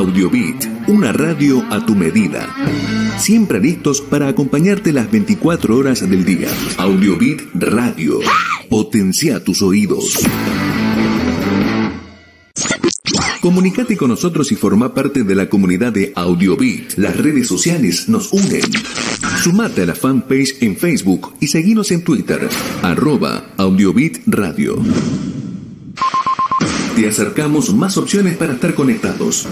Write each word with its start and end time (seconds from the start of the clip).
Audiobit, 0.00 0.64
una 0.88 1.12
radio 1.12 1.62
a 1.68 1.84
tu 1.84 1.94
medida. 1.94 2.48
Siempre 3.18 3.60
listos 3.60 4.00
para 4.00 4.28
acompañarte 4.28 4.94
las 4.94 5.10
24 5.10 5.76
horas 5.76 6.08
del 6.08 6.24
día. 6.24 6.48
Audiobit 6.78 7.42
Radio. 7.52 8.18
Potencia 8.70 9.44
tus 9.44 9.60
oídos. 9.60 10.18
Comunicate 13.42 13.98
con 13.98 14.08
nosotros 14.08 14.50
y 14.52 14.56
forma 14.56 14.94
parte 14.94 15.22
de 15.22 15.34
la 15.34 15.50
comunidad 15.50 15.92
de 15.92 16.14
Audiobit. 16.16 16.94
Las 16.96 17.18
redes 17.18 17.46
sociales 17.46 18.08
nos 18.08 18.32
unen. 18.32 18.62
Sumate 19.44 19.82
a 19.82 19.86
la 19.86 19.94
fanpage 19.94 20.62
en 20.62 20.78
Facebook 20.78 21.34
y 21.40 21.48
seguinos 21.48 21.90
en 21.90 22.04
Twitter, 22.04 22.48
arroba 22.82 23.50
Audiobit 23.58 24.22
Radio. 24.24 24.78
Te 27.00 27.08
acercamos 27.08 27.72
más 27.72 27.96
opciones 27.96 28.36
para 28.36 28.52
estar 28.52 28.74
conectados. 28.74 29.48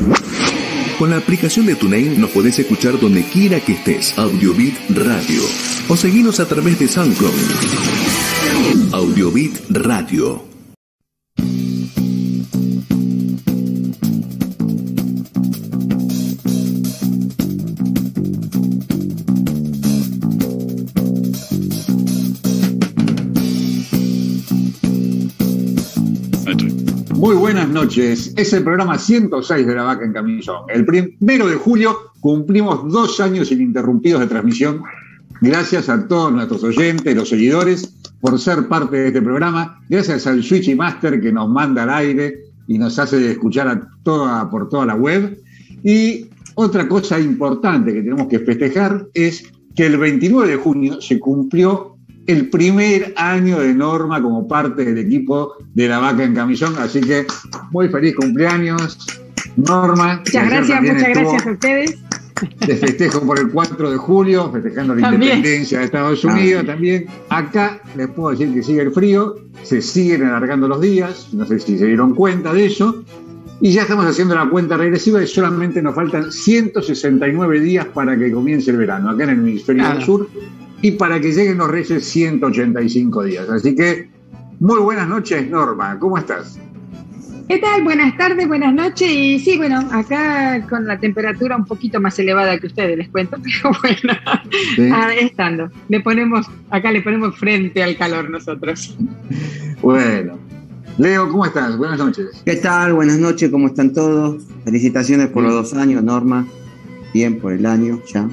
Con 0.98 1.08
la 1.08 1.16
aplicación 1.16 1.64
de 1.64 1.76
TuneIn 1.76 2.20
nos 2.20 2.28
podés 2.28 2.58
escuchar 2.58 3.00
donde 3.00 3.24
quiera 3.24 3.58
que 3.58 3.72
estés. 3.72 4.18
Audiobit 4.18 4.74
Radio. 4.90 5.40
O 5.88 5.96
seguinos 5.96 6.40
a 6.40 6.46
través 6.46 6.78
de 6.78 6.88
SoundCloud. 6.88 7.32
Audiobit 8.92 9.60
Radio. 9.70 10.47
Muy 27.18 27.34
buenas 27.34 27.68
noches. 27.68 28.32
Es 28.36 28.52
el 28.52 28.62
programa 28.62 28.96
106 28.96 29.66
de 29.66 29.74
La 29.74 29.82
Vaca 29.82 30.04
en 30.04 30.12
Camillón. 30.12 30.62
El 30.68 30.86
primero 30.86 31.48
de 31.48 31.56
julio 31.56 32.12
cumplimos 32.20 32.92
dos 32.92 33.18
años 33.18 33.50
ininterrumpidos 33.50 34.20
de 34.20 34.28
transmisión. 34.28 34.84
Gracias 35.40 35.88
a 35.88 36.06
todos 36.06 36.30
nuestros 36.30 36.62
oyentes, 36.62 37.16
los 37.16 37.28
seguidores, 37.28 37.92
por 38.20 38.38
ser 38.38 38.68
parte 38.68 38.98
de 38.98 39.06
este 39.08 39.20
programa. 39.20 39.80
Gracias 39.88 40.28
al 40.28 40.44
Switchy 40.44 40.76
Master 40.76 41.20
que 41.20 41.32
nos 41.32 41.50
manda 41.50 41.82
al 41.82 41.90
aire 41.90 42.38
y 42.68 42.78
nos 42.78 42.96
hace 43.00 43.32
escuchar 43.32 43.88
por 44.04 44.68
toda 44.68 44.86
la 44.86 44.94
web. 44.94 45.42
Y 45.82 46.26
otra 46.54 46.86
cosa 46.86 47.18
importante 47.18 47.92
que 47.92 48.02
tenemos 48.02 48.28
que 48.28 48.38
festejar 48.38 49.08
es 49.12 49.42
que 49.74 49.86
el 49.86 49.98
29 49.98 50.52
de 50.52 50.56
junio 50.56 51.00
se 51.00 51.18
cumplió 51.18 51.97
el 52.28 52.50
primer 52.50 53.14
año 53.16 53.58
de 53.58 53.74
Norma 53.74 54.22
como 54.22 54.46
parte 54.46 54.84
del 54.84 54.98
equipo 54.98 55.54
de 55.74 55.88
la 55.88 55.98
vaca 55.98 56.22
en 56.22 56.34
camisón. 56.34 56.76
Así 56.78 57.00
que 57.00 57.26
muy 57.70 57.88
feliz 57.88 58.14
cumpleaños, 58.16 58.98
Norma. 59.56 60.18
Muchas 60.18 60.48
gracias, 60.48 60.82
muchas 60.82 61.08
gracias 61.08 61.46
a 61.46 61.50
ustedes. 61.50 61.98
De 62.66 62.76
festejo 62.76 63.22
por 63.22 63.40
el 63.40 63.50
4 63.50 63.90
de 63.90 63.96
julio, 63.96 64.52
festejando 64.52 64.94
la 64.94 65.10
independencia 65.10 65.78
de 65.78 65.86
Estados 65.86 66.22
Unidos 66.22 66.66
también. 66.66 67.06
Acá 67.30 67.80
les 67.96 68.08
puedo 68.08 68.30
decir 68.30 68.52
que 68.52 68.62
sigue 68.62 68.82
el 68.82 68.92
frío, 68.92 69.34
se 69.62 69.80
siguen 69.80 70.24
alargando 70.24 70.68
los 70.68 70.80
días, 70.82 71.30
no 71.32 71.46
sé 71.46 71.58
si 71.58 71.78
se 71.78 71.86
dieron 71.86 72.14
cuenta 72.14 72.52
de 72.52 72.66
eso. 72.66 73.02
Y 73.60 73.72
ya 73.72 73.82
estamos 73.82 74.04
haciendo 74.04 74.34
la 74.34 74.48
cuenta 74.48 74.76
regresiva 74.76 75.20
y 75.20 75.26
solamente 75.26 75.82
nos 75.82 75.94
faltan 75.94 76.30
169 76.30 77.58
días 77.60 77.86
para 77.86 78.16
que 78.16 78.30
comience 78.30 78.70
el 78.70 78.76
verano, 78.76 79.10
acá 79.10 79.24
en 79.24 79.30
el 79.30 79.38
hemisferio 79.38 79.88
del 79.88 80.02
sur 80.04 80.28
y 80.82 80.92
para 80.92 81.20
que 81.20 81.32
lleguen 81.32 81.58
los 81.58 81.70
Reyes 81.70 82.04
185 82.04 83.24
días. 83.24 83.48
Así 83.48 83.74
que 83.74 84.08
muy 84.60 84.80
buenas 84.80 85.08
noches, 85.08 85.48
Norma. 85.48 85.98
¿Cómo 85.98 86.18
estás? 86.18 86.58
¿Qué 87.48 87.58
tal? 87.58 87.82
Buenas 87.82 88.16
tardes, 88.18 88.46
buenas 88.46 88.74
noches. 88.74 89.08
Y 89.10 89.38
sí, 89.38 89.56
bueno, 89.56 89.80
acá 89.90 90.66
con 90.68 90.86
la 90.86 91.00
temperatura 91.00 91.56
un 91.56 91.64
poquito 91.64 91.98
más 92.00 92.18
elevada 92.18 92.58
que 92.58 92.66
ustedes, 92.66 92.98
les 92.98 93.08
cuento, 93.08 93.38
pero 93.42 93.74
bueno, 93.80 94.92
ah, 94.94 95.14
estando. 95.14 95.70
Le 95.88 96.00
ponemos, 96.00 96.46
acá 96.70 96.92
le 96.92 97.00
ponemos 97.00 97.36
frente 97.38 97.82
al 97.82 97.96
calor 97.96 98.28
nosotros. 98.30 98.96
Bueno. 99.80 100.38
Leo, 100.98 101.28
¿cómo 101.30 101.46
estás? 101.46 101.78
Buenas 101.78 101.98
noches. 101.98 102.42
¿Qué 102.44 102.56
tal? 102.56 102.92
Buenas 102.92 103.18
noches, 103.18 103.50
¿cómo 103.50 103.68
están 103.68 103.92
todos? 103.92 104.42
Felicitaciones 104.64 105.28
por 105.28 105.44
los 105.44 105.52
dos 105.52 105.74
años, 105.74 106.02
Norma. 106.02 106.44
Bien 107.14 107.38
por 107.38 107.52
el 107.52 107.64
año 107.64 108.02
ya. 108.12 108.28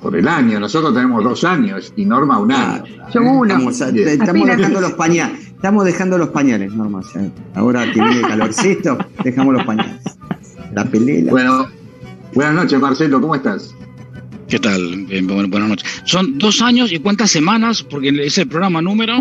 Por 0.00 0.16
el 0.16 0.26
año, 0.26 0.58
nosotros 0.60 0.94
tenemos 0.94 1.22
dos 1.22 1.44
años 1.44 1.92
y 1.96 2.04
Norma 2.04 2.38
un 2.38 2.52
año. 2.52 2.84
Yo 3.12 3.20
uno. 3.22 3.70
Estamos, 3.70 4.46
dejando 4.46 4.80
los 4.80 4.92
pañales, 4.92 5.46
estamos 5.46 5.84
dejando 5.84 6.18
los 6.18 6.28
pañales, 6.30 6.72
Norma. 6.72 7.00
ahora 7.54 7.84
que 7.92 8.00
viene 8.00 8.20
el 8.20 8.22
calorcito, 8.22 8.98
dejamos 9.24 9.54
los 9.54 9.64
pañales. 9.64 10.00
La 10.74 10.84
pelea. 10.84 11.30
Bueno, 11.30 11.68
buenas 12.34 12.54
noches, 12.54 12.80
Marcelo, 12.80 13.20
¿cómo 13.20 13.34
estás? 13.34 13.74
¿Qué 14.48 14.58
tal? 14.58 15.06
buenas 15.48 15.68
noches. 15.68 16.02
Son 16.04 16.38
dos 16.38 16.62
años 16.62 16.90
y 16.92 16.98
cuántas 17.00 17.30
semanas, 17.30 17.82
porque 17.82 18.08
es 18.08 18.38
el 18.38 18.48
programa 18.48 18.80
número. 18.80 19.20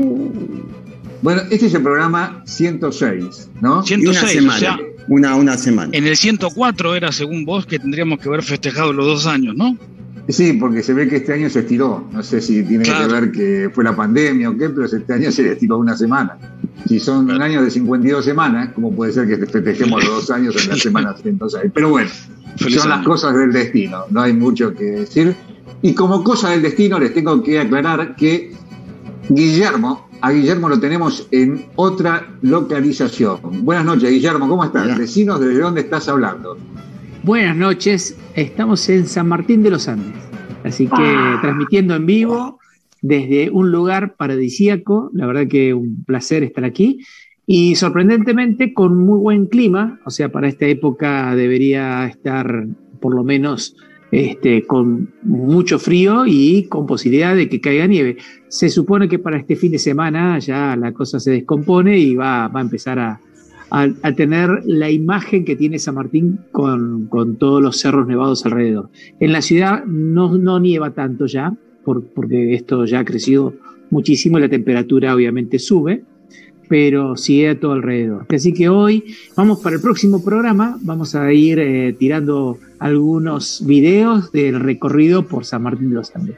Bueno, 1.21 1.41
este 1.49 1.65
es 1.65 1.73
el 1.73 1.81
programa 1.81 2.43
106, 2.45 3.49
¿no? 3.61 3.83
106, 3.83 4.41
una 4.41 4.57
semana. 4.57 4.79
una, 5.07 5.35
una 5.35 5.57
semana. 5.57 5.89
En 5.93 6.07
el 6.07 6.15
104 6.15 6.95
era, 6.95 7.11
según 7.11 7.43
vos, 7.43 7.65
que 7.65 7.79
tendríamos 7.79 8.19
que 8.19 8.29
haber 8.29 8.43
festejado 8.43 8.93
los 8.93 9.05
dos 9.05 9.27
años, 9.27 9.55
¿no? 9.55 9.77
Sí, 10.29 10.53
porque 10.53 10.83
se 10.83 10.93
ve 10.93 11.07
que 11.07 11.17
este 11.17 11.33
año 11.33 11.49
se 11.49 11.59
estiró. 11.59 12.05
No 12.11 12.21
sé 12.21 12.41
si 12.41 12.63
tiene 12.63 12.83
que 12.83 13.07
ver 13.07 13.31
que 13.31 13.69
fue 13.73 13.83
la 13.83 13.95
pandemia 13.95 14.49
o 14.49 14.57
qué, 14.57 14.69
pero 14.69 14.85
este 14.85 15.13
año 15.13 15.31
se 15.31 15.43
le 15.43 15.53
estiró 15.53 15.77
una 15.77 15.95
semana. 15.95 16.37
Si 16.85 16.99
son 16.99 17.29
un 17.29 17.41
año 17.41 17.63
de 17.63 17.71
52 17.71 18.25
semanas, 18.25 18.69
¿cómo 18.75 18.93
puede 18.93 19.13
ser 19.13 19.27
que 19.27 19.37
festejemos 19.37 20.03
los 20.03 20.15
dos 20.15 20.31
años 20.31 20.55
en 20.61 20.69
la 20.69 20.75
semana 20.77 21.15
106? 21.15 21.71
Pero 21.73 21.89
bueno, 21.89 22.09
son 22.57 22.89
las 22.89 23.05
cosas 23.05 23.35
del 23.35 23.51
destino, 23.51 24.03
no 24.09 24.21
hay 24.21 24.33
mucho 24.33 24.73
que 24.73 24.85
decir. 24.85 25.35
Y 25.81 25.93
como 25.93 26.23
cosa 26.23 26.49
del 26.51 26.61
destino, 26.61 26.99
les 26.99 27.13
tengo 27.13 27.41
que 27.41 27.59
aclarar 27.59 28.15
que 28.15 28.51
Guillermo, 29.29 30.09
a 30.21 30.31
Guillermo 30.31 30.67
lo 30.67 30.79
tenemos 30.79 31.27
en 31.31 31.67
otra 31.75 32.35
localización. 32.41 33.63
Buenas 33.63 33.85
noches, 33.85 34.09
Guillermo, 34.09 34.47
¿cómo 34.49 34.65
estás? 34.65 34.97
Vecinos, 34.97 35.39
¿desde 35.39 35.59
dónde 35.59 35.81
estás 35.81 36.09
hablando? 36.09 36.57
Buenas 37.27 37.57
noches, 37.57 38.17
estamos 38.35 38.87
en 38.87 39.05
San 39.05 39.27
Martín 39.27 39.61
de 39.61 39.69
los 39.69 39.89
Andes, 39.89 40.15
así 40.63 40.87
que 40.87 40.93
ah. 40.95 41.39
transmitiendo 41.41 41.93
en 41.93 42.05
vivo 42.05 42.57
desde 43.01 43.49
un 43.49 43.69
lugar 43.69 44.15
paradisíaco, 44.15 45.11
la 45.13 45.27
verdad 45.27 45.45
que 45.49 45.73
un 45.73 46.05
placer 46.05 46.43
estar 46.43 46.63
aquí 46.63 47.01
y 47.45 47.75
sorprendentemente 47.75 48.73
con 48.73 48.97
muy 48.97 49.19
buen 49.19 49.47
clima, 49.47 49.99
o 50.05 50.09
sea, 50.09 50.31
para 50.31 50.47
esta 50.47 50.67
época 50.67 51.35
debería 51.35 52.05
estar 52.05 52.65
por 53.01 53.13
lo 53.13 53.25
menos 53.25 53.75
este, 54.09 54.65
con 54.65 55.13
mucho 55.21 55.79
frío 55.79 56.23
y 56.25 56.67
con 56.69 56.85
posibilidad 56.85 57.35
de 57.35 57.49
que 57.49 57.59
caiga 57.59 57.87
nieve. 57.87 58.15
Se 58.47 58.69
supone 58.69 59.09
que 59.09 59.19
para 59.19 59.35
este 59.35 59.57
fin 59.57 59.73
de 59.73 59.79
semana 59.79 60.39
ya 60.39 60.77
la 60.77 60.93
cosa 60.93 61.19
se 61.19 61.31
descompone 61.31 61.99
y 61.99 62.15
va, 62.15 62.47
va 62.47 62.61
a 62.61 62.63
empezar 62.63 62.99
a, 62.99 63.19
a, 63.69 64.11
tener 64.13 64.63
la 64.65 64.89
imagen 64.89 65.45
que 65.45 65.55
tiene 65.55 65.79
San 65.79 65.95
Martín 65.95 66.39
con, 66.51 67.09
todos 67.37 67.61
los 67.61 67.79
cerros 67.79 68.07
nevados 68.07 68.45
alrededor. 68.45 68.89
En 69.19 69.31
la 69.31 69.41
ciudad 69.41 69.85
no, 69.85 70.37
no 70.37 70.59
nieva 70.59 70.91
tanto 70.91 71.25
ya, 71.25 71.53
porque 71.83 72.53
esto 72.53 72.85
ya 72.85 72.99
ha 72.99 73.05
crecido 73.05 73.53
muchísimo 73.89 74.37
y 74.37 74.41
la 74.41 74.49
temperatura 74.49 75.15
obviamente 75.15 75.59
sube, 75.59 76.03
pero 76.67 77.15
sigue 77.15 77.49
a 77.49 77.59
todo 77.59 77.73
alrededor. 77.73 78.25
Así 78.29 78.53
que 78.53 78.67
hoy 78.69 79.03
vamos 79.35 79.59
para 79.59 79.77
el 79.77 79.81
próximo 79.81 80.23
programa, 80.23 80.77
vamos 80.81 81.15
a 81.15 81.31
ir 81.31 81.59
eh, 81.59 81.95
tirando 81.97 82.57
algunos 82.79 83.65
videos 83.65 84.31
del 84.31 84.59
recorrido 84.59 85.27
por 85.27 85.45
San 85.45 85.63
Martín 85.63 85.89
de 85.89 85.95
los 85.95 86.15
Andes. 86.15 86.35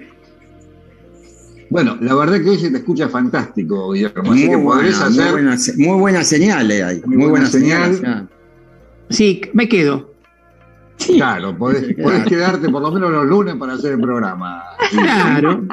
Bueno, 1.70 1.98
la 2.02 2.16
verdad 2.16 2.42
que 2.42 2.50
hoy 2.50 2.58
se 2.58 2.72
te 2.72 2.78
escucha 2.78 3.10
fantástico, 3.10 3.92
Guillermo. 3.92 4.24
Muy, 4.24 4.48
buena, 4.56 4.90
hacer... 4.90 5.78
muy, 5.78 6.00
buena, 6.00 6.24
señal 6.24 6.72
eh, 6.72 7.02
Muy, 7.06 7.28
buena, 7.28 7.46
señal. 7.46 8.28
Sí, 9.10 9.42
me 9.54 9.70
quedo. 9.70 10.14
Claro, 10.98 11.56
podés, 11.58 11.96
quedarte 12.28 12.70
por 12.70 12.82
lo 12.82 12.92
menos 12.92 13.12
los 13.12 13.26
lunes 13.26 13.56
para 13.56 13.74
hacer 13.74 13.94
el 13.94 14.02
programa. 14.02 14.64
Claro. 14.92 15.64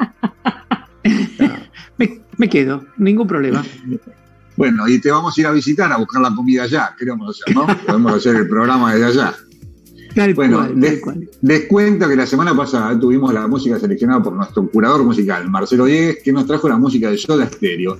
me, 2.36 2.48
quedo, 2.48 2.84
ningún 2.98 3.26
problema. 3.26 3.64
Bueno, 4.56 4.86
y 4.88 5.00
te 5.00 5.10
vamos 5.10 5.36
a 5.36 5.40
ir 5.40 5.46
a 5.46 5.50
visitar 5.50 5.92
a 5.92 5.96
buscar 5.96 6.22
la 6.22 6.34
comida 6.34 6.64
allá, 6.64 6.94
queremos 6.98 7.40
hacer, 7.40 7.54
¿no? 7.54 7.66
Podemos 7.86 8.14
hacer 8.14 8.36
el 8.36 8.48
programa 8.48 8.94
desde 8.94 9.06
allá 9.06 9.34
bueno, 10.34 10.66
les, 11.42 11.66
cuento 11.66 12.08
que 12.08 12.16
la 12.16 12.26
semana 12.26 12.56
pasada 12.56 12.98
tuvimos 12.98 13.34
la 13.34 13.46
música 13.46 13.78
seleccionada 13.78 14.22
por 14.22 14.32
nuestro 14.32 14.66
curador 14.68 15.04
musical, 15.04 15.48
Marcelo 15.50 15.84
Diegues, 15.84 16.22
que 16.22 16.32
nos 16.32 16.46
trajo 16.46 16.68
la 16.68 16.78
música 16.78 17.10
de 17.10 17.18
Soda 17.18 17.46
Stereo. 17.46 17.98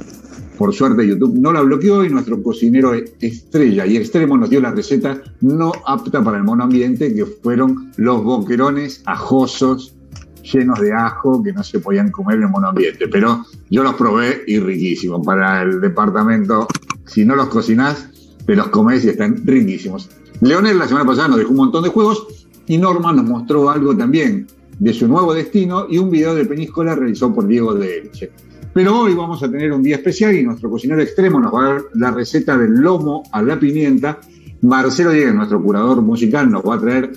Por 0.57 0.75
suerte 0.75 1.07
YouTube 1.07 1.37
no 1.37 1.53
la 1.53 1.61
bloqueó 1.61 2.05
y 2.05 2.09
nuestro 2.09 2.43
cocinero 2.43 2.95
estrella 3.21 3.85
y 3.85 3.99
extremo 3.99 4.39
nos 4.39 4.49
dio 4.49 4.61
la 4.61 4.71
receta 4.71 5.23
no 5.43 5.73
apta 5.85 6.25
para 6.25 6.39
el 6.39 6.45
monoambiente, 6.45 7.15
que 7.15 7.27
fueron 7.27 7.93
los 7.97 8.25
boquerones 8.25 9.03
ajosos 9.05 9.95
llenos 10.43 10.81
de 10.81 10.93
ajo 10.93 11.43
que 11.43 11.53
no 11.53 11.63
se 11.63 11.81
podían 11.81 12.11
comer 12.11 12.37
en 12.37 12.45
el 12.45 12.49
monoambiente. 12.49 13.09
Pero 13.09 13.45
yo 13.69 13.83
los 13.83 13.95
probé 13.95 14.43
y 14.47 14.59
riquísimos. 14.59 15.25
Para 15.27 15.63
el 15.63 15.81
departamento, 15.81 16.67
si 17.05 17.27
no 17.27 17.37
los 17.37 17.49
cocinás, 17.49 18.09
te 18.47 18.57
los 18.57 18.69
comés 18.69 19.05
y 19.05 19.11
están 19.11 19.43
riquísimos. 19.45 20.09
Leonel 20.41 20.79
la 20.79 20.87
semana 20.87 21.06
pasada 21.06 21.29
nos 21.29 21.38
dejó 21.38 21.50
un 21.50 21.56
montón 21.56 21.83
de 21.83 21.91
juegos 21.91 22.47
y 22.67 22.79
Norma 22.79 23.12
nos 23.12 23.25
mostró 23.25 23.71
algo 23.71 23.97
también 23.97 24.47
de 24.79 24.93
su 24.93 25.09
nuevo 25.09 25.33
destino 25.33 25.87
y 25.88 25.99
un 25.99 26.11
video 26.11 26.35
de 26.35 26.44
Peníscola 26.44 26.94
realizado 26.94 27.35
por 27.35 27.47
Diego 27.47 27.75
de 27.75 27.99
Elche. 27.99 28.31
Pero 28.75 29.00
hoy 29.00 29.15
vamos 29.15 29.43
a 29.43 29.50
tener 29.50 29.73
un 29.73 29.83
día 29.83 29.97
especial 29.97 30.35
y 30.35 30.43
nuestro 30.43 30.69
cocinero 30.69 31.00
extremo 31.00 31.41
nos 31.41 31.55
va 31.55 31.65
a 31.65 31.73
dar 31.73 31.83
la 31.94 32.11
receta 32.11 32.59
del 32.59 32.75
lomo 32.75 33.23
a 33.33 33.41
la 33.41 33.59
pimienta. 33.59 34.19
Marcelo 34.61 35.12
Diego, 35.12 35.33
nuestro 35.33 35.62
curador 35.62 36.03
musical, 36.03 36.50
nos 36.50 36.62
va 36.62 36.75
a 36.75 36.81
traer 36.81 37.12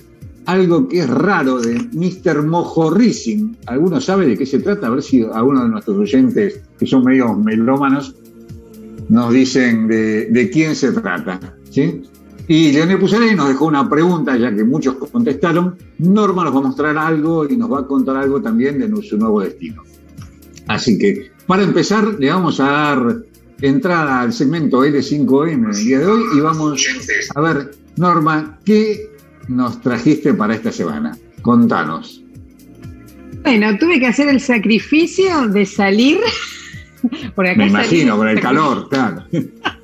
algo 0.45 0.88
que 0.88 1.00
es 1.00 1.10
raro 1.10 1.60
de 1.60 1.75
Mr. 1.92 2.44
Mojo 2.44 2.89
Racing. 2.92 3.56
¿Alguno 3.65 4.00
sabe 4.00 4.25
de 4.25 4.38
qué 4.38 4.45
se 4.45 4.60
trata? 4.60 4.88
A 4.88 4.92
ver 4.92 5.04
si 5.04 5.24
alguno 5.24 5.63
de 5.63 5.69
nuestros 5.69 5.98
oyentes, 5.98 6.62
que 6.80 6.86
son 6.86 7.04
medio 7.04 7.33
melómanos, 7.33 8.15
nos 9.10 9.33
dicen 9.33 9.88
de, 9.88 10.50
quién 10.54 10.75
se 10.75 10.94
trata. 10.94 11.39
¿sí? 11.69 12.04
Y 12.50 12.72
Leonel 12.72 12.98
Pusanelli 12.98 13.36
nos 13.36 13.50
dejó 13.50 13.68
una 13.68 13.88
pregunta, 13.88 14.36
ya 14.36 14.54
que 14.54 14.63
muchos 14.63 14.96
contestaron. 14.96 15.78
Norma 16.00 16.44
nos 16.44 16.56
va 16.56 16.57
a 16.57 16.63
mostrar 16.63 16.98
algo 16.98 17.48
y 17.48 17.56
nos 17.56 17.72
va 17.72 17.81
a 17.81 17.86
contar 17.86 18.18
algo 18.18 18.42
también 18.42 18.80
de 18.80 19.04
su 19.04 19.19
nuevo 19.19 19.42
destino. 19.42 19.84
Así 20.66 20.98
que, 20.98 21.30
para 21.46 21.62
empezar, 21.62 22.16
le 22.18 22.28
vamos 22.31 22.60
a 22.60 22.63
dar 22.63 23.18
entrada 23.62 24.22
al 24.22 24.34
segmento 24.34 24.84
L5M 24.84 25.51
en 25.51 25.66
el 25.66 25.75
día 25.75 26.00
de 26.00 26.07
hoy 26.07 26.24
y 26.36 26.40
vamos 26.40 26.84
a 27.36 27.40
ver, 27.42 27.69
Norma, 27.98 28.57
¿qué 28.66 29.12
nos 29.48 29.80
trajiste 29.81 30.34
para 30.34 30.56
esta 30.56 30.72
semana? 30.72 31.16
Contanos. 31.44 32.24
Bueno, 33.44 33.78
tuve 33.78 34.00
que 34.00 34.07
hacer 34.07 34.28
el 34.28 34.42
sacrificio 34.42 35.48
de 35.50 35.68
salir. 35.68 36.18
Por 37.36 37.46
acá 37.46 37.60
Me 37.60 37.68
imagino, 37.68 38.18
por 38.18 38.28
el 38.28 38.42
calor, 38.42 38.90
claro. 38.90 39.24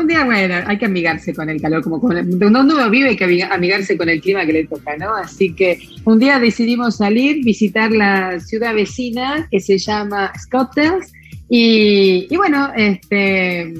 Un 0.00 0.06
día, 0.06 0.24
bueno, 0.24 0.54
hay 0.66 0.78
que 0.78 0.86
amigarse 0.86 1.34
con 1.34 1.50
el 1.50 1.60
calor, 1.60 1.82
como 1.82 2.00
con 2.00 2.38
donde 2.38 2.46
uno 2.74 2.88
vive 2.88 3.10
hay 3.10 3.16
que 3.16 3.44
amigarse 3.44 3.98
con 3.98 4.08
el 4.08 4.18
clima 4.22 4.46
que 4.46 4.52
le 4.54 4.66
toca, 4.66 4.96
¿no? 4.96 5.14
Así 5.14 5.52
que 5.52 5.78
un 6.04 6.18
día 6.18 6.38
decidimos 6.38 6.96
salir, 6.96 7.44
visitar 7.44 7.92
la 7.92 8.40
ciudad 8.40 8.74
vecina 8.74 9.46
que 9.50 9.60
se 9.60 9.76
llama 9.76 10.32
Scottels 10.38 11.12
y, 11.50 12.26
y 12.30 12.36
bueno, 12.38 12.70
este, 12.74 13.74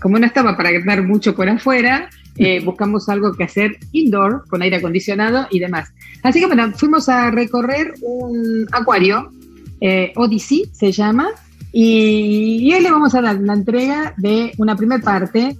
como 0.00 0.18
no 0.18 0.24
estaba 0.24 0.56
para 0.56 0.70
ver 0.70 1.02
mucho 1.02 1.34
por 1.34 1.46
afuera, 1.50 2.08
eh, 2.38 2.60
buscamos 2.64 3.08
algo 3.10 3.34
que 3.34 3.44
hacer 3.44 3.76
indoor, 3.92 4.44
con 4.48 4.62
aire 4.62 4.76
acondicionado 4.76 5.48
y 5.50 5.58
demás. 5.58 5.92
Así 6.22 6.40
que 6.40 6.46
bueno, 6.46 6.72
fuimos 6.72 7.10
a 7.10 7.30
recorrer 7.30 7.92
un 8.00 8.66
acuario, 8.72 9.30
eh, 9.82 10.12
Odyssey 10.16 10.70
se 10.72 10.92
llama, 10.92 11.28
y, 11.72 12.72
hoy 12.72 12.82
le 12.82 12.90
vamos 12.90 13.14
a 13.14 13.20
dar 13.20 13.38
la 13.40 13.52
entrega 13.52 14.14
de 14.16 14.52
una 14.58 14.76
primera 14.76 15.02
parte. 15.02 15.56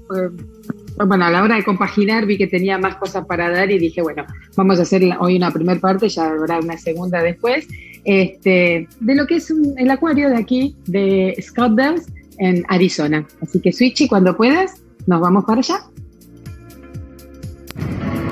Bueno, 0.96 1.24
a 1.24 1.30
la 1.30 1.42
hora 1.42 1.56
de 1.56 1.64
compaginar 1.64 2.26
vi 2.26 2.36
que 2.36 2.48
tenía 2.48 2.76
más 2.76 2.96
cosas 2.96 3.24
para 3.26 3.50
dar 3.50 3.70
y 3.70 3.78
dije, 3.78 4.02
bueno, 4.02 4.24
vamos 4.56 4.78
a 4.78 4.82
hacer 4.82 5.02
hoy 5.20 5.36
una 5.36 5.52
primera 5.52 5.78
parte, 5.80 6.08
ya 6.08 6.28
habrá 6.28 6.58
una 6.58 6.76
segunda 6.76 7.22
después, 7.22 7.68
este, 8.04 8.88
de 8.98 9.14
lo 9.14 9.26
que 9.26 9.36
es 9.36 9.52
el 9.76 9.90
acuario 9.90 10.28
de 10.28 10.36
aquí, 10.36 10.74
de 10.86 11.36
Scottsdale, 11.40 12.00
en 12.38 12.64
Arizona. 12.68 13.26
Así 13.42 13.60
que, 13.60 13.72
Switchy, 13.72 14.08
cuando 14.08 14.36
puedas, 14.36 14.80
nos 15.06 15.20
vamos 15.20 15.44
para 15.44 15.60
allá. 15.60 15.80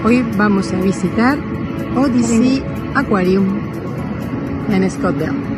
Hoy 0.05 0.25
vamos 0.37 0.73
a 0.73 0.81
visitar 0.81 1.38
Odyssey 1.96 2.62
Aquarium 2.94 3.58
en 4.70 4.90
Scottsdale. 4.90 5.55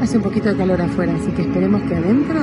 Hace 0.00 0.16
un 0.16 0.22
poquito 0.22 0.48
de 0.48 0.56
calor 0.56 0.80
afuera, 0.80 1.12
así 1.14 1.30
que 1.32 1.42
esperemos 1.42 1.82
que 1.82 1.94
adentro 1.94 2.38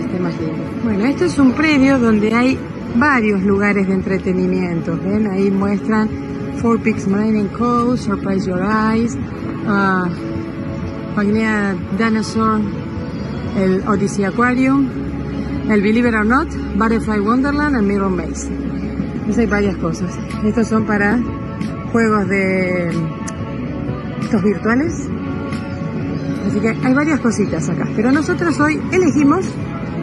esté 0.00 0.18
más 0.18 0.34
lindo. 0.40 0.62
Bueno, 0.82 1.04
esto 1.04 1.24
es 1.26 1.38
un 1.38 1.52
predio 1.52 1.98
donde 1.98 2.34
hay 2.34 2.58
varios 2.96 3.42
lugares 3.42 3.86
de 3.86 3.94
entretenimiento. 3.94 4.98
¿Ven? 5.04 5.26
Ahí 5.26 5.50
muestran 5.50 6.08
Four 6.60 6.80
Peaks 6.80 7.06
Marine 7.06 7.40
and 7.40 7.52
Co., 7.52 7.96
Surprise 7.96 8.46
Your 8.46 8.62
Eyes, 8.62 9.16
uh, 9.66 10.08
Dinosaur, 11.98 12.60
el 13.58 13.86
Odyssey 13.86 14.24
Aquarium, 14.24 14.88
el 15.68 15.82
Believe 15.82 16.08
It 16.08 16.14
or 16.14 16.26
Not, 16.26 16.48
Butterfly 16.76 17.20
Wonderland 17.20 17.76
y 17.78 17.84
Mirror 17.84 18.10
Maze. 18.10 18.48
Entonces 18.48 19.38
hay 19.38 19.46
varias 19.46 19.76
cosas. 19.76 20.10
Estos 20.44 20.66
son 20.66 20.84
para 20.84 21.18
juegos 21.92 22.28
de 22.28 22.90
estos 24.22 24.42
virtuales 24.42 25.08
Así 26.50 26.58
que 26.58 26.70
hay 26.70 26.94
varias 26.94 27.20
cositas 27.20 27.68
acá. 27.68 27.86
Pero 27.94 28.10
nosotros 28.10 28.58
hoy 28.58 28.80
elegimos 28.90 29.44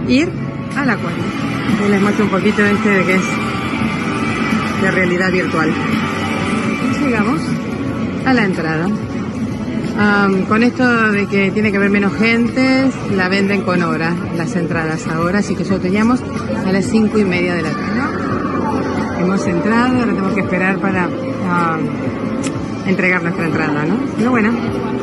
ir 0.07 0.29
al 0.77 0.89
acuario. 0.89 1.23
les 1.89 2.01
muestro 2.01 2.23
un 2.23 2.31
poquito 2.31 2.63
este 2.63 2.89
de 2.89 3.03
que 3.03 3.15
es 3.15 3.21
de 4.81 4.91
realidad 4.91 5.29
virtual. 5.29 5.73
Llegamos 7.03 7.41
a 8.25 8.33
la 8.33 8.45
entrada. 8.45 8.87
con 10.47 10.63
esto 10.63 11.11
de 11.11 11.27
que 11.27 11.51
tiene 11.51 11.71
que 11.71 11.77
haber 11.77 11.89
menos 11.89 12.13
gente, 12.13 12.89
la 13.13 13.27
venden 13.27 13.63
con 13.63 13.83
hora 13.83 14.15
las 14.37 14.55
entradas 14.55 15.05
ahora, 15.07 15.39
así 15.39 15.53
que 15.53 15.63
nosotros 15.63 15.81
teníamos 15.81 16.21
a 16.65 16.71
las 16.71 16.85
cinco 16.85 17.19
y 17.19 17.25
media 17.25 17.55
de 17.55 17.63
la 17.63 17.71
tarde. 17.71 18.01
Hemos 19.19 19.45
entrado, 19.47 19.99
ahora 19.99 20.13
tenemos 20.13 20.33
que 20.33 20.41
esperar 20.41 20.77
para 20.77 21.09
entregar 22.87 23.21
nuestra 23.21 23.45
entrada, 23.45 23.85
¿no? 23.85 23.97
Pero 24.17 24.31
bueno, 24.31 24.51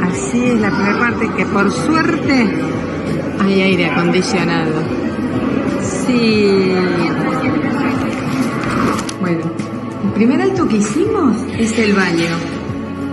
así 0.03 0.45
es 0.45 0.61
la 0.61 0.71
primera 0.71 0.99
parte, 0.99 1.29
que 1.37 1.45
por 1.47 1.71
suerte 1.71 2.49
hay 3.41 3.61
aire 3.63 3.87
acondicionado. 3.87 4.83
Sí. 5.83 6.73
Bueno, 9.21 9.41
el 10.05 10.11
primer 10.13 10.43
alto 10.43 10.69
que 10.69 10.77
hicimos 10.77 11.37
es 11.59 11.79
el 11.79 11.95
baño. 11.95 12.37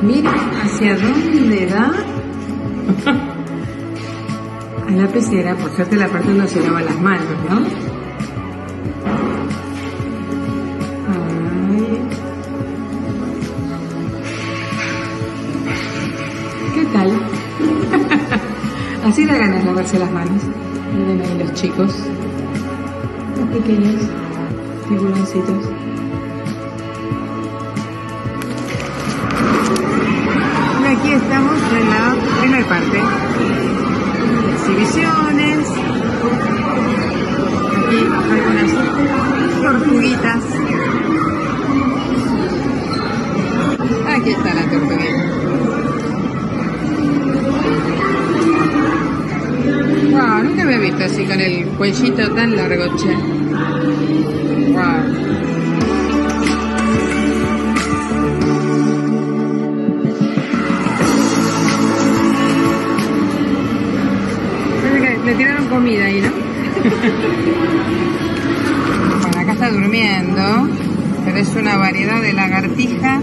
Mira 0.02 0.34
hacia 0.64 0.96
dónde 0.98 1.66
da. 1.68 1.92
A 4.88 4.92
la 4.94 5.08
pecera, 5.08 5.56
por 5.56 5.72
suerte 5.74 5.96
la 5.96 6.08
parte 6.10 6.28
donde 6.28 6.50
se 6.50 6.60
lava 6.60 6.82
las 6.82 7.00
manos, 7.00 7.24
¿no? 7.50 8.01
Así 19.12 19.26
da 19.26 19.38
ganas 19.38 19.66
lavarse 19.66 20.00
las 20.00 20.10
manos. 20.10 20.42
Miren 20.96 21.20
ahí 21.20 21.38
los 21.38 21.54
chicos, 21.54 21.94
los 23.38 23.50
pequeños 23.50 23.96
tiburoncitos. 24.88 25.66
Y 30.80 30.86
aquí 30.86 31.12
estamos 31.12 31.60
en 31.74 31.90
la 31.90 32.16
primera 32.40 32.68
parte. 32.70 33.02
Exhibiciones. 34.54 35.68
Aquí 37.76 38.00
algunas 38.32 38.72
tortuguitas. 39.62 40.44
Aquí 44.08 44.30
está 44.30 44.54
la 44.54 44.70
tortuguita. 44.70 45.51
Wow, 50.42 50.50
nunca 50.50 50.66
me 50.66 50.76
he 50.76 50.80
visto 50.80 51.04
así 51.04 51.24
con 51.26 51.40
el 51.40 51.68
cuellito 51.78 52.28
tan 52.34 52.56
largo, 52.56 52.98
che. 52.98 53.16
Wow. 54.72 54.82
Le 65.26 65.36
tiraron 65.36 65.68
comida 65.68 66.06
ahí, 66.06 66.22
¿no? 66.22 66.32
bueno, 69.22 69.40
acá 69.40 69.52
está 69.54 69.70
durmiendo, 69.70 70.68
pero 71.24 71.38
es 71.38 71.56
una 71.56 71.78
variedad 71.78 72.20
de 72.22 72.34
lagartija 72.34 73.22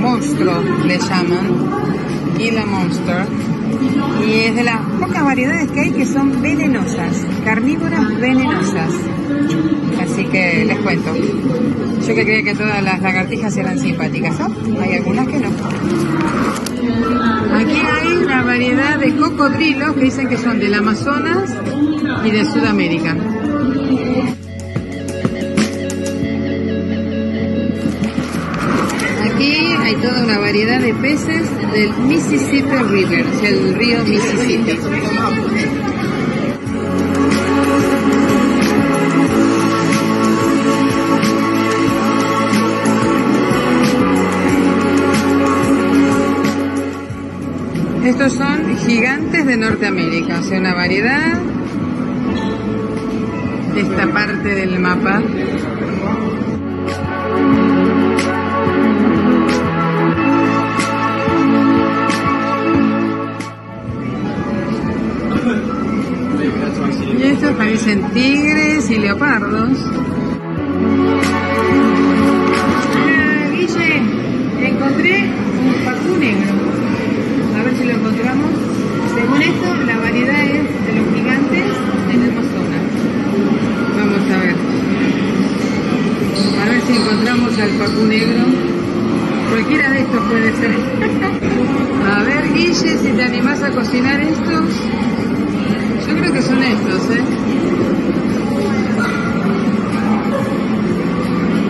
monstruo, 0.00 0.62
le 0.86 0.98
llaman, 0.98 1.46
y 2.38 2.50
la 2.50 2.64
monster 2.64 3.26
y 4.26 4.32
es 4.32 4.54
de 4.54 4.64
las 4.64 4.80
pocas 5.00 5.24
variedades 5.24 5.70
que 5.70 5.80
hay 5.80 5.90
que 5.92 6.06
son 6.06 6.42
venenosas, 6.42 7.26
carnívoras 7.44 8.20
venenosas. 8.20 8.92
Así 10.00 10.24
que 10.26 10.64
les 10.64 10.78
cuento. 10.78 11.14
Yo 11.14 12.14
que 12.14 12.24
creía 12.24 12.42
que 12.42 12.54
todas 12.54 12.82
las 12.82 13.00
lagartijas 13.00 13.56
eran 13.56 13.78
simpáticas. 13.78 14.36
Hay 14.80 14.94
algunas 14.94 15.26
que 15.28 15.38
no. 15.38 15.48
Aquí 17.54 17.80
hay 17.80 18.24
la 18.26 18.42
variedad 18.42 18.98
de 18.98 19.16
cocodrilos 19.16 19.94
que 19.94 20.00
dicen 20.00 20.28
que 20.28 20.36
son 20.36 20.58
del 20.58 20.74
Amazonas 20.74 21.50
y 22.24 22.30
de 22.30 22.44
Sudamérica. 22.44 23.16
hay 29.88 29.94
toda 29.96 30.22
una 30.22 30.38
variedad 30.38 30.80
de 30.80 30.92
peces 30.92 31.48
del 31.78 31.96
Mississippi 31.98 32.74
River, 32.90 33.24
el 33.44 33.74
río 33.74 34.02
Mississippi. 34.04 34.78
Estos 48.04 48.32
son 48.32 48.76
gigantes 48.78 49.46
de 49.46 49.56
Norteamérica, 49.56 50.40
o 50.40 50.42
sea, 50.42 50.58
una 50.58 50.74
variedad 50.74 51.40
de 53.74 53.80
esta 53.80 54.12
parte 54.12 54.48
del 54.48 54.80
mapa 54.80 55.22
estos 67.28 67.50
parecen 67.56 68.02
tigres 68.12 68.90
y 68.90 68.98
leopardos. 68.98 69.78
Ah, 72.96 73.48
Guille, 73.52 74.02
encontré 74.66 75.24
un 75.24 75.84
pacú 75.84 76.16
negro. 76.18 76.54
A 77.58 77.62
ver 77.64 77.76
si 77.76 77.84
lo 77.84 77.92
encontramos. 77.92 78.50
Según 79.14 79.42
esto, 79.42 79.74
la 79.86 79.98
variedad 79.98 80.42
es 80.42 80.86
de 80.86 80.92
los 80.94 81.14
gigantes 81.14 81.66
en 82.12 82.22
el 82.22 82.30
Amazonas. 82.30 82.84
Vamos 83.96 84.30
a 84.30 84.38
ver. 84.40 84.56
A 86.62 86.68
ver 86.70 86.80
si 86.82 86.92
encontramos 86.96 87.58
al 87.58 87.70
pacú 87.70 88.06
negro. 88.06 88.44
Cualquiera 89.50 89.90
de 89.90 90.00
estos 90.00 90.24
puede 90.24 90.52
ser. 90.56 90.70
a 92.10 92.22
ver, 92.22 92.52
Guille, 92.54 92.98
si 92.98 93.12
te 93.12 93.22
animás 93.22 93.62
a 93.62 93.70
cocinar 93.70 94.20
estos. 94.20 95.07
Creo 96.18 96.32
que 96.32 96.42
son 96.42 96.62
estos, 96.62 97.10
¿eh? 97.10 97.22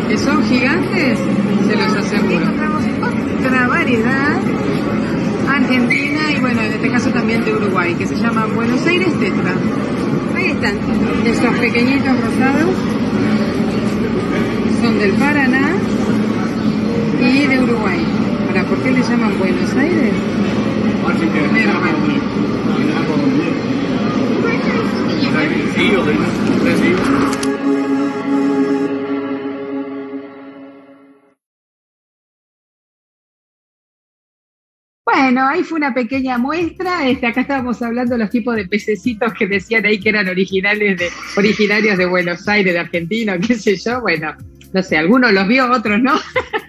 Que 0.09 0.19
son 0.19 0.43
gigantes, 0.45 1.19
se 1.67 1.77
los 1.77 1.93
aseguro. 1.95 2.35
Encontramos 2.35 2.83
otra 3.41 3.69
variedad 3.69 4.39
argentina 5.49 6.21
y 6.35 6.41
bueno, 6.41 6.63
en 6.63 6.73
este 6.73 6.91
caso 6.91 7.11
también 7.11 7.45
de 7.45 7.55
Uruguay, 7.55 7.95
que 7.95 8.07
se 8.07 8.17
llama 8.17 8.47
Buenos 8.47 8.87
Aires 8.87 9.13
Tetra. 9.19 9.53
Ahí 10.35 10.51
están, 10.51 10.75
estos 11.27 11.55
pequeñitos 11.59 12.21
rosados 12.21 12.75
son 14.81 14.99
del 14.99 15.13
Paraná 15.13 15.73
y 17.21 17.47
de 17.47 17.61
Uruguay. 17.61 17.99
Ahora, 18.49 18.65
¿por 18.65 18.79
qué 18.79 18.93
le 18.93 19.03
llaman 19.03 19.39
Buenos 19.39 19.75
Aires? 19.75 20.13
Bueno, 35.05 35.47
ahí 35.47 35.63
fue 35.63 35.79
una 35.79 35.95
pequeña 35.95 36.39
muestra. 36.39 37.09
Este, 37.09 37.27
acá 37.27 37.43
estábamos 37.43 37.81
hablando 37.83 38.15
de 38.15 38.19
los 38.19 38.31
tipos 38.31 38.55
de 38.57 38.67
pececitos 38.67 39.33
que 39.35 39.47
decían 39.47 39.85
ahí 39.87 39.99
que 39.99 40.11
eran 40.11 40.29
originales 40.29 40.99
de, 40.99 41.09
originarios 41.37 41.99
de 41.99 42.07
Buenos 42.07 42.47
Aires, 42.49 42.73
de 42.73 42.81
Argentina, 42.81 43.39
qué 43.39 43.55
sé 43.55 43.77
yo. 43.77 44.01
Bueno, 44.01 44.35
no 44.73 44.83
sé, 44.83 44.97
algunos 44.97 45.33
los 45.33 45.49
vio, 45.49 45.71
otros 45.71 46.01
no. 46.01 46.15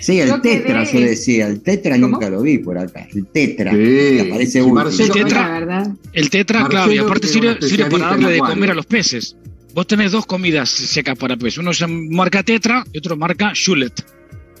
Sí, 0.00 0.18
el 0.20 0.40
tetra 0.40 0.84
se 0.86 1.00
decía, 1.00 1.46
el 1.46 1.60
tetra 1.60 1.96
nunca 1.98 2.28
lo 2.30 2.42
vi 2.42 2.58
por 2.58 2.78
acá, 2.78 3.06
el 3.14 3.26
tetra, 3.26 3.72
Sí. 3.72 4.18
aparece. 4.20 4.62
Marcelo, 4.62 5.14
El 5.14 5.22
tetra, 5.22 5.50
verdad. 5.50 5.88
el 6.12 6.30
tetra 6.30 6.60
Marcelo, 6.60 6.82
claro, 6.84 6.92
y 6.92 6.98
aparte 6.98 7.20
que 7.26 7.68
sirve, 7.68 7.90
para 7.90 8.06
darle 8.10 8.30
de 8.32 8.38
comer 8.38 8.70
a 8.70 8.74
los 8.74 8.86
peces. 8.86 9.36
Vos 9.74 9.86
tenés 9.86 10.10
dos 10.12 10.26
comidas 10.26 10.68
secas 10.70 11.16
para 11.16 11.36
peces. 11.36 11.58
Uno 11.58 11.72
se 11.72 11.86
marca 11.86 12.42
tetra 12.42 12.84
y 12.92 12.98
otro 12.98 13.16
marca 13.16 13.52
Shulet. 13.54 14.04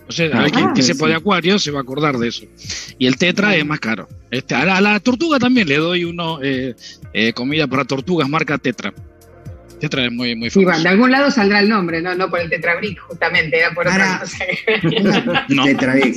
O 0.08 0.12
sea, 0.12 0.28
Ah, 0.32 0.40
alguien 0.42 0.72
que 0.74 0.82
sí, 0.82 0.88
sepa 0.92 1.06
sí. 1.06 1.10
de 1.10 1.14
acuario 1.16 1.58
se 1.58 1.70
va 1.70 1.78
a 1.78 1.82
acordar 1.82 2.18
de 2.18 2.28
eso. 2.28 2.44
Y 2.98 3.06
el 3.06 3.16
tetra 3.16 3.56
es 3.56 3.64
más 3.64 3.80
caro. 3.80 4.08
Este, 4.30 4.54
a, 4.54 4.64
la, 4.64 4.76
a 4.76 4.80
la 4.80 5.00
tortuga 5.00 5.38
también 5.38 5.68
le 5.68 5.76
doy 5.76 6.04
uno 6.04 6.40
eh, 6.42 6.74
eh, 7.12 7.32
comida 7.32 7.66
para 7.66 7.84
tortugas 7.84 8.28
marca 8.28 8.58
tetra. 8.58 8.92
Tetra 9.80 10.04
es 10.06 10.12
muy, 10.12 10.36
muy 10.36 10.50
famoso. 10.50 10.82
de 10.82 10.88
algún 10.88 11.10
lado 11.10 11.30
saldrá 11.30 11.60
el 11.60 11.68
nombre, 11.68 12.00
no, 12.02 12.14
no 12.14 12.28
por 12.30 12.40
el 12.40 12.50
tetrabric, 12.50 12.98
justamente, 13.00 13.58
era 13.58 13.70
por 13.72 13.86
otra 13.88 14.18
Ahora- 14.18 14.20
cosa. 14.20 14.44
Una- 15.00 15.46
No. 15.48 15.64
Tetrabric. 15.64 16.16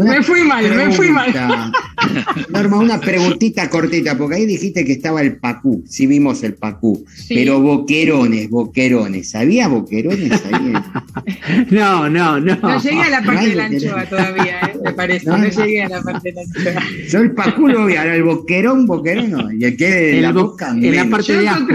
Me 0.00 0.22
fui 0.22 0.44
mal, 0.44 0.64
me 0.72 0.92
fui 0.92 1.10
mal. 1.10 1.32
pregunta. 1.32 1.72
Norma, 2.48 2.78
una 2.78 3.00
preguntita 3.00 3.68
cortita, 3.68 4.16
porque 4.16 4.36
ahí 4.36 4.46
dijiste 4.46 4.84
que 4.84 4.92
estaba 4.92 5.20
el 5.20 5.36
pacú, 5.36 5.82
sí 5.86 6.06
vimos 6.06 6.44
el 6.44 6.54
pacú, 6.54 7.04
Sí. 7.12 7.34
pero 7.34 7.60
boquerones, 7.60 8.48
boquerones, 8.50 9.34
¿había 9.34 9.66
boquerones 9.66 10.30
ahí? 10.52 10.72
No, 11.70 12.08
no, 12.08 12.38
no. 12.40 12.56
No 12.56 12.80
llegué 12.80 13.02
a 13.02 13.10
la 13.10 13.22
parte 13.22 13.40
Ay, 13.40 13.48
de 13.50 13.54
la 13.56 13.64
anchoa 13.66 14.04
todavía, 14.06 14.60
¿eh? 14.60 14.78
me 14.84 14.92
parece. 14.92 15.26
No, 15.26 15.38
No, 15.38 15.44
no. 15.44 15.50
llegué 15.50 15.82
a 15.82 15.88
la 15.88 16.02
parte 16.02 16.32
de 16.32 16.34
la 16.34 16.42
anchoa. 16.42 16.82
Yo 17.08 17.18
el 17.18 17.32
pacú 17.32 17.68
lo 17.68 17.84
vi, 17.86 17.96
ahora 17.96 18.14
el 18.14 18.22
boquerón, 18.22 18.86
boquerón 18.86 19.30
no, 19.32 19.52
y 19.52 19.64
el 19.64 19.76
que 19.76 19.90
de 19.90 20.16
En 20.16 20.22
la 20.22 20.28
la 20.28 20.34
bo- 20.34 20.50
boca 20.50 20.70
en 20.70 20.94
la 20.96 21.04
parte 21.10 21.32
Yo 21.32 21.40
de 21.40 21.48
ajo. 21.48 21.66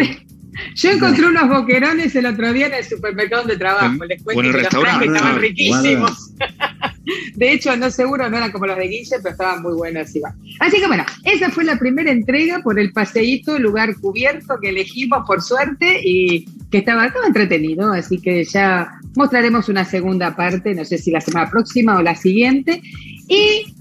Yo 0.76 0.92
encontré 0.92 1.26
unos 1.28 1.50
boquerones 1.50 2.16
el 2.16 2.26
otro 2.26 2.54
día 2.54 2.68
en 2.68 2.74
el 2.74 2.84
supermercado 2.84 3.44
donde 3.44 3.58
trabajo. 3.58 4.06
Les 4.06 4.20
el 4.20 4.24
cuento 4.24 4.42
que 4.42 4.52
restaurante. 4.52 5.06
estaban 5.06 5.32
Guarda, 5.32 5.40
riquísimos. 5.42 6.32
De 7.36 7.54
hecho, 7.54 7.76
no 7.76 7.90
seguro, 7.90 8.30
no 8.30 8.38
eran 8.38 8.52
como 8.52 8.68
los 8.68 8.78
de 8.78 8.88
Guille, 8.88 9.18
pero 9.18 9.32
estaban 9.32 9.62
muy 9.62 9.74
buenos 9.74 10.16
igual. 10.16 10.34
Así 10.60 10.80
que 10.80 10.88
bueno, 10.88 11.06
esa 11.24 11.50
fue 11.50 11.64
la 11.64 11.78
primera 11.80 12.12
entrega 12.12 12.60
por 12.60 12.80
el 12.80 12.92
paseíto, 12.92 13.58
lugar 13.58 13.96
cubierto 14.00 14.60
que 14.62 14.70
elegimos 14.70 15.26
por 15.26 15.42
suerte 15.42 16.02
y 16.04 16.46
que 16.70 16.80
estaba, 16.80 17.08
estaba 17.08 17.28
entretenido. 17.28 17.92
Así 17.92 18.20
que 18.20 18.44
ya 18.44 18.92
mostraremos 19.16 19.70
una 19.70 19.86
segunda 19.86 20.36
parte, 20.36 20.76
no 20.76 20.86
sé 20.86 20.98
si 20.98 21.12
la 21.12 21.22
semana 21.22 21.50
próxima 21.50 21.98
o 21.98 22.02
la 22.02 22.16
siguiente. 22.16 22.82
Y 23.28 23.74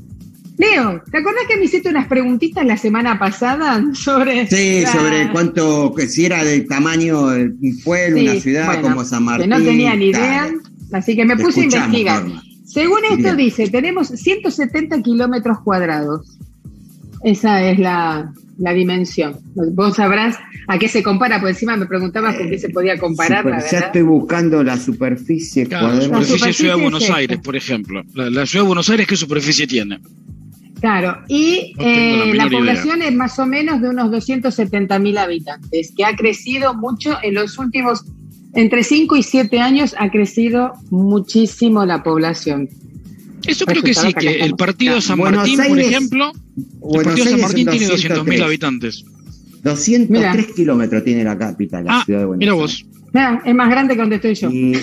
Leo, 0.58 1.02
¿te 1.10 1.18
acordás 1.18 1.44
que 1.48 1.56
me 1.56 1.64
hiciste 1.66 1.88
unas 1.88 2.08
preguntitas 2.08 2.66
la 2.66 2.76
semana 2.76 3.18
pasada 3.18 3.82
sobre... 3.94 4.46
Sí, 4.48 4.80
la- 4.82 4.92
sobre 4.92 5.30
cuánto, 5.32 5.94
que 5.94 6.08
si 6.08 6.26
era 6.26 6.42
del 6.44 6.66
tamaño 6.66 7.28
de 7.28 7.44
un 7.44 7.80
pueblo, 7.84 8.18
Sí, 8.18 8.28
una 8.28 8.40
ciudad 8.40 8.66
bueno, 8.66 8.82
como 8.82 9.04
San 9.04 9.22
Martín. 9.24 9.50
Que 9.50 9.56
no 9.58 9.64
tenía 9.64 9.94
ni 9.94 10.06
idea, 10.06 10.48
tal. 10.90 11.00
así 11.00 11.14
que 11.16 11.24
me 11.24 11.36
Te 11.36 11.44
puse 11.44 11.60
a 11.60 11.64
investigar. 11.64 12.22
Norma. 12.24 12.42
Según 12.66 12.98
esto 13.04 13.16
Bien. 13.22 13.36
dice, 13.36 13.68
tenemos 13.70 14.08
170 14.08 15.00
kilómetros 15.02 15.60
cuadrados. 15.60 16.36
Esa 17.24 17.62
es 17.70 17.78
la, 17.78 18.32
la 18.58 18.72
dimensión. 18.72 19.38
Vos 19.54 19.96
sabrás 19.96 20.36
a 20.66 20.78
qué 20.78 20.86
se 20.88 21.02
compara, 21.02 21.40
por 21.40 21.48
encima 21.48 21.76
me 21.76 21.86
preguntabas 21.86 22.36
con 22.36 22.50
qué 22.50 22.58
se 22.58 22.68
podía 22.68 22.98
comparar, 22.98 23.38
Super- 23.42 23.52
la 23.54 23.58
ya 23.60 23.64
verdad. 23.72 23.86
estoy 23.86 24.02
buscando 24.02 24.62
la 24.62 24.76
superficie 24.76 25.66
Claro, 25.66 25.86
la 25.88 25.92
cuadrada. 25.94 26.24
superficie 26.24 26.46
de 26.48 26.52
Ciudad 26.52 26.72
de 26.74 26.78
es 26.78 26.82
Buenos 26.82 27.02
esta. 27.04 27.16
Aires, 27.16 27.38
por 27.42 27.56
ejemplo. 27.56 28.02
La, 28.14 28.28
la 28.30 28.44
Ciudad 28.46 28.64
de 28.64 28.68
Buenos 28.68 28.90
Aires, 28.90 29.06
¿qué 29.06 29.16
superficie 29.16 29.66
tiene? 29.66 29.98
Claro, 30.80 31.18
y 31.28 31.72
No 31.76 31.82
tengo 31.84 31.88
la 31.88 32.24
eh, 32.24 32.34
la, 32.34 32.46
idea. 32.46 32.58
población 32.58 33.02
es 33.02 33.14
más 33.14 33.38
o 33.38 33.46
menos 33.46 33.80
de 33.80 33.88
unos 33.88 34.10
270 34.12 34.98
mil 35.00 35.18
habitantes, 35.18 35.92
que 35.96 36.04
ha 36.04 36.14
crecido 36.14 36.74
mucho 36.74 37.16
en 37.22 37.34
los 37.34 37.58
últimos, 37.58 38.04
entre 38.54 38.84
5 38.84 39.16
y 39.16 39.22
7 39.22 39.58
años 39.60 39.94
ha 39.98 40.08
crecido 40.10 40.72
muchísimo 40.90 41.84
la 41.84 42.02
población. 42.02 42.68
Eso 43.46 43.64
creo 43.66 43.82
que 43.82 43.94
sí, 43.94 44.12
que 44.14 44.40
el 44.40 44.54
partido 44.54 45.00
San 45.00 45.18
Buenos 45.18 45.38
Martín, 45.38 45.56
por 45.58 45.66
Aires- 45.78 45.86
ejemplo, 45.88 46.32
el 46.94 47.02
partido 47.04 47.26
San 47.26 47.40
Martín 47.40 47.68
tiene 47.68 47.86
200.000 47.86 48.08
203. 48.08 48.40
habitantes. 48.42 49.04
203 49.62 50.08
Mira. 50.10 50.36
kilómetros 50.54 51.04
tiene 51.04 51.24
la 51.24 51.36
capital, 51.36 51.84
la 51.84 52.00
Ah, 52.00 52.02
ciudad 52.04 52.20
de 52.20 52.26
Buenos 52.26 52.38
mira 52.40 52.52
Aires. 52.52 52.84
vos. 53.12 53.40
Es 53.44 53.54
más 53.54 53.70
grande 53.70 53.94
que 53.94 54.00
donde 54.00 54.16
estoy 54.16 54.34
yo. 54.34 54.50
Y, 54.50 54.74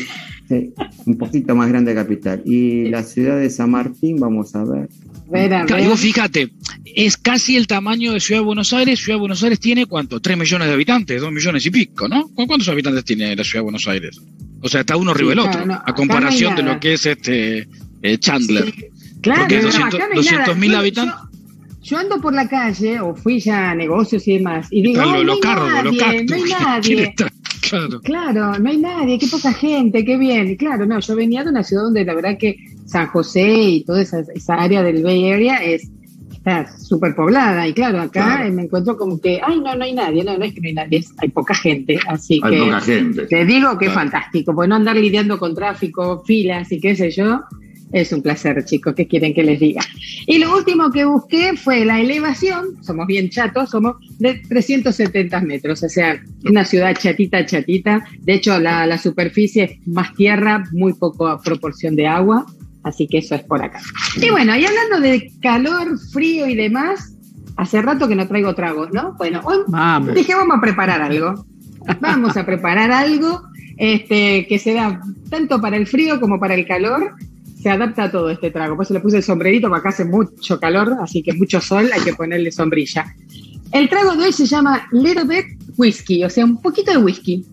sí, 0.50 0.74
un 1.06 1.18
poquito 1.18 1.56
más 1.56 1.70
grande 1.70 1.94
capital. 1.94 2.42
Y 2.46 2.90
la 2.90 3.04
ciudad 3.04 3.40
de 3.40 3.50
San 3.50 3.72
Martín, 3.72 4.20
vamos 4.20 4.54
a 4.56 4.64
ver. 4.66 4.90
Ver, 5.30 5.54
a 5.54 5.66
Claro, 5.66 5.76
ver. 5.82 5.86
y 5.86 5.88
vos 5.90 6.00
fíjate, 6.00 6.50
es 6.86 7.18
casi 7.18 7.56
el 7.58 7.68
tamaño 7.68 8.14
de 8.14 8.20
Ciudad 8.20 8.42
de 8.42 8.46
Buenos 8.46 8.72
Aires. 8.74 9.00
Ciudad 9.00 9.16
de 9.18 9.22
Buenos 9.22 9.44
Aires 9.44 9.60
tiene 9.60 9.86
cuánto? 9.86 10.20
3 10.20 10.38
millones 10.38 10.68
de 10.68 10.74
habitantes, 10.74 11.22
2 11.22 11.32
millones 11.32 11.66
y 11.66 11.72
pico, 11.72 12.08
¿no? 12.08 12.28
¿Cu- 12.30 12.46
¿Cuántos 12.48 12.70
habitantes 12.70 13.04
tiene 13.06 13.36
la 13.36 13.44
Ciudad 13.44 13.60
de 13.60 13.64
Buenos 13.64 13.88
Aires? 13.88 14.22
O 14.62 14.70
sea, 14.70 14.82
está 14.82 14.96
uno 14.98 15.12
arriba 15.12 15.30
del 15.32 15.40
claro, 15.40 15.52
otro, 15.60 15.66
no, 15.68 15.82
a 15.86 15.94
comparación 15.96 16.52
no 16.52 16.58
de 16.58 16.64
lo 16.64 16.80
que 16.80 16.94
es 16.94 17.06
este 17.06 17.68
eh, 18.02 18.18
Chandler. 18.20 18.74
Claro, 19.22 19.42
Porque 19.42 19.56
no, 19.58 19.62
no, 19.64 19.68
200 19.68 19.94
acá 19.96 20.08
no 20.14 20.20
hay 20.22 20.26
nada. 20.26 20.46
200.000 20.46 20.72
Yo- 20.72 20.78
habitantes. 20.78 21.16
Yo, 21.16 21.30
yo 21.84 21.98
ando 22.00 22.20
por 22.22 22.34
la 22.34 22.48
calle 22.48 23.00
o 23.00 23.16
fui 23.16 23.40
ya 23.40 23.72
a 23.72 23.76
negocios 23.76 24.28
y 24.28 24.34
demás 24.38 24.68
y 24.72 24.82
digo, 24.82 25.02
Están 25.02 25.16
"Ay, 25.16 25.24
los, 25.24 25.26
no 25.26 25.28
los 25.28 25.36
hay 25.36 25.42
carros, 25.42 25.70
nadie, 25.70 25.84
los 25.84 25.98
cactus. 25.98 26.30
no 26.30 26.36
hay 26.36 26.42
¿quién 26.82 26.98
nadie. 27.00 27.16
Claro. 27.62 28.02
Claro, 28.02 28.60
no 28.60 28.70
hay 28.70 28.78
nadie, 28.78 29.18
qué 29.20 29.28
poca 29.28 29.52
gente, 29.54 30.06
qué 30.06 30.18
bien. 30.18 30.56
Claro, 30.56 30.86
no, 30.86 31.00
yo 31.00 31.16
venía 31.16 31.44
de 31.44 31.50
una 31.50 31.64
ciudad 31.64 31.84
donde 31.84 32.06
la 32.06 32.14
verdad 32.14 32.38
que 32.40 32.56
San 32.86 33.08
José 33.08 33.48
y 33.54 33.84
toda 33.84 34.02
esa, 34.02 34.22
esa 34.34 34.56
área 34.56 34.84
del 34.84 35.04
Bay 35.04 35.32
Area 35.32 35.58
es 35.64 35.90
está 36.32 36.78
súper 36.78 37.16
poblada. 37.16 37.68
Y 37.68 37.74
claro, 37.74 38.00
acá 38.02 38.24
Claro. 38.38 38.54
me 38.54 38.64
encuentro 38.64 38.96
como 38.98 39.20
que, 39.20 39.42
ay, 39.44 39.60
no, 39.62 39.76
no 39.76 39.84
hay 39.84 39.94
nadie, 39.94 40.24
no, 40.24 40.38
no 40.38 40.46
es 40.46 40.54
que 40.54 40.62
no 40.62 40.68
hay 40.68 40.74
nadie, 40.76 41.00
es- 41.00 41.12
hay 41.18 41.30
poca 41.30 41.56
gente, 41.56 41.98
así 42.08 42.40
Hay 42.44 42.52
que 42.52 42.60
poca 42.66 42.82
gente. 42.82 43.26
te 43.26 43.46
digo 43.46 43.76
que 43.80 43.88
es 43.88 43.94
fantástico, 43.94 44.54
pues 44.54 44.70
no 44.70 44.76
andar 44.76 44.96
lidiando 44.96 45.40
con 45.40 45.56
tráfico, 45.56 46.24
filas 46.24 46.72
y 46.72 46.80
qué 46.80 46.96
sé 46.96 47.10
yo, 47.10 47.42
es 47.92 48.12
un 48.14 48.22
placer, 48.22 48.64
chicos, 48.66 48.94
¿qué 48.94 49.08
quieren 49.08 49.34
que 49.34 49.42
les 49.44 49.60
diga? 49.60 49.82
Y 50.28 50.38
lo 50.38 50.56
último 50.56 50.92
que 50.92 51.06
busqué 51.06 51.54
fue 51.58 51.84
la 51.84 52.00
elevación, 52.00 52.84
somos 52.84 53.08
bien 53.08 53.30
chatos, 53.30 53.72
somos 53.72 53.96
de 54.20 54.36
370 54.48 55.42
metros, 55.42 55.82
o 55.82 55.90
sea, 55.90 56.22
una 56.48 56.64
ciudad 56.64 56.94
chatita, 56.96 57.44
chatita, 57.46 58.04
de 58.20 58.34
hecho 58.36 58.60
la, 58.60 58.86
la 58.86 59.00
superficie 59.00 59.64
es 59.64 59.88
más 59.88 60.14
tierra, 60.14 60.64
muy 60.74 60.94
poco 60.94 61.40
proporción 61.44 61.96
de 61.96 62.06
agua, 62.06 62.46
Así 62.86 63.08
que 63.08 63.18
eso 63.18 63.34
es 63.34 63.44
por 63.44 63.62
acá. 63.64 63.82
Y 64.22 64.30
bueno, 64.30 64.56
y 64.56 64.64
hablando 64.64 65.02
de 65.02 65.32
calor, 65.42 66.00
frío 66.14 66.48
y 66.48 66.56
demás, 66.56 67.16
hace 67.58 67.82
rato 67.82 68.08
que 68.08 68.16
no 68.16 68.28
traigo 68.28 68.54
tragos, 68.54 68.94
¿no? 68.94 69.16
Bueno, 69.18 69.42
hoy 69.44 69.58
dije, 70.14 70.36
vamos 70.36 70.58
a 70.58 70.62
preparar 70.62 71.02
algo. 71.02 71.46
Vamos 72.00 72.38
a 72.38 72.46
preparar 72.46 72.92
algo 72.92 73.42
este, 73.78 74.46
que 74.48 74.60
se 74.60 74.74
da 74.74 75.02
tanto 75.30 75.60
para 75.60 75.78
el 75.78 75.88
frío 75.88 76.20
como 76.20 76.40
para 76.40 76.54
el 76.54 76.68
calor. 76.68 77.16
Se 77.60 77.72
adapta 77.72 78.04
a 78.04 78.12
todo 78.12 78.30
este 78.30 78.52
trago. 78.52 78.76
Por 78.76 78.86
eso 78.86 78.94
le 78.94 79.00
puse 79.00 79.18
el 79.18 79.24
sombrerito, 79.24 79.68
porque 79.68 79.80
acá 79.80 79.90
hace 79.90 80.06
mucho 80.06 80.60
calor, 80.60 80.96
así 81.02 81.24
que 81.24 81.34
mucho 81.34 81.60
sol, 81.60 81.90
hay 81.92 82.02
que 82.02 82.14
ponerle 82.14 82.52
sombrilla. 82.52 83.16
El 83.72 83.90
trago 83.90 84.16
de 84.16 84.26
hoy 84.26 84.32
se 84.32 84.46
llama 84.46 84.88
Little 84.92 85.24
Bit 85.24 85.46
Whiskey, 85.76 86.24
o 86.24 86.30
sea, 86.30 86.46
un 86.46 86.62
poquito 86.62 86.92
de 86.92 86.98
whisky. 86.98 87.44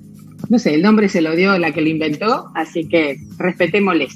No 0.50 0.58
sé, 0.58 0.74
el 0.74 0.82
nombre 0.82 1.08
se 1.08 1.22
lo 1.22 1.34
dio 1.34 1.56
la 1.56 1.72
que 1.72 1.80
lo 1.80 1.88
inventó, 1.88 2.50
así 2.54 2.86
que 2.86 3.18
respetémosle. 3.38 4.08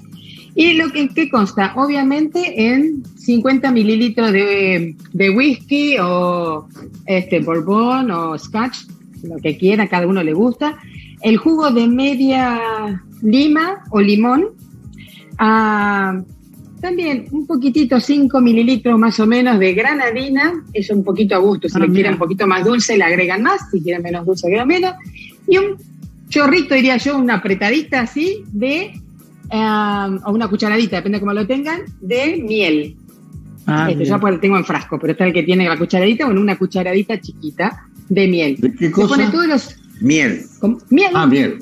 Y 0.59 0.73
lo 0.73 0.89
que, 0.91 1.29
consta, 1.29 1.75
obviamente, 1.77 2.73
en 2.73 3.05
50 3.19 3.71
mililitros 3.73 4.33
de, 4.33 4.97
de, 5.13 5.31
whisky 5.31 5.99
o 6.01 6.67
este 7.05 7.41
bourbon 7.41 8.11
o 8.11 8.39
scotch, 8.39 8.79
lo 9.23 9.37
que 9.37 9.59
quiera, 9.59 9.87
cada 9.87 10.07
uno 10.07 10.23
le 10.23 10.33
gusta. 10.33 10.79
El 11.21 11.37
jugo 11.37 11.71
de 11.71 11.87
media 11.87 13.03
lima 13.21 13.85
o 13.91 14.01
limón. 14.01 14.47
Ah, 15.37 16.23
también 16.81 17.27
un 17.33 17.47
poquitito, 17.47 18.01
5 18.01 18.41
mililitros 18.41 18.99
más 18.99 19.21
o 19.21 19.27
menos 19.27 19.59
de 19.59 19.75
granadina, 19.75 20.65
eso 20.73 20.95
un 20.95 21.05
poquito 21.05 21.35
a 21.35 21.39
gusto. 21.39 21.69
Si 21.69 21.77
ah, 21.77 21.81
le 21.81 21.93
quieren 21.93 22.15
un 22.15 22.19
poquito 22.19 22.47
más 22.47 22.65
dulce, 22.65 22.97
le 22.97 23.05
agregan 23.05 23.43
más. 23.43 23.71
Si 23.71 23.83
quieren 23.83 24.03
menos 24.03 24.25
dulce, 24.25 24.47
agregan 24.47 24.69
menos. 24.69 24.95
Y 25.47 25.59
un 25.59 25.77
chorrito, 26.31 26.75
diría 26.75 26.97
yo, 26.97 27.19
una 27.19 27.35
apretadita 27.35 28.01
así 28.01 28.43
de 28.53 29.03
o 29.51 30.33
una 30.33 30.49
cucharadita, 30.49 30.97
depende 30.97 31.17
de 31.17 31.21
cómo 31.21 31.33
lo 31.33 31.47
tengan, 31.47 31.83
de 32.01 32.43
miel. 32.47 32.97
Ah, 33.67 33.89
este, 33.91 34.05
ya 34.05 34.19
pues 34.19 34.41
tengo 34.41 34.57
en 34.57 34.65
frasco, 34.65 34.99
pero 34.99 35.13
está 35.13 35.27
el 35.27 35.33
que 35.33 35.43
tiene 35.43 35.69
la 35.69 35.77
cucharadita, 35.77 36.27
bueno, 36.27 36.41
una 36.41 36.57
cucharadita 36.57 37.21
chiquita 37.21 37.87
de 38.09 38.29
miel. 38.29 38.57
¿De 38.59 38.73
qué 38.73 38.91
cosa? 38.91 39.09
Se 39.09 39.21
pone 39.21 39.33
todos 39.33 39.47
los... 39.49 39.77
Miel. 40.01 40.43
Miel. 40.91 41.11
Ah, 41.15 41.27
miel. 41.27 41.59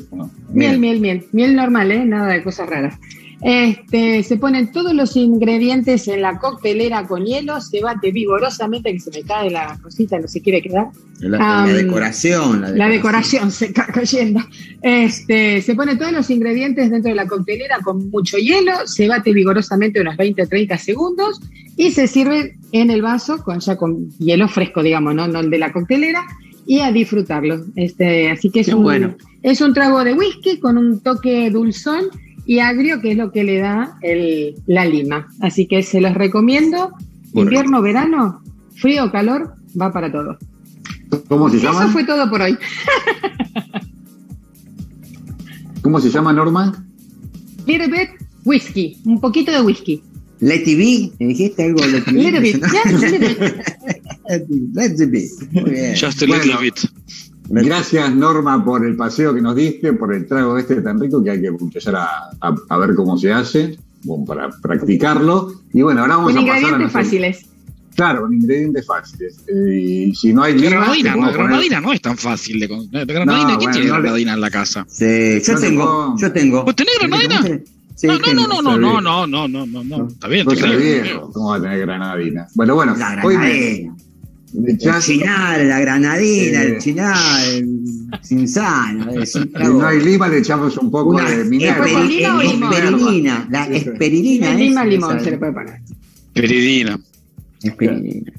Miel, 0.53 0.79
miel, 0.79 1.00
miel. 1.00 1.25
Miel 1.33 1.55
normal, 1.55 1.93
¿eh? 1.93 2.05
Nada 2.05 2.33
de 2.33 2.43
cosas 2.43 2.69
raras. 2.69 2.99
Este, 3.43 4.23
se 4.23 4.37
ponen 4.37 4.73
todos 4.73 4.95
los 4.95 5.17
ingredientes 5.17 6.09
en 6.09 6.23
la 6.23 6.38
coctelera 6.38 7.07
con 7.07 7.25
hielo, 7.25 7.61
se 7.61 7.81
bate 7.81 8.11
vigorosamente, 8.11 8.93
que 8.93 9.00
se 9.00 9.11
me 9.11 9.23
cae 9.23 9.50
la 9.50 9.79
cosita, 9.83 10.19
no 10.19 10.29
se 10.29 10.41
quiere 10.41 10.62
quedar. 10.62 10.88
La, 11.21 11.67
decoración, 11.67 12.76
la, 12.76 12.88
decoración. 12.88 13.50
se 13.50 13.67
está 13.67 13.87
cayendo. 13.87 14.41
Este, 14.83 15.62
se 15.62 15.75
ponen 15.75 15.99
todos 15.99 16.12
los 16.12 16.29
ingredientes 16.31 16.91
dentro 16.91 17.11
de 17.11 17.17
la 17.17 17.26
coctelera 17.26 17.79
con 17.83 18.11
mucho 18.11 18.37
hielo, 18.37 18.73
se 18.87 19.09
bate 19.09 19.33
vigorosamente 19.33 20.00
unos 20.00 20.17
20 20.17 20.43
o 20.43 20.49
30 20.49 20.79
segundos 20.79 21.41
y 21.76 21.91
se 21.91 22.07
sirve 22.07 22.57
en 22.73 22.91
el 22.91 23.03
vaso 23.03 23.43
con 23.43 23.61
ya 23.61 23.76
con 23.76 24.11
hielo 24.19 24.49
fresco, 24.49 24.83
digamos, 24.83 25.14
no, 25.14 25.29
no 25.29 25.41
el 25.41 25.50
de 25.50 25.59
la 25.59 25.73
coctelera 25.73 26.25
y 26.67 26.81
a 26.81 26.93
disfrutarlo. 26.93 27.64
Este, 27.76 28.31
así 28.31 28.50
que 28.50 28.61
es 28.61 28.69
un, 28.69 28.83
bueno. 28.83 29.17
es 29.43 29.61
un 29.61 29.75
trago 29.75 30.03
de 30.05 30.14
whisky 30.14 30.59
con 30.59 30.79
un 30.79 31.00
toque 31.00 31.50
dulzón 31.50 32.05
y 32.47 32.59
agrio, 32.59 33.01
que 33.01 33.13
es 33.13 33.17
lo 33.17 33.33
que 33.33 33.45
le 33.45 33.59
da 33.59 33.97
el, 34.03 34.57
la 34.67 34.85
lima. 34.85 35.29
Así 35.41 35.67
que 35.67 35.83
se 35.83 36.01
los 36.01 36.15
recomiendo. 36.15 36.93
Invierno, 37.33 37.83
verano, 37.83 38.43
frío, 38.77 39.11
calor, 39.11 39.55
va 39.81 39.93
para 39.93 40.13
todo. 40.13 40.39
¿Cómo 41.28 41.49
se 41.49 41.59
llama? 41.59 41.80
Eso 41.80 41.89
fue 41.89 42.04
todo 42.04 42.30
por 42.30 42.43
hoy. 42.43 42.57
¿Cómo 45.83 46.00
se 46.00 46.11
llama, 46.11 46.33
Norma? 46.33 46.87
Little 47.67 47.89
bit 47.89 48.11
whisky, 48.45 48.99
un 49.04 49.21
poquito 49.21 49.50
de 49.50 49.61
whisky. 49.63 50.02
Letty 50.41 50.75
B, 50.75 51.13
¿me 51.19 51.26
dijiste 51.28 51.65
algo? 51.65 51.80
Little 52.13 52.41
bit, 52.41 52.63
Let's 54.75 54.99
be. 55.11 55.28
Muy 55.52 55.71
bien. 55.71 55.95
Just 55.95 56.23
a 56.23 56.26
little 56.26 56.57
bit. 56.61 56.80
Gracias, 57.49 58.15
Norma, 58.15 58.65
por 58.65 58.87
el 58.87 58.97
paseo 58.97 59.35
que 59.35 59.41
nos 59.41 59.54
diste, 59.54 59.93
por 59.93 60.15
el 60.15 60.26
trago 60.26 60.57
este 60.59 60.80
tan 60.80 60.99
rico 60.99 61.23
que 61.23 61.30
hay 61.30 61.41
que 61.41 61.49
empezar 61.49 61.95
a, 61.97 62.76
ver 62.78 62.95
cómo 62.95 63.19
se 63.19 63.33
hace, 63.33 63.78
para 64.26 64.50
practicarlo. 64.50 65.52
Y 65.73 65.83
bueno, 65.83 66.00
ahora 66.02 66.17
vamos 66.17 66.33
con 66.33 66.43
a 66.43 66.47
pasar 66.47 66.63
ingredientes 66.63 66.93
fáciles. 66.93 67.47
Claro, 67.95 68.23
con 68.23 68.33
ingredientes 68.33 68.87
fáciles. 68.87 69.39
Eh, 69.47 70.07
y 70.09 70.15
si 70.15 70.33
no 70.33 70.43
hay 70.43 70.54
granadina, 70.54 71.15
no, 71.15 71.33
granadina 71.33 71.80
no 71.80 71.93
es 71.93 72.00
tan 72.00 72.17
fácil 72.17 72.59
de 72.61 72.67
granadina. 73.04 73.59
¿Quién 73.59 73.71
tiene 73.71 73.87
granadina 73.89 74.35
en 74.35 74.41
la 74.41 74.50
casa? 74.50 74.85
Sí, 74.89 75.41
yo 75.47 75.59
tengo, 75.59 76.17
yo 76.19 76.33
tengo. 76.33 76.65
¿Vos 76.65 76.75
tenés 76.75 76.95
granadina? 76.99 77.41
no, 78.02 78.19
no, 78.19 78.47
no, 78.47 78.63
no, 78.63 78.78
no, 78.78 79.00
no, 79.00 79.26
no, 79.26 79.26
no, 79.26 79.49
no, 79.49 79.67
no, 79.67 79.85
no, 79.85 80.09
está 80.09 80.28
bien, 80.28 80.50
está 80.50 80.67
bien. 80.67 81.21
¿Cómo 81.33 81.50
va 81.50 81.57
a 81.57 81.61
tener 81.63 81.80
granadina? 81.80 82.49
Bueno, 82.54 82.75
bueno, 82.75 82.97
hoy 83.23 83.37
me, 83.37 83.93
el 84.54 84.78
chinal, 84.78 85.69
la 85.69 85.80
granadina, 85.80 86.62
el 86.62 86.78
chinal, 86.78 87.49
el 87.52 88.10
cinsano. 88.23 89.26
Si 89.26 89.40
no 89.54 89.86
hay 89.86 90.00
lima, 90.00 90.28
le 90.28 90.38
echamos 90.38 90.76
un 90.78 90.90
poco 90.90 91.21
de 91.21 91.49
vinagre. 91.49 91.90
¿Esperilina 91.90 92.36
o 92.36 92.43
limón? 92.43 92.73
Esperilina, 92.73 93.49
la 93.50 93.67
esperilina. 93.67 94.54
Lima, 94.54 94.84
limón 94.84 95.21
se 95.21 95.32
le 95.32 95.38
puede 95.38 95.52
poner. 95.52 95.80
Esperilina. 96.34 97.00
Esperilina. 97.62 98.32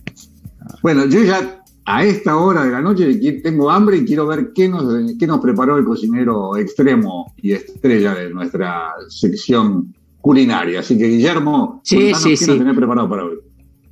Bueno, 0.81 1.05
yo 1.05 1.23
ya 1.23 1.61
a 1.85 2.03
esta 2.03 2.37
hora 2.37 2.63
de 2.63 2.71
la 2.71 2.81
noche 2.81 3.13
tengo 3.43 3.69
hambre 3.69 3.97
y 3.97 4.05
quiero 4.05 4.25
ver 4.25 4.51
qué 4.53 4.67
nos, 4.67 4.85
qué 5.19 5.27
nos 5.27 5.39
preparó 5.39 5.77
el 5.77 5.85
cocinero 5.85 6.57
extremo 6.57 7.33
y 7.41 7.51
estrella 7.51 8.15
de 8.15 8.29
nuestra 8.31 8.93
sección 9.09 9.93
culinaria. 10.19 10.79
Así 10.79 10.97
que, 10.97 11.07
Guillermo, 11.07 11.81
sí, 11.83 12.13
sí, 12.15 12.35
qué 12.35 12.47
nos 12.47 12.57
tenés 12.57 12.75
preparado 12.75 13.09
para 13.09 13.25
hoy. 13.25 13.37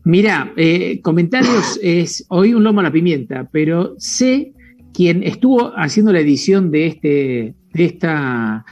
Mira, 0.05 0.53
eh, 0.57 0.99
comentarios 1.01 1.79
es 1.83 2.25
hoy 2.29 2.53
un 2.53 2.63
lomo 2.63 2.81
a 2.81 2.83
la 2.83 2.91
pimienta, 2.91 3.47
pero 3.51 3.95
sé 3.97 4.53
quien 4.93 5.23
estuvo 5.23 5.71
haciendo 5.75 6.13
la 6.13 6.19
edición 6.19 6.71
de 6.71 6.87
este, 6.87 7.55
de 7.73 7.85
esta, 7.85 8.65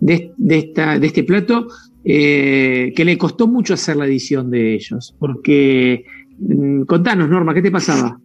de, 0.00 0.32
esta, 0.48 0.98
de 0.98 1.06
este 1.06 1.24
plato, 1.24 1.66
eh, 2.04 2.92
que 2.94 3.04
le 3.04 3.18
costó 3.18 3.48
mucho 3.48 3.74
hacer 3.74 3.96
la 3.96 4.06
edición 4.06 4.50
de 4.50 4.74
ellos, 4.74 5.16
porque 5.18 6.04
mm, 6.38 6.82
contanos, 6.82 7.28
Norma, 7.28 7.54
¿qué 7.54 7.62
te 7.62 7.70
pasaba? 7.72 8.18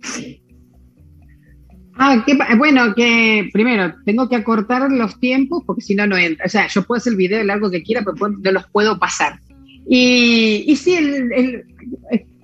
Ah, 2.01 2.23
bueno, 2.57 2.93
que 2.95 3.49
primero 3.51 3.93
tengo 4.05 4.29
que 4.29 4.37
acortar 4.37 4.89
los 4.89 5.19
tiempos 5.19 5.63
porque 5.65 5.81
si 5.81 5.95
no, 5.95 6.07
no 6.07 6.15
entra. 6.15 6.45
O 6.45 6.49
sea, 6.49 6.67
yo 6.67 6.83
puedo 6.83 6.97
hacer 6.97 7.11
el 7.11 7.17
video 7.17 7.43
largo 7.43 7.69
que 7.69 7.83
quiera, 7.83 8.05
pero 8.05 8.29
no 8.29 8.51
los 8.51 8.69
puedo 8.71 8.97
pasar. 8.97 9.41
Y, 9.85 10.63
y 10.65 10.75
sí, 10.77 10.95
el, 10.95 11.65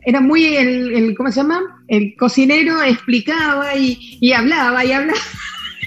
era 0.06 0.22
muy 0.22 0.46
el, 0.46 1.16
¿cómo 1.18 1.32
se 1.32 1.38
llama? 1.38 1.62
El 1.88 2.16
cocinero 2.16 2.82
explicaba 2.84 3.76
y, 3.76 4.32
hablaba 4.32 4.86
y 4.86 4.92
hablaba. 4.92 5.20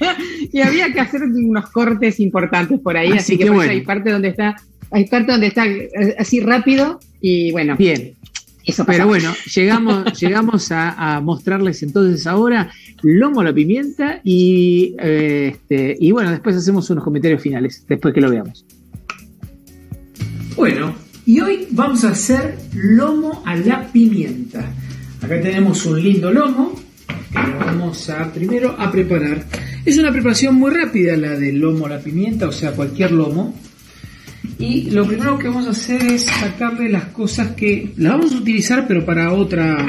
y 0.53 0.61
había 0.61 0.93
que 0.93 1.01
hacer 1.01 1.23
unos 1.23 1.71
cortes 1.71 2.21
importantes 2.21 2.81
por 2.81 2.97
ahí, 2.97 3.13
así, 3.13 3.39
que, 3.39 3.49
bueno. 3.49 3.71
hay 3.71 3.83
parte 3.83 4.11
donde 4.11 4.29
está, 4.29 4.57
hay 4.91 5.07
parte 5.07 5.33
donde 5.33 5.47
está 5.47 5.65
así 6.19 6.41
rápido 6.41 7.01
y 7.21 7.53
bueno. 7.53 7.77
Bien. 7.77 8.15
Eso 8.65 8.85
Pero 8.85 9.07
bueno, 9.07 9.33
llegamos, 9.55 10.13
llegamos 10.21 10.71
a, 10.73 11.21
mostrarles 11.23 11.83
entonces 11.83 12.27
ahora 12.27 12.71
lomo 13.03 13.41
a 13.41 13.45
la 13.45 13.55
pimienta 13.55 14.21
y, 14.23 14.95
eh, 15.01 15.55
este, 15.55 15.97
y 15.99 16.11
bueno, 16.11 16.31
después 16.31 16.55
hacemos 16.55 16.91
unos 16.91 17.03
comentarios 17.03 17.41
finales, 17.41 17.87
después 17.89 18.13
que 18.13 18.21
lo 18.21 18.31
veamos. 18.31 18.67
Bueno, 20.55 20.95
y 21.29 21.41
hoy 21.41 21.67
vamos 21.73 22.05
a 22.05 22.13
hacer 22.13 22.57
lomo 22.73 23.43
a 23.45 23.55
la 23.55 23.87
pimienta. 23.93 24.65
Acá 25.21 25.39
tenemos 25.43 25.85
un 25.85 26.03
lindo 26.03 26.33
lomo 26.33 26.75
que 27.07 27.51
lo 27.51 27.59
vamos 27.59 28.09
a 28.09 28.33
primero 28.33 28.75
a 28.79 28.91
preparar. 28.91 29.45
Es 29.85 29.99
una 29.99 30.11
preparación 30.11 30.55
muy 30.55 30.71
rápida 30.71 31.19
la 31.19 31.37
del 31.39 31.59
lomo 31.59 31.85
a 31.85 31.91
la 31.91 31.99
pimienta, 31.99 32.49
o 32.49 32.53
sea, 32.53 32.73
cualquier 32.73 33.13
lomo. 33.13 33.55
Y 34.59 34.89
lo 34.91 35.07
primero 35.07 35.39
que 35.39 35.49
vamos 35.49 35.67
a 35.67 35.73
hacer 35.73 36.03
es 36.03 36.23
sacarle 36.23 36.89
las 36.89 37.05
cosas 37.09 37.49
que 37.49 37.93
las 37.99 38.13
vamos 38.13 38.33
a 38.33 38.39
utilizar 38.39 38.87
pero 38.89 39.05
para 39.05 39.31
otra 39.35 39.87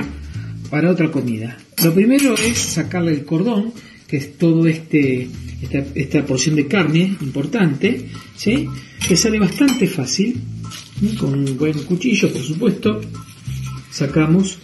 para 0.69 0.91
otra 0.91 1.09
comida. 1.09 1.57
Lo 1.85 1.93
primero 1.93 2.33
es 2.33 2.57
sacarle 2.57 3.13
el 3.13 3.23
cordón, 3.23 3.71
que 4.09 4.17
es 4.17 4.37
todo 4.37 4.67
este 4.67 5.29
esta, 5.61 5.85
esta 5.95 6.25
porción 6.25 6.57
de 6.57 6.67
carne 6.67 7.15
importante, 7.21 8.09
¿sí? 8.35 8.67
que 9.07 9.15
sale 9.15 9.39
bastante 9.39 9.87
fácil 9.87 10.41
con 11.17 11.33
un 11.33 11.57
buen 11.57 11.73
cuchillo, 11.83 12.31
por 12.31 12.41
supuesto, 12.41 13.01
sacamos 13.91 14.59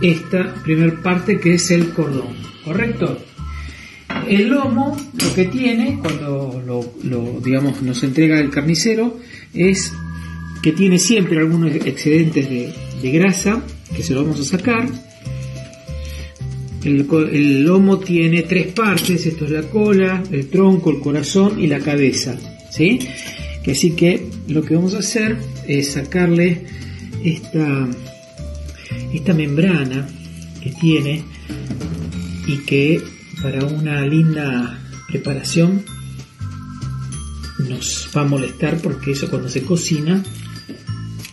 esta 0.00 0.54
primer 0.62 1.00
parte 1.02 1.38
que 1.38 1.54
es 1.54 1.70
el 1.70 1.90
cordón, 1.90 2.36
¿correcto? 2.64 3.18
El 4.28 4.48
lomo 4.48 4.96
lo 5.22 5.34
que 5.34 5.46
tiene 5.46 5.98
cuando 6.00 6.62
lo, 6.66 7.40
digamos 7.40 7.82
nos 7.82 8.02
entrega 8.02 8.40
el 8.40 8.50
carnicero 8.50 9.18
es 9.52 9.92
que 10.62 10.72
tiene 10.72 10.98
siempre 10.98 11.38
algunos 11.38 11.74
excedentes 11.74 12.48
de, 12.48 13.10
grasa 13.10 13.62
que 13.94 14.02
se 14.02 14.14
lo 14.14 14.22
vamos 14.22 14.40
a 14.40 14.44
sacar. 14.44 14.88
El, 16.84 17.06
el, 17.32 17.64
lomo 17.64 17.98
tiene 17.98 18.42
tres 18.42 18.68
partes, 18.68 19.26
esto 19.26 19.44
es 19.44 19.50
la 19.50 19.62
cola, 19.62 20.22
el 20.30 20.48
tronco, 20.48 20.90
el 20.90 21.00
corazón 21.00 21.60
y 21.60 21.66
la 21.66 21.80
cabeza, 21.80 22.36
¿sí? 22.70 23.00
Así 23.66 23.92
que 23.92 24.30
lo 24.48 24.62
que 24.62 24.74
vamos 24.74 24.94
a 24.94 24.98
hacer 24.98 25.38
es 25.66 25.92
sacarle 25.92 26.64
esta, 27.22 27.86
esta 29.12 29.34
membrana 29.34 30.08
que 30.62 30.70
tiene 30.70 31.22
y 32.46 32.58
que 32.58 33.02
para 33.42 33.64
una 33.64 34.06
linda 34.06 34.78
preparación 35.08 35.84
nos 37.68 38.08
va 38.16 38.22
a 38.22 38.24
molestar 38.24 38.78
porque 38.78 39.12
eso 39.12 39.28
cuando 39.28 39.48
se 39.48 39.62
cocina 39.62 40.22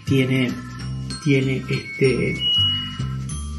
tiene, 0.06 0.52
tiene 1.24 1.64
este, 1.70 2.32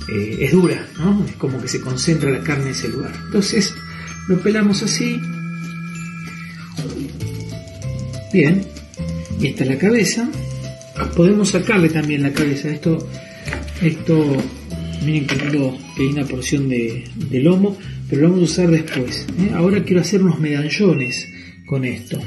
eh, 0.09 0.37
es 0.40 0.52
dura, 0.52 0.87
¿no? 0.98 1.24
Es 1.24 1.35
como 1.37 1.61
que 1.61 1.68
se 1.68 1.81
concentra 1.81 2.31
la 2.31 2.42
carne 2.42 2.66
en 2.66 2.70
ese 2.70 2.88
lugar. 2.88 3.12
Entonces 3.24 3.74
lo 4.29 4.40
pelamos 4.40 4.83
así. 4.83 5.20
Bien. 8.32 8.62
Y 9.40 9.48
esta 9.48 9.64
es 9.64 9.70
la 9.70 9.78
cabeza. 9.78 10.28
Podemos 11.14 11.50
sacarle 11.50 11.88
también 11.88 12.22
la 12.22 12.32
cabeza. 12.32 12.68
Esto, 12.68 13.06
esto, 13.82 14.42
miren 15.04 15.26
que, 15.26 15.36
que 15.36 16.02
hay 16.02 16.06
una 16.08 16.24
porción 16.24 16.68
de, 16.68 17.04
lomo, 17.32 17.76
pero 18.08 18.22
lo 18.22 18.30
vamos 18.30 18.50
a 18.50 18.52
usar 18.52 18.70
después. 18.70 19.26
¿eh? 19.38 19.50
Ahora 19.54 19.84
quiero 19.84 20.00
hacer 20.00 20.22
unos 20.22 20.40
medallones 20.40 21.28
con 21.66 21.84
esto. 21.84 22.20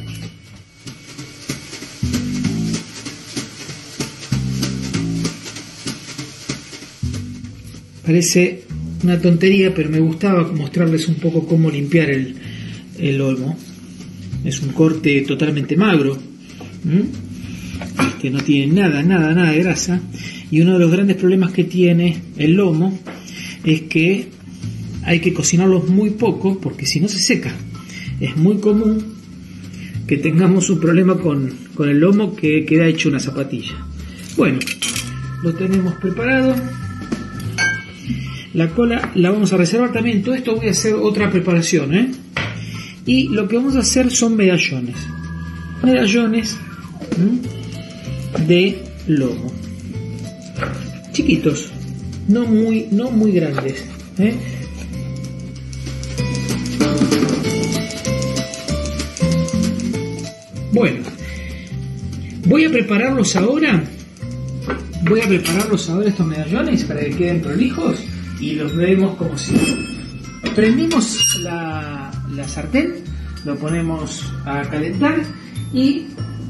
Parece 8.05 8.63
una 9.03 9.19
tontería, 9.19 9.73
pero 9.73 9.89
me 9.89 9.99
gustaba 9.99 10.51
mostrarles 10.51 11.07
un 11.07 11.15
poco 11.15 11.45
cómo 11.45 11.69
limpiar 11.69 12.09
el, 12.09 12.35
el 12.97 13.21
olmo. 13.21 13.55
Es 14.43 14.61
un 14.61 14.69
corte 14.69 15.21
totalmente 15.21 15.75
magro, 15.75 16.17
que 18.21 18.29
no 18.29 18.39
tiene 18.41 18.73
nada, 18.73 19.03
nada, 19.03 19.33
nada 19.33 19.51
de 19.51 19.59
grasa. 19.59 20.01
Y 20.51 20.61
uno 20.61 20.73
de 20.73 20.79
los 20.79 20.91
grandes 20.91 21.17
problemas 21.17 21.51
que 21.51 21.63
tiene 21.63 22.21
el 22.37 22.53
lomo 22.53 22.99
es 23.63 23.81
que 23.81 24.29
hay 25.03 25.19
que 25.19 25.33
cocinarlo 25.33 25.81
muy 25.81 26.11
poco 26.11 26.59
porque 26.59 26.85
si 26.85 26.99
no 26.99 27.07
se 27.07 27.19
seca. 27.19 27.53
Es 28.19 28.35
muy 28.35 28.57
común 28.59 29.03
que 30.07 30.17
tengamos 30.17 30.69
un 30.69 30.79
problema 30.79 31.17
con, 31.17 31.53
con 31.75 31.89
el 31.89 31.99
lomo 31.99 32.35
que 32.35 32.65
queda 32.65 32.87
hecho 32.87 33.09
una 33.09 33.19
zapatilla. 33.19 33.73
Bueno, 34.35 34.59
lo 35.43 35.53
tenemos 35.53 35.95
preparado. 35.95 36.55
La 38.53 38.69
cola 38.69 39.11
la 39.15 39.29
vamos 39.29 39.53
a 39.53 39.57
reservar 39.57 39.91
también. 39.91 40.23
Todo 40.23 40.35
esto 40.35 40.55
voy 40.55 40.67
a 40.67 40.71
hacer 40.71 40.95
otra 40.95 41.29
preparación. 41.29 41.93
¿eh? 41.93 42.11
Y 43.09 43.27
lo 43.29 43.47
que 43.47 43.55
vamos 43.55 43.75
a 43.75 43.79
hacer 43.79 44.11
son 44.11 44.35
medallones. 44.35 44.95
Medallones 45.81 46.55
de 48.47 48.83
lomo. 49.07 49.51
Chiquitos. 51.11 51.71
No 52.27 52.45
muy, 52.45 52.87
no 52.91 53.09
muy 53.09 53.31
grandes. 53.31 53.83
¿eh? 54.19 54.35
Bueno, 60.71 60.99
voy 62.45 62.65
a 62.65 62.69
prepararlos 62.69 63.35
ahora. 63.35 63.83
Voy 65.09 65.21
a 65.21 65.27
prepararlos 65.27 65.89
ahora 65.89 66.09
estos 66.09 66.27
medallones 66.27 66.83
para 66.83 66.99
que 66.99 67.09
queden 67.09 67.41
prolijos 67.41 67.97
y 68.39 68.51
los 68.51 68.75
vemos 68.75 69.15
como 69.15 69.35
si 69.35 69.55
prendimos 70.53 71.39
la, 71.41 72.08
sartén, 72.47 72.95
lo 73.45 73.55
ponemos 73.57 74.23
a 74.45 74.61
calentar 74.61 75.21
y 75.73 76.07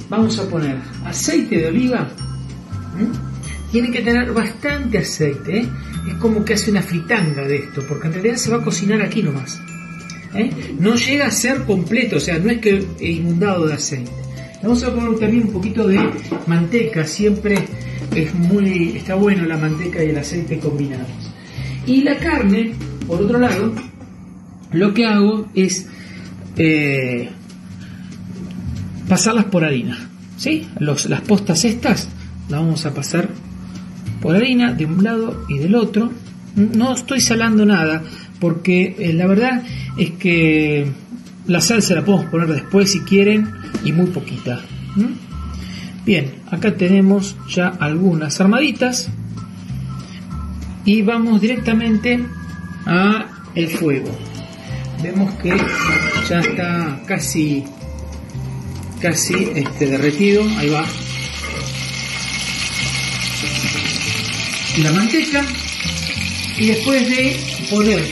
vamos 0.10 0.39
a 0.39 0.50
poner 0.50 0.78
aceite 1.06 1.58
de 1.58 1.68
oliva. 1.68 2.10
Tiene 3.72 3.92
que 3.92 4.02
tener 4.02 4.32
bastante 4.34 4.98
aceite, 4.98 5.60
¿eh? 5.60 5.70
es 6.08 6.15
como 6.15 6.44
que 6.44 6.56
hace 6.56 6.72
una 6.72 6.82
fritanga 6.82 7.44
de 7.44 7.58
esto, 7.58 7.84
porque 7.88 8.08
en 8.08 8.13
realidad 8.13 8.36
se 8.36 8.50
va 8.50 8.58
a 8.58 8.63
cocinar 8.63 9.02
aquí 9.02 9.22
nomás. 9.22 9.62
¿eh? 10.34 10.50
No 10.80 10.96
llega 10.96 11.28
a 11.28 11.32
ser 11.32 11.63
completo, 11.65 12.18
o 12.18 12.20
sea, 12.20 12.39
no 12.39 12.50
es 12.50 12.60
que 12.60 12.84
inundado 13.00 13.68
de 13.68 13.76
aceite. 13.76 14.12
Vamos 14.63 14.84
a 14.84 14.94
poner 14.94 15.20
también 15.20 15.48
un 15.48 15.54
poquito 15.54 15.88
de 15.88 16.00
manteca, 16.48 17.06
siempre 17.06 17.63
es 18.15 18.34
muy, 18.34 18.98
está 18.98 19.15
bueno 19.15 19.46
la 19.46 19.58
manteca 19.58 20.04
y 20.04 20.10
el 20.10 20.18
aceite 20.18 20.60
combinados. 20.60 21.08
Y 21.86 22.02
la 22.02 22.18
carne, 22.18 22.74
por 23.08 23.22
otro 23.22 23.39
lado, 23.39 23.74
lo 24.71 24.93
que 24.93 25.05
hago 25.05 25.49
es 25.55 25.88
eh, 26.58 27.29
pasarlas 29.08 29.45
por 29.45 29.63
harina. 29.63 30.10
¿sí? 30.38 30.67
las 30.79 31.21
postas 31.21 31.65
estas 31.65 32.08
las 32.47 32.62
vamos 32.62 32.86
a 32.86 32.93
pasar 32.93 33.29
por 34.21 34.36
harina 34.36 34.73
de 34.73 34.86
un 34.86 35.03
lado 35.03 35.45
y 35.49 35.58
del 35.58 35.75
otro. 35.75 36.12
No 36.55 36.93
estoy 36.93 37.21
salando 37.21 37.65
nada 37.65 38.03
porque 38.39 38.95
eh, 38.97 39.13
la 39.13 39.27
verdad 39.27 39.63
es 39.97 40.12
que 40.12 40.91
la 41.47 41.62
sal 41.62 41.82
se 41.82 41.95
la 41.95 42.03
podemos 42.03 42.27
poner 42.27 42.47
después 42.47 42.91
si 42.91 43.01
quieren 43.01 43.51
y 43.84 43.91
muy 43.91 44.08
poquita. 44.08 44.62
Bien, 46.05 46.32
acá 46.49 46.75
tenemos 46.75 47.36
ya 47.47 47.67
algunas 47.67 48.39
armaditas 48.41 49.10
y 50.86 51.01
vamos 51.01 51.41
directamente 51.41 52.25
a 52.86 53.25
el 53.55 53.67
fuego 53.67 54.29
vemos 55.01 55.33
que 55.35 55.55
ya 56.29 56.39
está 56.39 56.99
casi 57.05 57.63
casi 59.01 59.51
este 59.55 59.88
derretido. 59.88 60.43
Ahí 60.57 60.69
va. 60.69 60.85
La 64.83 64.91
manteca. 64.91 65.45
Y 66.57 66.67
después 66.67 67.09
de 67.09 67.39
poner 67.69 68.05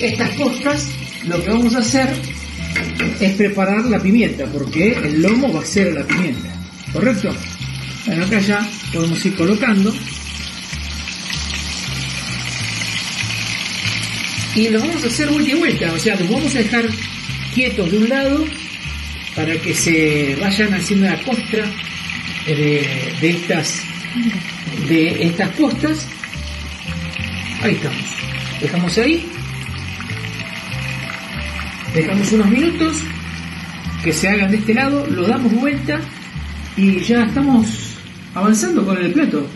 estas 0.00 0.30
postas 0.30 0.88
lo 1.24 1.42
que 1.42 1.50
vamos 1.50 1.74
a 1.76 1.78
hacer 1.78 2.12
es 3.20 3.32
preparar 3.34 3.84
la 3.84 4.00
pimienta 4.00 4.46
porque 4.46 4.94
el 4.94 5.22
lomo 5.22 5.52
va 5.52 5.60
a 5.60 5.66
ser 5.66 5.92
la 5.94 6.04
pimienta. 6.04 6.52
Correcto 6.92 7.32
bueno 8.06 8.24
acá 8.24 8.40
ya 8.40 8.68
podemos 8.92 9.24
ir 9.24 9.34
colocando 9.36 9.92
y 14.54 14.68
los 14.68 14.82
vamos 14.82 15.04
a 15.04 15.06
hacer 15.06 15.28
vuelta 15.28 15.50
y 15.50 15.54
vuelta, 15.54 15.92
o 15.92 15.98
sea, 15.98 16.16
los 16.16 16.28
vamos 16.28 16.54
a 16.54 16.58
dejar 16.58 16.84
quietos 17.54 17.90
de 17.90 17.98
un 17.98 18.08
lado 18.08 18.44
para 19.34 19.56
que 19.58 19.74
se 19.74 20.36
vayan 20.40 20.74
haciendo 20.74 21.06
la 21.06 21.18
costra 21.22 21.64
de, 22.46 23.16
estas 23.22 23.82
de 24.88 25.24
estas 25.24 25.48
postas. 25.50 26.08
Ahí 27.62 27.74
estamos. 27.74 28.04
Dejamos 28.60 28.98
ahí. 28.98 29.26
Dejamos 31.94 32.32
unos 32.32 32.48
minutos 32.48 32.96
que 34.02 34.12
se 34.12 34.28
hagan 34.28 34.50
de 34.50 34.56
este 34.56 34.74
lado, 34.74 35.06
lo 35.06 35.26
damos 35.26 35.52
vuelta 35.52 36.00
y 36.76 37.00
ya 37.00 37.24
estamos 37.24 37.66
avanzando 38.34 38.84
con 38.84 38.96
el 38.96 39.12
plato. 39.12 39.46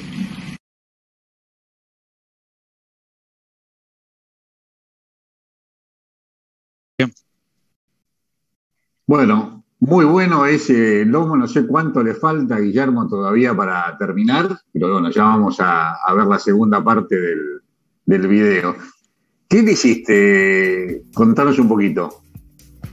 Bueno, 9.06 9.62
muy 9.78 10.04
bueno 10.04 10.46
ese 10.46 11.04
lomo, 11.04 11.36
no 11.36 11.46
sé 11.46 11.64
cuánto 11.64 12.02
le 12.02 12.14
falta 12.14 12.56
a 12.56 12.60
Guillermo 12.60 13.06
todavía 13.08 13.54
para 13.54 13.96
terminar, 13.98 14.58
pero 14.72 14.94
bueno, 14.94 15.10
ya 15.10 15.22
vamos 15.22 15.58
a, 15.60 15.96
ver 16.14 16.26
la 16.26 16.38
segunda 16.40 16.82
parte 16.82 17.14
del, 17.14 17.60
del 18.04 18.26
video. 18.26 18.74
¿Qué 19.48 19.62
le 19.62 19.72
hiciste? 19.72 21.04
Contanos 21.14 21.56
un 21.60 21.68
poquito. 21.68 22.22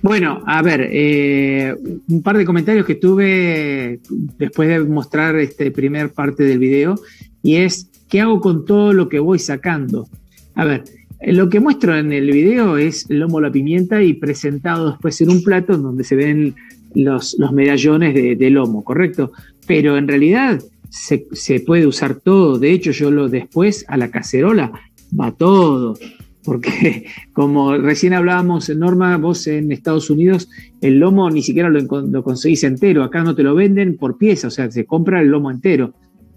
Bueno, 0.03 0.43
a 0.45 0.61
ver, 0.61 0.87
eh, 0.91 1.73
un 2.09 2.21
par 2.21 2.37
de 2.37 2.45
comentarios 2.45 2.85
que 2.85 2.95
tuve 2.95 4.01
después 4.37 4.67
de 4.67 4.81
mostrar 4.81 5.35
este 5.37 5.71
primer 5.71 6.11
parte 6.11 6.43
del 6.43 6.59
video, 6.59 6.95
y 7.41 7.55
es, 7.55 7.89
¿qué 8.07 8.21
hago 8.21 8.39
con 8.39 8.65
todo 8.65 8.93
lo 8.93 9.09
que 9.09 9.19
voy 9.19 9.39
sacando? 9.39 10.07
A 10.55 10.65
ver, 10.65 10.83
lo 11.27 11.49
que 11.49 11.59
muestro 11.59 11.97
en 11.97 12.11
el 12.11 12.31
video 12.31 12.77
es 12.77 13.05
lomo 13.09 13.39
la 13.39 13.51
pimienta 13.51 14.01
y 14.03 14.13
presentado 14.13 14.91
después 14.91 15.19
en 15.21 15.29
un 15.29 15.43
plato 15.43 15.77
donde 15.77 16.03
se 16.03 16.15
ven 16.15 16.55
los, 16.95 17.37
medallones 17.51 18.13
de, 18.13 18.49
lomo, 18.49 18.83
¿correcto? 18.83 19.31
Pero 19.65 19.97
en 19.97 20.07
realidad 20.07 20.61
se, 20.89 21.59
puede 21.61 21.87
usar 21.87 22.15
todo. 22.15 22.59
De 22.59 22.71
hecho, 22.71 22.91
yo 22.91 23.09
lo 23.09 23.29
después 23.29 23.85
a 23.87 23.97
la 23.97 24.11
cacerola 24.11 24.71
va 25.19 25.31
todo. 25.31 25.95
Porque 26.43 27.05
como 27.33 27.77
recién 27.77 28.13
hablábamos, 28.13 28.69
Norma, 28.69 29.17
vos 29.17 29.47
en 29.47 29.71
Estados 29.71 30.09
Unidos, 30.09 30.49
el 30.81 30.99
lomo 30.99 31.29
ni 31.29 31.41
siquiera 31.41 31.69
lo, 31.69 31.79
lo 31.79 32.23
conseguís 32.23 32.63
entero. 32.63 33.03
Acá 33.03 33.23
no 33.23 33.33
te 33.33 33.43
lo 33.43 33.55
venden 33.55 33.97
por 33.97 34.17
pieza, 34.17 34.47
o 34.47 34.51
sea, 34.51 34.69
se 34.69 34.85
compra 34.85 35.21
el 35.21 35.29
lomo 35.29 35.49
entero. 35.51 35.93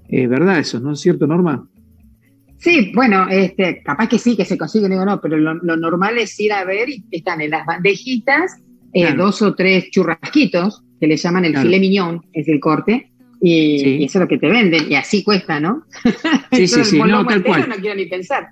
Eh, 0.09 0.29
¿Verdad 0.29 0.61
eso? 0.61 0.79
¿No 0.79 0.93
es 0.93 1.01
cierto, 1.01 1.27
Norma? 1.27 1.69
Sí, 2.59 2.93
bueno, 2.95 3.27
este, 3.29 3.83
capaz 3.83 4.09
que 4.09 4.19
sí, 4.19 4.37
que 4.37 4.45
se 4.45 4.57
consigue, 4.57 4.89
digo 4.89 5.05
no, 5.05 5.21
pero 5.21 5.37
lo, 5.37 5.55
normal 5.55 6.19
es 6.19 6.39
ir 6.41 6.53
a 6.53 6.65
ver 6.65 6.89
y 6.89 7.05
están 7.11 7.41
en 7.41 7.51
las 7.51 7.67
bandejitas 7.67 8.63
eh, 8.93 9.13
dos 9.15 9.43
o 9.43 9.55
tres 9.55 9.91
churrasquitos, 9.91 10.83
que 10.99 11.07
le 11.07 11.17
llaman 11.17 11.45
el 11.45 11.53
claro. 11.53 11.67
filet 11.67 11.81
mignon, 11.81 12.23
es 12.33 12.49
el 12.49 12.61
corte, 12.61 13.13
Y, 13.43 14.03
eso 14.05 14.19
es 14.19 14.23
lo 14.23 14.29
que 14.29 14.39
te 14.39 14.49
venden, 14.49 14.91
y 14.91 14.95
así 14.95 15.23
cuesta, 15.23 15.61
¿no? 15.61 15.85
Sí, 16.53 16.67
sí, 16.67 16.85
sí, 16.85 16.99
no, 16.99 17.27
tal 17.27 17.45
cual. 17.45 17.69
No 17.69 17.77
quiero 17.77 17.95
ni 17.95 18.07
pensar. 18.07 18.49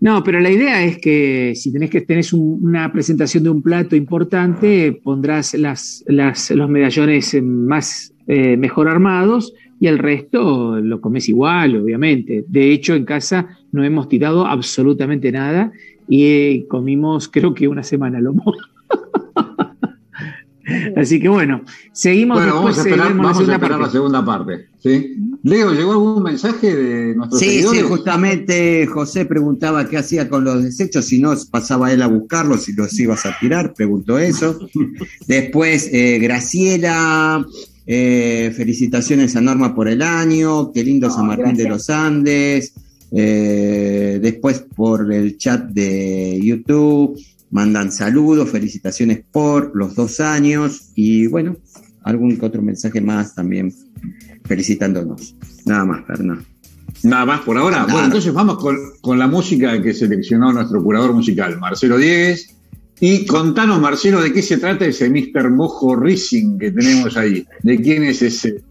No, 0.00 0.22
pero 0.22 0.40
la 0.40 0.50
idea 0.50 0.84
es 0.84 0.98
que 0.98 1.54
si 1.54 1.72
tenés 1.72 1.90
que 1.90 2.02
tenés 2.02 2.32
una 2.32 2.92
presentación 2.92 3.44
de 3.44 3.50
un 3.50 3.62
plato 3.62 3.96
importante, 3.96 4.92
pondrás 5.02 5.54
las, 5.54 6.04
los 6.06 6.68
medallones 6.68 7.42
más 7.42 8.12
eh, 8.26 8.56
mejor 8.56 8.88
armados 8.88 9.52
y 9.80 9.86
el 9.86 9.98
resto 9.98 10.80
lo 10.80 11.00
comes 11.00 11.28
igual, 11.28 11.76
obviamente. 11.76 12.44
De 12.48 12.72
hecho, 12.72 12.94
en 12.94 13.04
casa 13.04 13.58
no 13.72 13.84
hemos 13.84 14.08
tirado 14.08 14.46
absolutamente 14.46 15.32
nada 15.32 15.72
y 16.08 16.24
eh, 16.24 16.66
comimos 16.68 17.28
creo 17.32 17.54
que 17.54 17.68
una 17.68 17.82
semana 17.82 18.20
lo 18.20 18.34
Así 20.96 21.20
que 21.20 21.28
bueno, 21.28 21.62
seguimos 21.92 22.38
bueno, 22.38 22.54
vamos 22.54 22.78
a 22.78 22.80
esperar, 22.80 23.14
la, 23.14 23.90
segunda 23.90 24.24
parte. 24.24 24.68
¿sí? 24.78 25.14
Leo, 25.42 25.74
¿llegó 25.74 25.92
algún 25.92 26.22
mensaje 26.22 26.74
de 26.74 27.14
nuestros 27.14 27.38
Sí, 27.38 27.62
sí, 27.62 27.82
justamente 27.82 28.86
José 28.86 29.26
preguntaba 29.26 29.86
qué 29.86 29.98
hacía 29.98 30.26
con 30.30 30.42
los 30.42 30.62
desechos, 30.62 31.04
si 31.04 31.20
no 31.20 31.34
pasaba 31.50 31.92
él 31.92 32.00
a 32.00 32.06
buscarlos, 32.06 32.62
si 32.64 32.72
los 32.72 32.98
ibas 32.98 33.26
a 33.26 33.36
tirar, 33.38 33.74
preguntó 33.74 34.18
eso. 34.18 34.58
Después, 35.26 35.90
eh, 35.92 36.18
Graciela, 36.18 37.44
eh, 37.86 38.52
felicitaciones 38.56 39.36
a 39.36 39.40
Norma 39.40 39.74
por 39.74 39.88
el 39.88 40.02
año, 40.02 40.72
qué 40.72 40.82
lindo 40.82 41.10
San 41.10 41.26
Martín 41.26 41.54
de 41.54 41.68
los 41.68 41.90
Andes. 41.90 42.72
Eh, 43.16 44.18
después 44.20 44.64
por 44.74 45.12
el 45.12 45.36
chat 45.38 45.68
de 45.68 46.40
YouTube 46.42 47.16
mandan 47.50 47.92
saludos, 47.92 48.50
felicitaciones 48.50 49.22
por 49.30 49.76
los 49.76 49.94
dos 49.94 50.18
años 50.18 50.90
y 50.96 51.28
bueno, 51.28 51.56
algún 52.02 52.36
que 52.36 52.46
otro 52.46 52.62
mensaje 52.62 53.00
más 53.00 53.34
también 53.34 53.72
felicitándonos. 54.44 55.36
Nada 55.64 55.84
más, 55.84 56.06
Fernando. 56.06 56.42
Nada 57.04 57.26
más 57.26 57.40
por 57.42 57.58
ahora. 57.58 57.84
Bueno, 57.84 58.06
entonces 58.06 58.32
vamos 58.32 58.58
con, 59.00 59.18
la 59.18 59.26
música 59.26 59.80
que 59.82 59.92
seleccionó 59.92 60.52
nuestro 60.52 60.82
curador 60.82 61.12
musical, 61.12 61.58
Marcelo 61.58 61.98
Diegues. 61.98 62.56
Y 63.00 63.26
contanos, 63.26 63.80
Marcelo, 63.80 64.22
de 64.22 64.32
qué 64.32 64.42
se 64.42 64.58
trata 64.58 64.86
ese 64.86 65.10
Mr. 65.10 65.50
Mojo 65.50 65.96
Rising 65.96 66.58
que 66.58 66.70
tenemos 66.70 67.16
ahí. 67.16 67.44
¿De 67.62 67.80
quién 67.80 68.04
es 68.04 68.22
ese, 68.22 68.62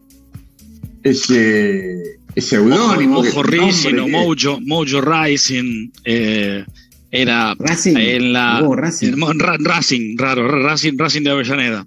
ese, 1.03 2.01
ese 2.35 2.49
seudónimo? 2.49 3.21
Mojo 3.21 3.43
Rising 3.43 3.99
o 3.99 4.07
Mojo, 4.07 4.61
Mojo 4.61 5.01
Rising. 5.01 5.91
Eh, 6.05 6.65
era 7.13 7.55
en 7.85 8.33
la 8.33 8.59
Racing. 8.75 9.13
Racing, 9.59 10.17
raro, 10.17 10.47
Racing, 10.47 10.97
Racing 10.97 11.21
de 11.21 11.29
Avellaneda. 11.29 11.85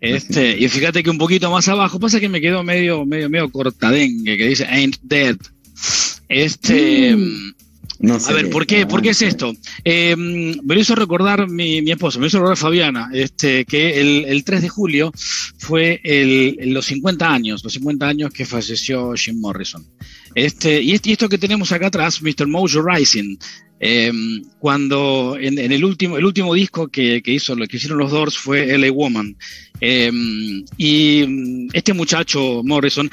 Este, 0.00 0.58
y 0.58 0.68
fíjate 0.68 1.02
que 1.04 1.10
un 1.10 1.18
poquito 1.18 1.50
más 1.50 1.68
abajo, 1.68 2.00
pasa 2.00 2.18
que 2.18 2.28
me 2.28 2.40
quedó 2.40 2.64
medio, 2.64 3.06
medio, 3.06 3.30
medio 3.30 3.48
cortadengue, 3.50 4.36
que 4.36 4.48
dice 4.48 4.66
Ain't 4.66 4.96
Dead. 5.02 5.36
Este. 6.28 7.14
Mm. 7.16 7.55
A 8.28 8.32
ver, 8.32 8.50
¿por 8.50 8.66
qué, 8.66 8.86
¿por 8.86 9.02
qué 9.02 9.10
es 9.10 9.22
esto? 9.22 9.54
Eh, 9.84 10.14
me 10.16 10.74
lo 10.74 10.80
hizo 10.80 10.94
recordar 10.94 11.48
mi, 11.48 11.82
mi 11.82 11.92
esposa, 11.92 12.18
me 12.18 12.22
lo 12.22 12.26
hizo 12.28 12.38
recordar 12.38 12.56
Fabiana, 12.56 13.10
este, 13.12 13.64
que 13.64 14.00
el, 14.00 14.24
el 14.26 14.44
3 14.44 14.62
de 14.62 14.68
julio 14.68 15.12
fue 15.58 16.00
el, 16.04 16.72
los 16.72 16.86
50 16.86 17.32
años, 17.32 17.64
los 17.64 17.72
50 17.72 18.06
años 18.06 18.30
que 18.32 18.44
falleció 18.44 19.14
Jim 19.14 19.40
Morrison. 19.40 19.84
Este, 20.34 20.82
y, 20.82 20.92
esto 20.92 21.28
que 21.28 21.38
tenemos 21.38 21.72
acá 21.72 21.86
atrás, 21.86 22.20
Mr. 22.20 22.46
Mojo 22.46 22.82
Rising, 22.82 23.36
em, 23.80 24.42
cuando 24.58 25.36
en, 25.40 25.58
el 25.58 25.84
último, 25.84 26.18
el 26.18 26.24
último 26.24 26.52
disco 26.52 26.88
que, 26.88 27.22
hizo, 27.24 27.56
que 27.56 27.76
hicieron 27.76 27.98
los 27.98 28.10
Doors 28.10 28.36
fue 28.36 28.76
LA 28.76 28.90
Woman. 28.90 29.36
Em, 29.80 30.64
y 30.76 31.68
este 31.72 31.94
muchacho 31.94 32.62
Morrison 32.64 33.10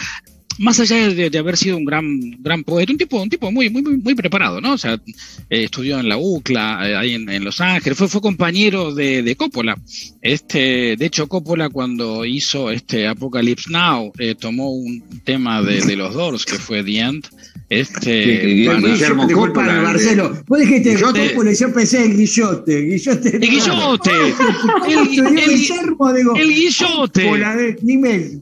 más 0.60 0.80
allá 0.80 1.10
de, 1.10 1.38
haber 1.38 1.58
sido 1.58 1.78
un 1.78 1.86
gran, 1.86 2.20
gran 2.40 2.64
poeta, 2.64 2.92
un 2.92 2.98
tipo, 2.98 3.22
un 3.22 3.30
tipo 3.30 3.52
muy, 3.52 3.70
muy, 3.70 3.82
muy 3.82 4.16
preparado, 4.16 4.62
¿no? 4.62 4.74
O 4.74 4.78
sea, 4.78 4.94
eh, 4.94 5.64
estudió 5.64 6.00
en 6.00 6.10
la 6.10 6.18
UCLA, 6.18 6.90
eh, 6.90 6.96
ahí 6.96 7.14
en, 7.14 7.44
Los 7.44 7.62
Ángeles, 7.62 7.98
fue, 7.98 8.08
fue 8.08 8.22
compañero 8.22 8.94
de, 8.94 9.24
de, 9.24 9.36
Coppola. 9.36 9.78
Este, 10.22 10.96
de 10.98 11.06
hecho, 11.06 11.28
Coppola 11.28 11.70
cuando 11.70 12.26
hizo 12.26 12.72
este 12.72 13.08
Apocalypse 13.08 13.70
Now, 13.72 14.12
eh, 14.18 14.36
tomó 14.36 14.72
un 14.72 15.04
tema 15.24 15.62
de, 15.62 15.82
de, 15.82 15.96
los 15.96 16.14
Doors, 16.14 16.46
que 16.46 16.56
fue 16.56 16.84
The 16.84 17.00
End, 17.00 17.28
este, 17.70 18.46
Guillermo 18.46 19.28
Coppola. 19.28 19.82
Marcelo, 19.82 20.44
vos 20.48 20.60
dijiste 20.60 21.00
Coppola 21.02 21.52
y 21.52 21.56
yo 21.56 21.74
pensé 21.74 22.06
en 22.06 22.18
Guillote. 22.18 22.82
Guillote. 22.82 23.36
El 23.36 23.42
Guillote. 23.42 24.12
el, 24.90 25.08
Guillermo, 25.08 26.14
digo. 26.14 26.36
El 26.36 26.50
Guillote. 26.50 27.78
Dime, 27.82 28.42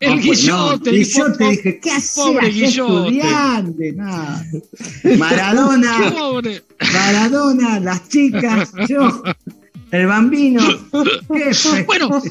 el 0.00 0.20
Guillote. 0.20 0.90
Guillote, 1.24 1.50
dije, 1.50 1.80
¿qué 1.80 1.90
haces? 1.90 2.14
Pobre 2.16 2.48
Guillote. 2.48 3.92
Nada. 3.94 4.44
Maradona. 5.18 6.12
Maradona, 6.92 7.80
las 7.80 8.08
chicas, 8.08 8.72
yo. 8.88 9.22
El 9.90 10.06
bambino. 10.06 10.62
bueno, 11.86 12.22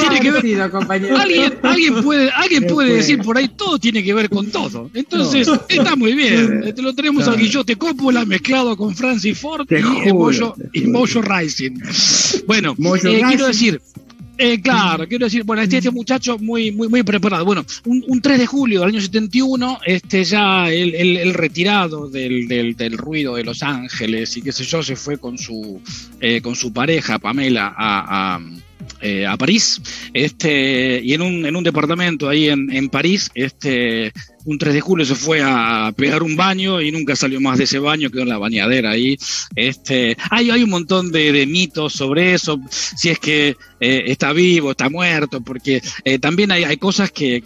tiene 0.00 0.20
que 0.20 0.30
ver. 0.32 0.60
Alguien, 0.60 1.58
alguien 1.62 2.02
puede, 2.02 2.30
alguien 2.30 2.66
puede 2.66 2.94
decir 2.94 3.22
por 3.22 3.38
ahí, 3.38 3.48
todo 3.48 3.78
tiene 3.78 4.02
que 4.02 4.12
ver 4.12 4.28
con 4.28 4.50
todo. 4.50 4.90
Entonces, 4.92 5.48
está 5.68 5.94
muy 5.94 6.14
bien. 6.14 6.64
Este, 6.64 6.82
lo 6.82 6.92
tenemos 6.92 7.28
al 7.28 7.36
Guillote 7.36 7.76
Coppola 7.76 8.24
mezclado 8.24 8.76
con 8.76 8.96
Francis 8.96 9.38
Ford 9.38 9.66
y, 9.70 10.12
Mojo, 10.12 10.56
y 10.72 10.80
Mojo 10.86 11.22
Rising. 11.22 11.78
Bueno, 12.46 12.74
eh, 13.04 13.22
quiero 13.28 13.46
decir, 13.46 13.80
eh, 14.42 14.60
claro, 14.60 15.06
quiero 15.06 15.26
decir, 15.26 15.44
bueno, 15.44 15.62
este, 15.62 15.78
este 15.78 15.90
muchacho 15.90 16.38
muy, 16.38 16.72
muy, 16.72 16.88
muy 16.88 17.02
preparado. 17.02 17.44
Bueno, 17.44 17.64
un, 17.84 18.20
3 18.20 18.38
de 18.38 18.46
julio 18.46 18.80
del 18.80 18.90
año 18.90 19.00
71, 19.00 19.80
este 19.86 20.24
ya 20.24 20.70
el, 20.70 21.34
retirado 21.34 22.08
del, 22.08 22.48
del, 22.48 22.98
ruido 22.98 23.36
de 23.36 23.44
Los 23.44 23.62
Ángeles 23.62 24.36
y 24.36 24.42
qué 24.42 24.52
sé 24.52 24.64
yo, 24.64 24.82
se 24.82 24.96
fue 24.96 25.18
con 25.18 25.38
su, 25.38 25.80
eh, 26.20 26.40
con 26.40 26.56
su 26.56 26.72
pareja, 26.72 27.18
Pamela, 27.18 27.74
a 27.76 28.40
eh, 29.00 29.26
a 29.26 29.36
París, 29.36 29.80
este, 30.12 31.00
y 31.02 31.14
en 31.14 31.22
un, 31.22 31.44
en 31.44 31.56
un 31.56 31.64
departamento 31.64 32.28
ahí 32.28 32.48
en, 32.48 32.70
en, 32.70 32.88
París, 32.88 33.30
este, 33.34 34.12
un 34.44 34.58
3 34.58 34.74
de 34.74 34.80
julio 34.80 35.04
se 35.04 35.14
fue 35.14 35.40
a 35.42 35.92
pegar 35.96 36.22
un 36.22 36.36
baño 36.36 36.80
y 36.80 36.90
nunca 36.90 37.16
salió 37.16 37.40
más 37.40 37.58
de 37.58 37.64
ese 37.64 37.78
baño, 37.78 38.10
quedó 38.10 38.22
en 38.22 38.28
la 38.28 38.38
bañadera 38.38 38.90
ahí. 38.90 39.16
Este, 39.54 40.16
hay, 40.30 40.50
hay 40.50 40.62
un 40.62 40.70
montón 40.70 41.12
de, 41.12 41.46
mitos 41.46 41.92
sobre 41.92 42.34
eso, 42.34 42.60
si 42.70 43.10
es 43.10 43.18
que 43.18 43.56
eh, 43.80 44.04
está 44.06 44.32
vivo, 44.32 44.70
está 44.70 44.88
muerto, 44.88 45.40
porque 45.40 45.82
eh, 46.04 46.18
también 46.18 46.52
hay, 46.52 46.64
hay 46.64 46.76
cosas 46.76 47.10
que, 47.10 47.42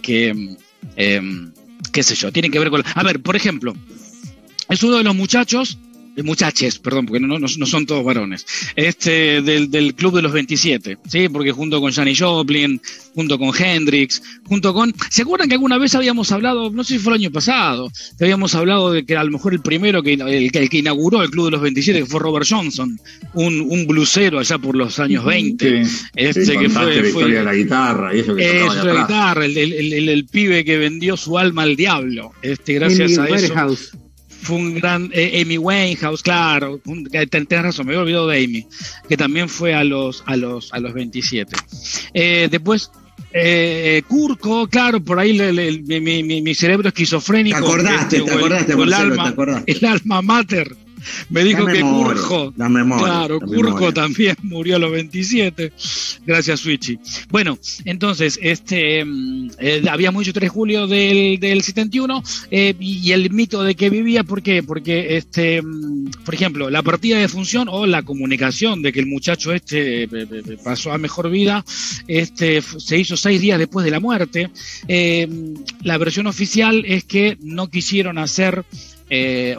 em, 0.95 1.51
qué 1.91 2.03
sé 2.03 2.15
yo, 2.15 2.31
tienen 2.31 2.51
que 2.51 2.59
ver 2.59 2.69
con... 2.69 2.83
A 2.93 3.03
ver, 3.03 3.21
por 3.21 3.35
ejemplo, 3.35 3.73
es 4.69 4.83
uno 4.83 4.97
de 4.97 5.03
los 5.03 5.15
muchachos 5.15 5.77
muchaches, 6.23 6.79
perdón, 6.79 7.05
porque 7.05 7.19
no, 7.19 7.39
no, 7.39 7.47
son 7.47 7.85
todos 7.85 8.03
varones, 8.03 8.45
este, 8.75 9.41
del, 9.41 9.69
del, 9.69 9.95
Club 9.95 10.15
de 10.15 10.21
los 10.21 10.31
27, 10.31 10.97
¿sí? 11.07 11.29
Porque 11.29 11.51
junto 11.51 11.79
con 11.79 11.91
Janis 11.91 12.19
Joplin, 12.19 12.81
junto 13.13 13.37
con 13.37 13.51
Hendrix, 13.55 14.21
junto 14.45 14.73
con... 14.73 14.93
¿Se 15.09 15.23
acuerdan 15.23 15.47
que 15.47 15.55
alguna 15.55 15.77
vez 15.77 15.95
habíamos 15.95 16.31
hablado, 16.31 16.71
no 16.71 16.83
sé 16.83 16.95
si 16.95 16.99
fue 16.99 17.13
el 17.13 17.21
año 17.21 17.31
pasado, 17.31 17.91
que 18.17 18.25
habíamos 18.25 18.55
hablado 18.55 18.91
de 18.91 19.05
que 19.05 19.15
a 19.15 19.23
lo 19.23 19.31
mejor 19.31 19.53
el 19.53 19.61
primero, 19.61 20.03
que, 20.03 20.13
el, 20.13 20.51
que 20.51 20.77
inauguró 20.77 21.23
el 21.23 21.29
Club 21.29 21.45
de 21.45 21.51
los 21.51 21.61
27, 21.61 21.99
que 21.99 22.05
fue 22.05 22.19
Robert 22.19 22.45
Johnson, 22.49 22.99
un, 23.33 23.61
un 23.61 23.87
blusero 23.87 24.39
allá 24.39 24.57
por 24.57 24.75
los 24.75 24.99
años 24.99 25.25
20, 25.25 25.83
este, 26.15 26.57
que 26.57 26.69
fue... 26.69 27.03
fue 27.11 27.43
la 27.43 27.53
guitarra 27.53 28.15
y 28.15 28.19
eso 28.19 28.35
que 28.35 28.65
eso, 28.65 28.83
la 28.83 29.01
guitarra, 29.01 29.45
el, 29.45 29.57
el, 29.57 30.09
el, 30.09 30.25
pibe 30.25 30.65
que 30.65 30.77
vendió 30.77 31.15
su 31.17 31.37
alma 31.37 31.63
al 31.63 31.75
diablo, 31.75 32.33
este, 32.41 32.73
gracias 32.73 33.17
a 33.17 33.27
eso 33.27 33.53
fue 34.41 34.55
un 34.55 34.75
gran 34.75 35.09
eh, 35.13 35.41
Amy 35.41 35.57
Winehouse, 35.57 36.21
claro, 36.21 36.79
tenés 37.29 37.63
razón, 37.63 37.85
me 37.87 37.93
había 37.93 38.01
olvidado 38.01 38.27
de 38.27 38.43
Amy, 38.43 38.67
que 39.07 39.17
también 39.17 39.49
fue 39.49 39.73
a 39.73 39.83
los 39.83 40.23
a 40.25 40.35
los 40.35 40.73
a 40.73 40.79
los 40.79 40.93
27. 40.93 41.55
Eh, 42.13 42.47
después 42.49 42.91
eh, 43.33 44.01
Curco, 44.07 44.67
claro, 44.67 45.03
por 45.03 45.19
ahí 45.19 45.37
mi, 45.85 46.23
mi, 46.23 46.41
mi, 46.41 46.55
cerebro 46.55 46.87
esquizofrénico. 46.87 47.59
Te 47.59 47.65
acordaste, 47.65 48.17
este, 48.17 48.29
te 48.29 48.37
acordaste, 48.37 48.73
el, 48.73 48.93
alma, 48.93 49.35
el 49.65 49.85
alma 49.85 50.21
mater 50.21 50.75
me 51.29 51.43
dijo 51.43 51.65
que 51.65 51.81
Curjo, 51.81 52.53
claro, 52.53 53.39
Curjo 53.39 53.93
también 53.93 54.35
murió 54.43 54.77
a 54.77 54.79
los 54.79 54.91
27, 54.91 55.71
gracias 56.25 56.61
Switchy. 56.61 56.99
Bueno, 57.29 57.57
entonces, 57.85 58.39
este 58.41 59.03
mm, 59.03 59.49
eh, 59.59 59.83
había 59.89 60.11
mucho 60.11 60.33
3 60.33 60.47
de 60.47 60.49
julio 60.49 60.87
del, 60.87 61.39
del 61.39 61.61
71 61.61 62.23
eh, 62.51 62.73
y 62.79 63.11
el 63.11 63.29
mito 63.31 63.63
de 63.63 63.75
que 63.75 63.89
vivía, 63.89 64.23
¿por 64.23 64.41
qué? 64.41 64.63
Porque, 64.63 65.17
este, 65.17 65.61
mm, 65.61 66.11
por 66.23 66.33
ejemplo, 66.33 66.69
la 66.69 66.83
partida 66.83 67.17
de 67.17 67.27
función 67.27 67.67
o 67.69 67.85
la 67.85 68.03
comunicación 68.03 68.81
de 68.81 68.93
que 68.93 68.99
el 68.99 69.07
muchacho 69.07 69.53
este 69.53 70.03
eh, 70.03 70.57
pasó 70.63 70.91
a 70.91 70.97
mejor 70.97 71.29
vida, 71.29 71.65
este, 72.07 72.61
se 72.61 72.97
hizo 72.97 73.17
seis 73.17 73.41
días 73.41 73.59
después 73.59 73.83
de 73.83 73.91
la 73.91 73.99
muerte. 73.99 74.49
la 75.83 75.97
versión 75.97 76.27
oficial 76.27 76.83
es 76.85 77.03
que 77.03 77.37
no 77.41 77.69
quisieron 77.69 78.17
hacer 78.17 78.65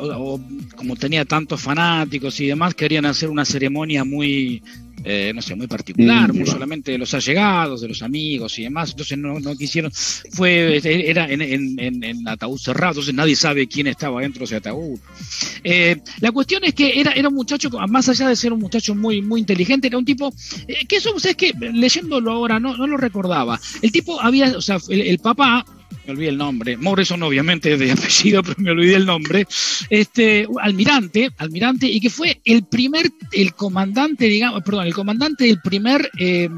o, 0.01 0.41
como 0.77 0.97
tenía 0.97 1.25
tantos 1.25 1.61
fanáticos 1.61 2.39
y 2.41 2.47
demás, 2.47 2.75
querían 2.75 3.07
hacer 3.07 3.31
una 3.31 3.45
ceremonia 3.45 4.05
muy, 4.05 4.63
eh, 5.05 5.33
no 5.35 5.43
sé, 5.43 5.55
muy 5.55 5.67
particular, 5.67 6.33
muy 6.33 6.47
solamente 6.47 6.93
de 6.93 6.99
los 6.99 7.15
allegados, 7.15 7.81
de 7.81 7.89
los 7.89 8.03
amigos 8.03 8.59
y 8.59 8.65
demás, 8.65 8.91
entonces 8.91 9.17
no, 9.17 9.39
no 9.39 9.57
quisieron, 9.57 9.93
fue, 9.93 10.81
era 10.85 11.31
en, 11.31 11.41
en, 11.41 12.05
en, 12.05 12.29
ataúd 12.29 12.59
cerrado, 12.59 12.93
entonces 12.93 13.15
nadie 13.15 13.37
sabe 13.37 13.69
quién 13.69 13.87
estaba 13.87 14.21
dentro 14.21 14.41
de 14.41 14.45
ese 14.47 14.57
ataúd. 14.57 14.99
Eh, 15.63 15.97
la 16.21 16.33
cuestión 16.33 16.65
es 16.65 16.75
que 16.75 17.01
era, 17.01 17.13
era 17.13 17.29
un 17.29 17.35
muchacho, 17.35 17.71
más 17.89 18.09
allá 18.09 18.29
de 18.29 18.37
ser 18.37 18.53
un 18.53 18.61
muchacho 18.61 18.95
muy, 18.95 19.23
muy 19.23 19.41
inteligente, 19.41 19.87
era 19.87 19.99
un 19.99 20.05
tipo, 20.05 20.33
eh, 20.67 20.85
que 20.87 20.97
eso, 20.97 21.15
es 21.17 21.37
que 21.37 21.53
leyéndolo 21.59 22.33
ahora 22.33 22.59
no, 22.59 22.77
no 22.77 22.87
lo 22.87 22.97
recordaba, 22.97 23.61
el 23.83 23.93
tipo 23.93 24.21
había, 24.21 24.57
o 24.57 24.63
sea, 24.63 24.79
el 24.89 25.19
papá, 25.19 25.65
me 26.09 26.15
olvidé 26.15 26.31
el 26.31 26.39
nombre, 26.39 26.77
Morrison 26.79 27.23
obviamente 27.23 27.77
de 27.77 27.93
apellido, 27.93 28.43
pero 28.47 28.57
me 28.59 28.71
olvidé 28.71 28.97
el 28.97 29.05
nombre, 29.05 29.47
este, 29.91 30.47
almirante, 30.61 31.31
almirante, 31.37 31.87
y 31.87 32.01
que 32.01 32.09
fue 32.09 32.41
el 32.45 32.65
primer, 32.65 33.11
el 33.33 33.53
comandante, 33.53 34.25
digamos, 34.25 34.63
perdón, 34.63 34.87
el 34.87 34.95
comandante 34.95 35.45
del 35.45 35.61
primer 35.61 36.11
eh, 36.19 36.49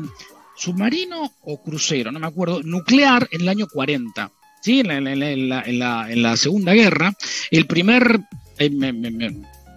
submarino 0.56 1.32
o 1.42 1.60
crucero, 1.60 2.12
no 2.12 2.20
me 2.20 2.28
acuerdo, 2.28 2.62
nuclear 2.62 3.26
en 3.32 3.40
el 3.40 3.48
año 3.48 3.66
40. 3.66 4.30
¿sí? 4.62 4.80
En 4.84 6.22
la, 6.22 6.36
Segunda 6.36 6.72
Guerra, 6.72 7.12
el 7.50 7.66
primer, 7.66 8.20
eh, 8.58 9.32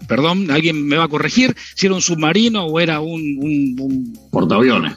perdón, 0.07 0.51
alguien 0.51 0.85
me 0.85 0.97
va 0.97 1.05
a 1.05 1.09
corregir, 1.09 1.55
si 1.75 1.87
era 1.87 1.95
un 1.95 2.01
submarino 2.01 2.65
o 2.67 2.79
era 2.79 2.99
un 2.99 4.13
portaaviones. 4.29 4.93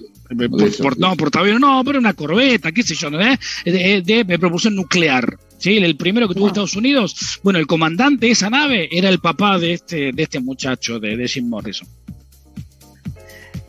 Por, 0.78 0.98
no, 0.98 1.16
portaaviones, 1.16 1.60
no, 1.60 1.82
pero 1.84 1.98
una 1.98 2.14
corbeta, 2.14 2.72
qué 2.72 2.82
sé 2.82 2.94
yo, 2.94 3.08
¿eh? 3.20 3.38
de, 3.64 4.24
de, 4.24 4.38
propulsión 4.38 4.74
nuclear. 4.74 5.38
¿sí? 5.58 5.76
El 5.76 5.96
primero 5.96 6.28
que 6.28 6.34
tuvo 6.34 6.48
Estados 6.48 6.76
Unidos, 6.76 7.40
bueno, 7.42 7.58
el 7.58 7.66
comandante 7.66 8.26
de 8.26 8.32
esa 8.32 8.50
nave 8.50 8.88
era 8.90 9.08
el 9.08 9.20
papá 9.20 9.58
de 9.58 9.74
este, 9.74 10.12
de 10.12 10.22
este 10.22 10.40
muchacho, 10.40 10.98
de, 10.98 11.16
de 11.16 11.28
Jim 11.28 11.48
Morrison. 11.48 11.88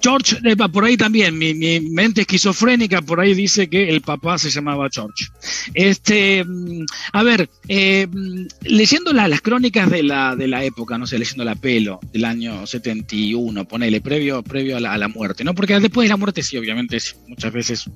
George, 0.07 0.37
por 0.71 0.85
ahí 0.85 0.95
también, 0.95 1.37
mi, 1.37 1.53
mente 1.81 2.21
esquizofrénica 2.21 3.01
por 3.01 3.19
ahí 3.19 3.33
dice 3.33 3.67
que 3.67 3.89
el 3.89 3.99
papá 3.99 4.37
se 4.37 4.49
llamaba 4.49 4.87
George. 4.89 5.25
Este, 5.73 6.45
mm, 6.45 6.85
a 7.11 7.23
ver, 7.23 7.49
eh, 7.67 8.07
mm, 8.09 8.45
leyendo 8.61 9.11
las 9.11 9.41
crónicas 9.41 9.89
de 9.89 10.03
la, 10.03 10.33
de 10.37 10.47
la 10.47 10.63
época, 10.63 10.97
no 10.97 11.05
sé, 11.05 11.19
leyendo 11.19 11.43
la 11.43 11.55
pelo 11.55 11.99
del 12.13 12.23
año 12.23 12.65
71, 12.65 13.67
ponele, 13.67 13.99
previo, 13.99 14.43
previo 14.43 14.77
a 14.77 14.79
la, 14.79 14.93
a 14.93 14.97
la 14.97 15.09
muerte, 15.09 15.43
¿no? 15.43 15.53
Porque 15.53 15.77
después 15.77 16.05
de 16.05 16.09
la 16.09 16.17
muerte 16.17 16.41
sí, 16.41 16.57
obviamente, 16.57 16.97
muchas 17.27 17.51
veces 17.51 17.89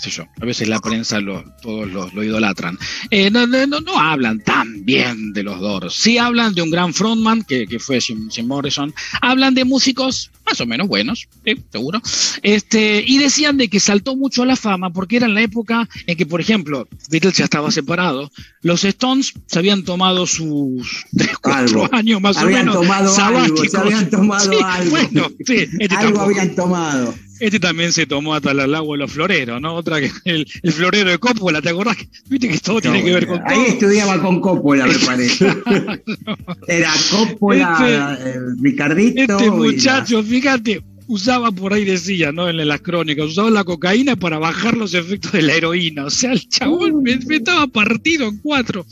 sé 0.00 0.10
yo, 0.10 0.24
a 0.40 0.44
veces 0.44 0.68
la 0.68 0.80
prensa 0.80 1.20
lo, 1.20 1.44
todos 1.62 1.90
lo, 1.90 2.24
idolatran. 2.24 2.78
Eh, 3.10 3.30
no, 3.30 3.46
no, 3.46 3.66
no, 3.66 4.00
hablan 4.00 4.40
tan 4.40 4.84
bien 4.84 5.32
de 5.32 5.42
los 5.42 5.60
Doors. 5.60 5.94
Sí 5.94 6.18
hablan 6.18 6.54
de 6.54 6.62
un 6.62 6.70
gran 6.70 6.94
frontman, 6.94 7.42
que, 7.42 7.66
que 7.66 7.78
fue 7.78 8.00
Jim, 8.00 8.28
Morrison. 8.44 8.92
Hablan 9.20 9.54
de 9.54 9.64
músicos 9.64 10.30
más 10.46 10.60
o 10.60 10.66
menos 10.66 10.88
buenos, 10.88 11.28
seguro. 11.70 12.00
Este, 12.42 13.04
y 13.06 13.18
decían 13.18 13.56
de 13.56 13.68
que 13.68 13.78
saltó 13.78 14.16
mucho 14.16 14.42
a 14.42 14.46
la 14.46 14.56
fama 14.56 14.90
porque 14.90 15.16
era 15.16 15.26
en 15.26 15.34
la 15.34 15.42
época 15.42 15.88
en 16.06 16.16
que, 16.16 16.26
por 16.26 16.40
ejemplo, 16.40 16.88
Beatles 17.08 17.36
ya 17.36 17.44
estaba 17.44 17.70
separado, 17.70 18.32
los 18.62 18.84
Stones 18.84 19.32
se 19.46 19.58
habían 19.58 19.84
tomado 19.84 20.26
sus 20.26 21.06
tres, 21.16 21.38
cuatro 21.40 21.88
años 21.92 22.20
más 22.20 22.36
o 22.38 22.46
menos. 22.46 22.74
Tomado 22.74 23.14
algo, 23.16 23.64
se 23.64 23.76
habían 23.76 24.10
tomado 24.10 24.64
algo. 24.64 24.90
Bueno, 24.90 25.28
sí, 25.44 25.68
este 25.78 25.94
algo 25.94 26.20
habían 26.20 26.54
tomado. 26.54 27.14
Este 27.40 27.58
también 27.58 27.92
se 27.92 28.06
tomó 28.06 28.34
hasta 28.34 28.50
el 28.50 28.74
agua 28.74 28.96
de 28.96 29.02
los 29.02 29.12
floreros, 29.12 29.60
¿no? 29.60 29.74
Otra 29.74 29.98
que 30.00 30.10
el, 30.24 30.46
florero 30.72 31.10
de 31.10 31.18
Coppola, 31.18 31.62
¿te 31.62 31.70
acordás? 31.70 31.96
Viste 32.28 32.48
que 32.48 32.58
todo 32.58 32.80
tiene 32.80 33.02
que 33.02 33.14
ver 33.14 33.26
con 33.26 33.40
Ahí 33.46 33.64
estudiaba 33.68 34.20
con 34.20 34.40
Coppola, 34.40 34.86
me 34.86 34.98
parece. 34.98 35.46
Era 36.68 36.92
Coppola, 37.10 38.18
este, 38.18 38.38
Ricardito. 38.60 39.38
Este 39.38 39.50
muchacho, 39.50 40.22
fíjate, 40.22 40.82
usaba 41.10 41.50
por 41.50 41.74
ahí 41.74 41.84
decía, 41.84 42.30
¿no? 42.30 42.48
En 42.48 42.56
las 42.68 42.80
crónicas, 42.80 43.26
usaba 43.26 43.50
la 43.50 43.64
cocaína 43.64 44.14
para 44.14 44.38
bajar 44.38 44.76
los 44.76 44.94
efectos 44.94 45.32
de 45.32 45.42
la 45.42 45.54
heroína. 45.54 46.04
O 46.04 46.10
sea, 46.10 46.32
el 46.32 46.48
chabón 46.48 47.02
me, 47.02 47.12
estaba 47.12 47.66
partido 47.66 48.28
en 48.28 48.38
cuatro. 48.38 48.86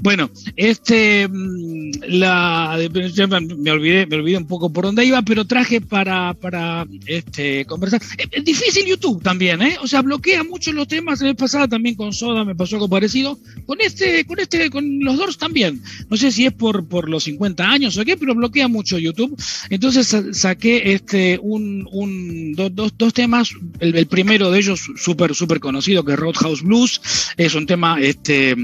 Bueno, 0.00 0.30
este 0.54 1.26
mm, 1.26 1.90
la 2.08 2.78
me 2.90 3.70
olvidé, 3.70 4.06
me 4.06 4.16
olvidé 4.16 4.36
un 4.36 4.46
poco 4.46 4.70
por 4.70 4.84
dónde 4.84 5.04
iba, 5.04 5.22
pero 5.22 5.46
traje 5.46 5.80
para, 5.80 6.34
para 6.34 6.86
este 7.06 7.64
conversar. 7.64 8.02
Es, 8.30 8.44
difícil 8.44 8.84
YouTube 8.84 9.22
también, 9.22 9.62
¿eh? 9.62 9.76
O 9.82 9.86
sea, 9.86 10.02
bloquea 10.02 10.44
mucho 10.44 10.72
los 10.72 10.86
temas. 10.86 11.20
La 11.20 11.28
vez 11.28 11.36
pasada 11.36 11.66
también 11.66 11.94
con 11.94 12.12
Soda 12.12 12.44
me 12.44 12.54
pasó 12.54 12.76
algo 12.76 12.88
parecido. 12.88 13.38
Con 13.64 13.80
este, 13.80 14.24
con 14.26 14.38
este, 14.38 14.68
con 14.68 15.00
los 15.00 15.16
Doors 15.16 15.38
también. 15.38 15.82
No 16.10 16.18
sé 16.18 16.30
si 16.30 16.44
es 16.44 16.52
por, 16.52 16.86
por 16.86 17.08
los 17.08 17.24
50 17.24 17.66
años 17.66 17.96
o 17.96 18.04
qué, 18.04 18.18
pero 18.18 18.34
bloquea 18.34 18.68
mucho 18.68 18.98
YouTube. 18.98 19.34
Entonces 19.70 20.14
saqué 20.32 20.92
este 20.92 21.38
un, 21.54 22.54
dos, 22.54 22.92
dos 22.96 23.14
temas. 23.14 23.50
El, 23.80 24.06
primero 24.06 24.50
de 24.50 24.58
ellos, 24.58 24.80
súper, 24.96 25.34
súper 25.34 25.60
conocido, 25.60 26.04
que 26.04 26.12
es 26.12 26.18
Roadhouse 26.18 26.62
Blues. 26.62 27.00
Es 27.36 27.54
un 27.54 27.66
tema 27.66 28.00
este, 28.00 28.56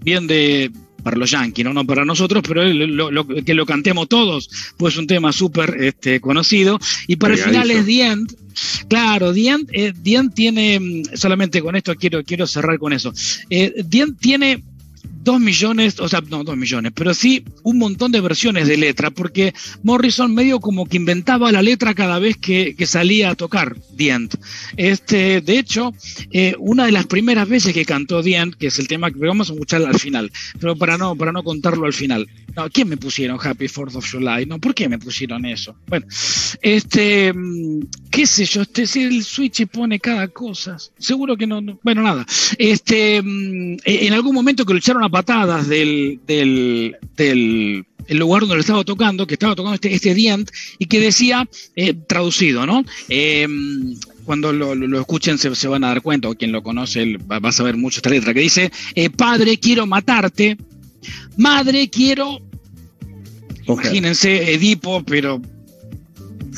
bien 0.00 0.26
de 0.26 0.70
para 1.02 1.16
los 1.16 1.30
yankees, 1.30 1.64
¿no? 1.64 1.72
no 1.72 1.86
para 1.86 2.04
nosotros, 2.04 2.42
pero 2.46 2.62
que 3.44 3.54
lo 3.54 3.66
cantemos 3.66 4.08
todos, 4.08 4.50
pues 4.76 4.96
un 4.98 5.06
tema 5.06 5.32
súper 5.32 5.76
este, 5.80 6.20
conocido. 6.20 6.78
Y 7.06 7.16
para 7.16 7.34
el 7.34 7.40
final 7.40 7.70
es 7.70 7.86
The 7.86 8.06
End. 8.06 8.36
Claro, 8.88 9.32
The 9.32 9.48
End, 9.48 9.70
eh, 9.72 9.92
tiene, 10.34 11.02
solamente 11.14 11.62
con 11.62 11.76
esto 11.76 11.94
quiero, 11.94 12.22
quiero 12.24 12.46
cerrar 12.46 12.78
con 12.78 12.92
eso. 12.92 13.12
Eh, 13.48 13.82
The 13.88 14.00
End 14.00 14.18
tiene 14.18 14.62
dos 15.20 15.40
millones, 15.40 16.00
o 16.00 16.08
sea, 16.08 16.22
no 16.28 16.44
dos 16.44 16.56
millones, 16.56 16.92
pero 16.94 17.14
sí 17.14 17.44
un 17.62 17.78
montón 17.78 18.12
de 18.12 18.20
versiones 18.20 18.66
de 18.66 18.76
letra, 18.76 19.10
porque 19.10 19.54
Morrison 19.82 20.34
medio 20.34 20.60
como 20.60 20.86
que 20.86 20.96
inventaba 20.96 21.52
la 21.52 21.62
letra 21.62 21.94
cada 21.94 22.18
vez 22.18 22.36
que, 22.36 22.74
salía 22.86 23.30
a 23.30 23.34
tocar 23.34 23.76
End. 23.98 24.34
Este, 24.76 25.40
de 25.42 25.58
hecho, 25.58 25.92
eh, 26.32 26.54
una 26.58 26.86
de 26.86 26.92
las 26.92 27.06
primeras 27.06 27.48
veces 27.48 27.72
que 27.72 27.84
cantó 27.84 28.24
End, 28.24 28.56
que 28.56 28.68
es 28.68 28.78
el 28.78 28.88
tema 28.88 29.10
que 29.10 29.18
vamos 29.18 29.50
a 29.50 29.52
escuchar 29.52 29.82
al 29.82 29.98
final, 29.98 30.32
pero 30.58 30.74
para 30.76 30.96
no, 30.98 31.14
para 31.14 31.32
no 31.32 31.44
contarlo 31.44 31.86
al 31.86 31.92
final. 31.92 32.26
No, 32.56 32.68
¿quién 32.70 32.88
me 32.88 32.96
pusieron 32.96 33.38
Happy 33.40 33.68
Fourth 33.68 33.94
of 33.94 34.10
July? 34.10 34.46
No, 34.46 34.58
¿por 34.58 34.74
qué 34.74 34.88
me 34.88 34.98
pusieron 34.98 35.44
eso? 35.44 35.76
Bueno, 35.86 36.06
este, 36.62 37.32
mm, 37.32 37.80
qué 38.10 38.26
sé 38.26 38.44
yo, 38.44 38.62
este, 38.62 38.86
si 38.86 39.02
el 39.02 39.22
Switch 39.24 39.66
pone 39.66 40.00
cada 40.00 40.28
cosa, 40.28 40.76
seguro 40.98 41.36
que 41.36 41.46
no, 41.46 41.62
bueno, 41.82 42.02
nada. 42.02 42.26
Este, 42.58 43.22
mm, 43.22 43.78
en 43.84 44.12
algún 44.12 44.34
momento 44.34 44.66
que 44.66 44.72
lo 44.72 44.78
echaron 44.78 45.04
a 45.04 45.08
patadas 45.08 45.68
del, 45.68 46.20
del, 46.26 46.96
del 47.16 47.86
el 48.08 48.18
lugar 48.18 48.40
donde 48.40 48.56
lo 48.56 48.60
estaba 48.60 48.82
tocando, 48.82 49.26
que 49.26 49.34
estaba 49.34 49.54
tocando 49.54 49.74
este, 49.74 49.94
este 49.94 50.14
Dient, 50.14 50.50
y 50.78 50.86
que 50.86 50.98
decía, 50.98 51.48
eh, 51.76 51.94
traducido, 51.94 52.66
¿no? 52.66 52.84
Em, 53.08 53.94
cuando 54.24 54.52
lo, 54.52 55.00
escuchen 55.00 55.38
se, 55.38 55.68
van 55.68 55.84
a 55.84 55.88
dar 55.88 56.02
cuenta, 56.02 56.28
o 56.28 56.34
quien 56.34 56.50
lo 56.50 56.62
conoce 56.62 57.16
va, 57.18 57.36
a 57.48 57.52
saber 57.52 57.76
mucho 57.76 57.98
esta 57.98 58.10
letra, 58.10 58.34
que 58.34 58.40
dice, 58.40 58.72
eh, 58.96 59.10
padre, 59.10 59.58
quiero 59.58 59.86
matarte, 59.86 60.56
madre, 61.36 61.88
quiero... 61.88 62.40
Imagínense, 63.66 64.54
Edipo, 64.54 65.04
pero 65.04 65.40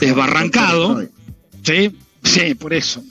desbarrancado. 0.00 1.06
Sí, 1.62 1.96
sí, 2.24 2.54
por 2.54 2.72
eso. 2.72 3.02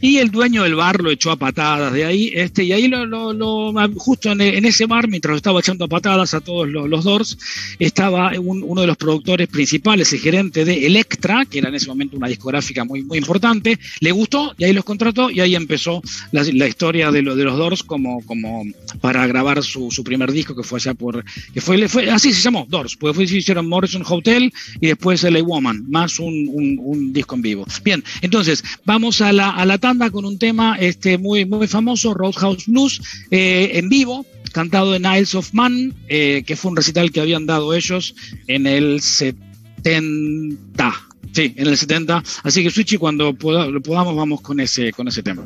Y 0.00 0.18
el 0.18 0.30
dueño 0.30 0.62
del 0.62 0.74
bar 0.74 1.00
lo 1.00 1.10
echó 1.10 1.30
a 1.30 1.36
patadas 1.36 1.92
de 1.92 2.04
ahí, 2.04 2.30
este, 2.34 2.64
y 2.64 2.72
ahí 2.72 2.88
lo, 2.88 3.06
lo, 3.06 3.72
justo 3.96 4.32
en, 4.32 4.64
ese 4.64 4.86
bar, 4.86 5.08
mientras 5.08 5.32
lo 5.32 5.36
estaba 5.36 5.60
echando 5.60 5.84
a 5.84 5.88
patadas 5.88 6.34
a 6.34 6.40
todos 6.40 6.68
los, 6.68 6.88
los 6.88 7.04
Doors, 7.04 7.38
estaba 7.78 8.32
uno 8.38 8.80
de 8.80 8.86
los 8.86 8.96
productores 8.96 9.48
principales, 9.48 10.12
el 10.12 10.20
gerente 10.20 10.64
de 10.64 10.86
Electra, 10.86 11.44
que 11.44 11.58
era 11.58 11.68
en 11.68 11.74
ese 11.74 11.88
momento 11.88 12.16
una 12.16 12.28
discográfica 12.28 12.84
muy, 12.84 13.02
muy 13.02 13.18
importante, 13.18 13.78
le 14.00 14.12
gustó 14.12 14.54
y 14.58 14.64
ahí 14.64 14.72
los 14.72 14.84
contrató 14.84 15.30
y 15.30 15.40
ahí 15.40 15.54
empezó 15.54 16.02
la, 16.32 16.44
la 16.52 16.68
historia 16.68 17.10
de, 17.10 17.22
lo, 17.22 17.36
de 17.36 17.44
los 17.44 17.56
Doors 17.56 17.82
como, 17.82 18.24
como 18.24 18.64
para 19.00 19.26
grabar 19.26 19.62
su, 19.62 19.90
su 19.90 20.04
primer 20.04 20.32
disco 20.32 20.54
que 20.54 20.62
fue 20.62 20.78
allá 20.78 20.94
por, 20.94 21.24
que 21.52 21.60
fue, 21.60 21.88
fue 21.88 22.10
así 22.10 22.32
se 22.32 22.40
llamó, 22.40 22.66
Doors, 22.68 22.96
pues 22.96 23.14
fue, 23.14 23.24
hicieron 23.24 23.68
Morrison 23.68 24.02
Hotel 24.06 24.52
y 24.80 24.88
después 24.88 25.22
LA 25.22 25.42
Woman, 25.42 25.84
más 25.88 26.18
un, 26.18 26.48
un, 26.52 26.78
un 26.80 27.12
disco 27.12 27.34
en 27.34 27.42
vivo. 27.42 27.66
Bien, 27.84 28.02
entonces 28.22 28.62
vamos 28.84 29.20
a 29.20 29.32
la, 29.32 29.45
a 29.50 29.64
la 29.64 29.78
tanda 29.78 30.10
con 30.10 30.24
un 30.24 30.38
tema 30.38 30.76
este, 30.78 31.18
muy, 31.18 31.44
muy 31.44 31.66
famoso, 31.66 32.14
Roadhouse 32.14 32.66
Blues, 32.66 33.00
eh, 33.30 33.70
en 33.74 33.88
vivo, 33.88 34.26
cantado 34.52 34.94
en 34.94 35.04
Isles 35.04 35.34
of 35.34 35.52
Man, 35.52 35.94
eh, 36.08 36.42
que 36.46 36.56
fue 36.56 36.70
un 36.70 36.76
recital 36.76 37.10
que 37.10 37.20
habían 37.20 37.46
dado 37.46 37.74
ellos 37.74 38.14
en 38.46 38.66
el 38.66 39.00
70. 39.00 40.94
Sí, 41.32 41.52
en 41.56 41.66
el 41.66 41.76
70. 41.76 42.22
Así 42.42 42.62
que 42.62 42.70
Switchy, 42.70 42.96
cuando 42.96 43.34
podamos, 43.34 44.16
vamos 44.16 44.40
con 44.40 44.60
ese, 44.60 44.92
con 44.92 45.08
ese 45.08 45.22
tema. 45.22 45.44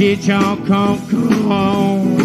She 0.00 0.16
chante 0.16 0.66
con 0.66 0.98
con, 1.10 2.16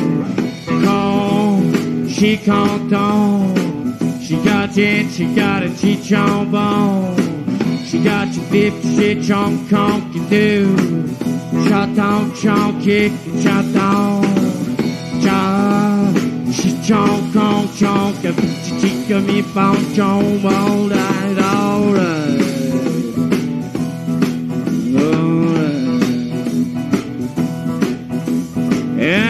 con. 0.82 2.08
She 2.08 2.38
canton. 2.38 4.22
She 4.22 4.38
got 4.38 4.78
it, 4.78 5.12
she 5.12 5.26
got 5.36 5.62
it, 5.62 5.78
she 5.78 5.98
chante 6.02 6.52
bon. 6.52 7.18
She 7.84 8.02
got 8.02 8.34
your 8.34 8.46
fifty, 8.46 8.96
she 8.96 9.16
chante 9.22 9.70
con 9.70 10.10
qui 10.10 10.22
do. 10.30 10.74
Chanton, 11.68 12.34
chante 12.34 12.82
kick, 12.82 13.12
chanton. 13.44 14.24
Cha. 15.22 16.14
She 16.54 16.80
chante 16.82 17.34
con 17.34 17.68
chante, 17.76 18.32
petit 18.32 19.06
comme 19.10 19.30
il 19.32 19.44
pense, 19.44 19.94
chante 19.94 20.46
all 20.46 20.88
night, 20.88 21.40
all 21.40 21.92
night. 21.92 22.25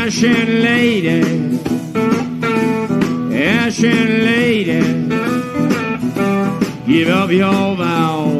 Ashen 0.08 0.62
lady, 0.62 1.20
ashen 3.34 4.24
lady, 4.24 4.82
give 6.86 7.10
up 7.10 7.32
your 7.32 7.76
vow, 7.76 8.38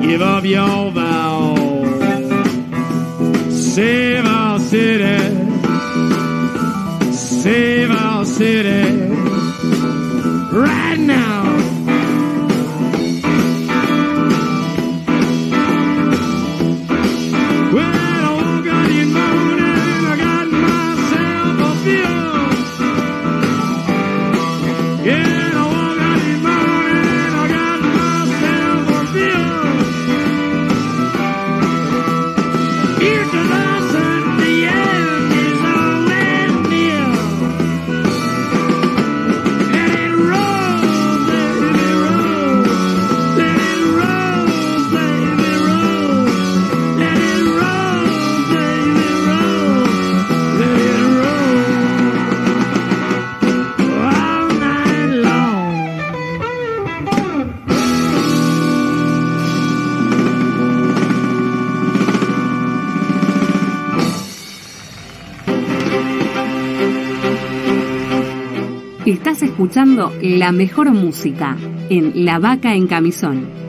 give 0.00 0.22
up 0.22 0.44
your 0.46 0.90
vow, 0.92 1.56
save 3.50 4.24
our 4.24 4.58
city, 4.60 5.18
save 7.12 7.90
our 7.90 8.24
city, 8.24 8.89
la 70.20 70.50
mejor 70.50 70.90
música 70.90 71.56
en 71.88 72.24
La 72.24 72.40
Vaca 72.40 72.74
en 72.74 72.88
Camisón. 72.88 73.59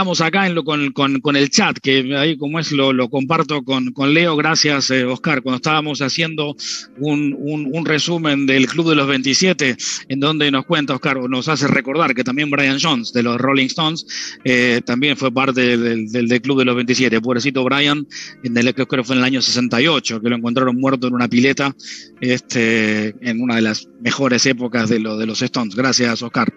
Estamos 0.00 0.22
acá 0.22 0.46
en 0.46 0.54
lo, 0.54 0.64
con, 0.64 0.92
con- 0.92 1.20
con 1.20 1.36
el 1.36 1.50
chat, 1.50 1.76
que 1.78 2.16
ahí 2.16 2.38
como 2.38 2.58
es 2.58 2.72
lo, 2.72 2.90
lo 2.94 3.10
comparto 3.10 3.62
con, 3.62 3.92
con 3.92 4.14
Leo. 4.14 4.34
Gracias, 4.34 4.90
eh, 4.90 5.04
Oscar. 5.04 5.42
Cuando 5.42 5.56
estábamos 5.56 6.00
haciendo 6.00 6.56
un, 6.98 7.36
un- 7.38 7.84
resumen 7.84 8.46
del 8.46 8.66
Club 8.66 8.88
de 8.88 8.94
los 8.94 9.06
27, 9.06 9.76
en 10.08 10.18
donde 10.20 10.50
nos 10.50 10.64
cuenta, 10.64 10.94
Oscar, 10.94 11.18
o 11.18 11.28
nos 11.28 11.48
hace 11.48 11.66
recordar 11.68 12.14
que 12.14 12.24
también 12.24 12.48
Brian 12.50 12.78
Jones, 12.80 13.12
de 13.12 13.22
los 13.22 13.36
Rolling 13.38 13.66
Stones, 13.66 14.06
eh, 14.42 14.80
también 14.86 15.18
fue 15.18 15.30
parte 15.30 15.76
del, 15.76 16.08
del- 16.10 16.28
del 16.28 16.40
Club 16.40 16.60
de 16.60 16.64
los 16.64 16.76
27. 16.76 17.20
Pobrecito 17.20 17.62
Brian, 17.62 18.06
en 18.42 18.56
el, 18.56 18.72
creo 18.74 18.86
que 18.86 19.04
fue 19.04 19.16
en 19.16 19.18
el 19.20 19.24
año 19.26 19.42
68, 19.42 20.22
que 20.22 20.30
lo 20.30 20.36
encontraron 20.36 20.80
muerto 20.80 21.08
en 21.08 21.14
una 21.14 21.28
pileta, 21.28 21.76
este, 22.22 23.14
en 23.20 23.42
una 23.42 23.56
de 23.56 23.60
las 23.62 23.86
mejores 24.00 24.46
épocas 24.46 24.88
de, 24.88 24.98
lo, 24.98 25.18
de 25.18 25.26
los 25.26 25.42
Stones. 25.42 25.74
Gracias, 25.76 26.22
Oscar. 26.22 26.50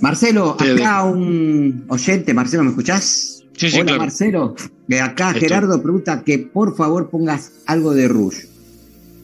Marcelo, 0.00 0.56
Te 0.58 0.72
acá 0.72 1.04
un 1.04 1.84
oyente, 1.88 2.34
Marcelo, 2.34 2.64
¿me 2.64 2.70
escuchás? 2.70 3.42
Sí, 3.56 3.70
sí, 3.70 3.76
Hola, 3.76 3.84
claro. 3.84 4.00
Marcelo. 4.00 4.54
De 4.88 5.00
acá 5.00 5.28
Estoy. 5.28 5.42
Gerardo 5.42 5.82
pregunta 5.82 6.22
que 6.24 6.38
por 6.38 6.76
favor 6.76 7.08
pongas 7.10 7.52
algo 7.66 7.94
de 7.94 8.08
Rush. 8.08 8.38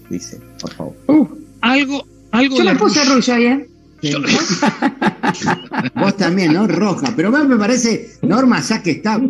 Dice, 0.09 0.41
por 0.61 0.73
favor. 0.73 0.95
Algo, 1.61 2.07
algo 2.31 2.57
Yo 2.57 2.65
de 2.65 2.73
le 2.73 2.79
puse 2.79 3.05
Rush. 3.05 3.15
Rush 3.15 3.31
ayer. 3.31 3.67
Vos 5.95 6.17
también, 6.17 6.55
¿no? 6.55 6.67
Roja. 6.67 7.13
Pero 7.15 7.31
me 7.31 7.57
parece, 7.57 8.13
Norma, 8.23 8.61
ya 8.63 8.83
que 8.83 8.93
está, 8.93 9.21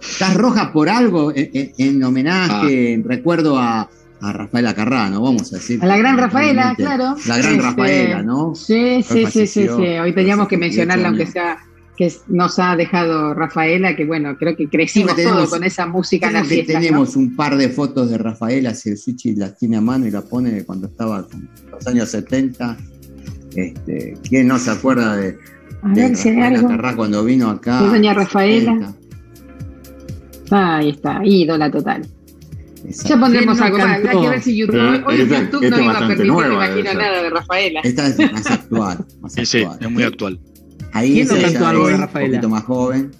estás 0.00 0.34
roja 0.34 0.72
por 0.72 0.88
algo 0.88 1.30
en, 1.34 1.50
en- 1.54 1.72
en 1.76 2.02
homenaje, 2.02 2.94
en 2.94 3.04
recuerdo 3.04 3.56
a, 3.58 3.88
a 4.20 4.32
Rafaela 4.32 4.74
Carrano, 4.74 5.20
vamos 5.20 5.52
a 5.52 5.56
decir. 5.56 5.82
A 5.82 5.86
la 5.86 5.96
gran 5.96 6.18
Rafaela, 6.18 6.74
claro. 6.76 7.16
La 7.26 7.38
gran 7.38 7.52
Este, 7.52 7.62
Rafaela, 7.62 8.22
¿no? 8.22 8.54
Sí, 8.54 9.02
sí, 9.02 9.26
sí, 9.26 9.46
sí, 9.46 9.66
sí. 9.66 9.68
Hoy 9.68 10.12
teníamos 10.14 10.48
que 10.48 10.56
mencionarla, 10.56 11.10
18 11.10 11.24
aunque 11.24 11.32
sea 11.32 11.58
que 12.00 12.10
nos 12.28 12.58
ha 12.58 12.76
dejado 12.76 13.34
Rafaela, 13.34 13.94
que 13.94 14.06
bueno, 14.06 14.34
creo 14.38 14.56
que 14.56 14.70
crecimos 14.70 15.14
todos 15.16 15.50
con 15.50 15.64
esa 15.64 15.86
música 15.86 16.28
en 16.28 16.42
que 16.42 16.44
fiestas. 16.44 16.76
¿no? 16.76 16.80
tenemos 16.80 17.14
un 17.14 17.36
par 17.36 17.58
de 17.58 17.68
fotos 17.68 18.10
de 18.10 18.16
Rafaela, 18.16 18.74
si 18.74 18.88
el 18.88 18.96
Suchi 18.96 19.34
las 19.34 19.58
tiene 19.58 19.76
a 19.76 19.82
mano 19.82 20.06
y 20.06 20.10
la 20.10 20.22
pone 20.22 20.50
de 20.50 20.64
cuando 20.64 20.86
estaba 20.86 21.26
en 21.30 21.50
los 21.70 21.86
años 21.86 22.08
70. 22.08 22.78
Este, 23.54 24.16
¿Quién 24.26 24.48
no 24.48 24.58
se 24.58 24.70
acuerda 24.70 25.14
de, 25.14 25.36
ver 25.82 26.12
Rafaela. 26.12 26.68
Carrá 26.68 26.96
cuando 26.96 27.22
vino 27.22 27.50
acá? 27.50 27.80
Sí, 27.80 27.86
doña 27.88 28.14
Rafaela. 28.14 28.72
70? 28.72 28.94
Ahí 30.52 30.88
está, 30.88 31.20
ídola 31.22 31.70
total. 31.70 32.08
Exacto. 32.84 33.08
Ya 33.14 33.20
pondremos 33.20 33.58
¿Quién 33.58 33.70
no 33.72 33.76
algo 33.76 33.78
más. 33.88 34.14
Hay 34.14 34.20
que 34.22 34.28
ver 34.28 34.42
si 34.42 34.56
YouTube. 34.56 34.72
Pero 34.76 35.06
Hoy 35.06 35.20
esta- 35.20 35.40
YouTube 35.42 35.64
esta 35.64 35.76
no 35.76 35.82
iba 35.82 35.92
a 35.92 35.98
permitir, 36.08 36.26
imagino 36.26 36.90
esa. 36.90 36.94
nada 36.94 37.22
de 37.22 37.30
Rafaela. 37.30 37.80
Esta 37.84 38.06
es 38.06 38.32
más 38.32 38.50
actual. 38.50 39.06
Más 39.20 39.32
Sí, 39.34 39.46
sí, 39.46 39.58
actual. 39.62 39.78
es 39.80 39.90
muy 39.90 40.02
actual. 40.02 40.40
Ahí 40.92 41.12
¿Quién 41.14 41.28
no 41.28 41.36
ella 41.36 41.48
cantó 41.52 41.66
algo 41.66 41.86
de 41.88 41.96
Rafaela? 41.96 42.26
Un 42.26 42.32
poquito 42.32 42.48
más 42.48 42.64
joven. 42.64 43.10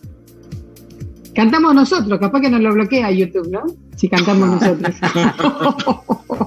Cantamos 1.35 1.75
nosotros, 1.75 2.19
capaz 2.19 2.41
que 2.41 2.51
nos 2.51 2.61
lo 2.61 2.73
bloquea 2.75 3.11
YouTube, 3.13 3.49
¿no? 3.51 3.63
Si 3.97 4.09
cantamos 4.09 4.49
nosotros. 4.61 4.95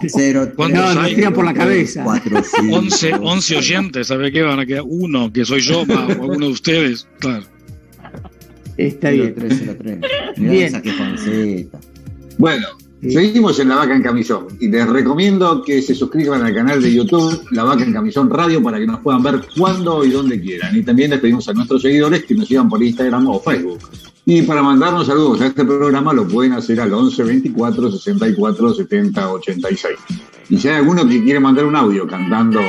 Cero, 0.10 0.52
¿Cuántos 0.56 0.96
No, 0.96 1.02
nos 1.02 1.16
tiran 1.16 1.34
por 1.34 1.46
la 1.46 1.54
cabeza. 1.54 2.04
Cuatro, 2.04 2.42
cinco. 2.44 2.76
11, 2.78 3.14
11 3.22 3.56
oyentes, 3.58 4.08
¿sabe 4.08 4.32
qué? 4.32 4.42
Van 4.42 4.60
a 4.60 4.66
quedar 4.66 4.84
uno, 4.86 5.32
que 5.32 5.46
soy 5.46 5.62
yo, 5.62 5.86
más, 5.86 6.10
o 6.18 6.24
alguno 6.24 6.48
de 6.48 6.52
ustedes. 6.52 7.08
Claro. 7.20 7.46
Está 8.76 9.12
bien. 9.12 9.36
Mirá 10.38 10.52
Bien. 10.52 10.64
esa 10.66 10.82
que. 10.82 11.68
Bueno, 12.38 12.68
seguimos 13.10 13.60
en 13.60 13.70
La 13.70 13.76
Vaca 13.76 13.96
en 13.96 14.02
Camisón 14.02 14.48
y 14.60 14.68
les 14.68 14.88
recomiendo 14.88 15.62
que 15.62 15.82
se 15.82 15.94
suscriban 15.94 16.44
al 16.44 16.54
canal 16.54 16.82
de 16.82 16.94
YouTube 16.94 17.46
La 17.52 17.64
Vaca 17.64 17.84
en 17.84 17.94
Camisón 17.94 18.30
Radio 18.30 18.62
para 18.62 18.80
que 18.80 18.88
nos 18.88 19.00
puedan 19.02 19.24
ver 19.24 19.42
cuando 19.58 20.04
y 20.06 20.12
donde 20.12 20.40
quieran. 20.40 20.76
Y 20.76 20.84
también 20.84 21.12
les 21.12 21.20
pedimos 21.20 21.48
a 21.50 21.54
nuestros 21.54 21.82
seguidores 21.82 22.24
que 22.26 22.36
nos 22.36 22.48
sigan 22.48 22.70
por 22.70 22.82
Instagram 22.82 23.28
o 23.28 23.40
Facebook. 23.40 23.80
Y 24.26 24.42
para 24.44 24.64
mandarnos 24.64 25.08
saludos 25.08 25.42
a 25.42 25.48
este 25.48 25.66
programa 25.66 26.14
lo 26.14 26.26
pueden 26.28 26.54
hacer 26.54 26.80
al 26.80 26.94
11 26.94 27.24
24 27.24 27.92
64 27.92 28.74
70 28.74 29.32
86. 29.32 29.96
Y 30.50 30.58
si 30.58 30.68
hay 30.70 30.76
alguno 30.76 31.08
que 31.08 31.24
quiere 31.24 31.40
mandar 31.40 31.66
un 31.66 31.76
audio 31.76 32.08
cantando 32.08 32.62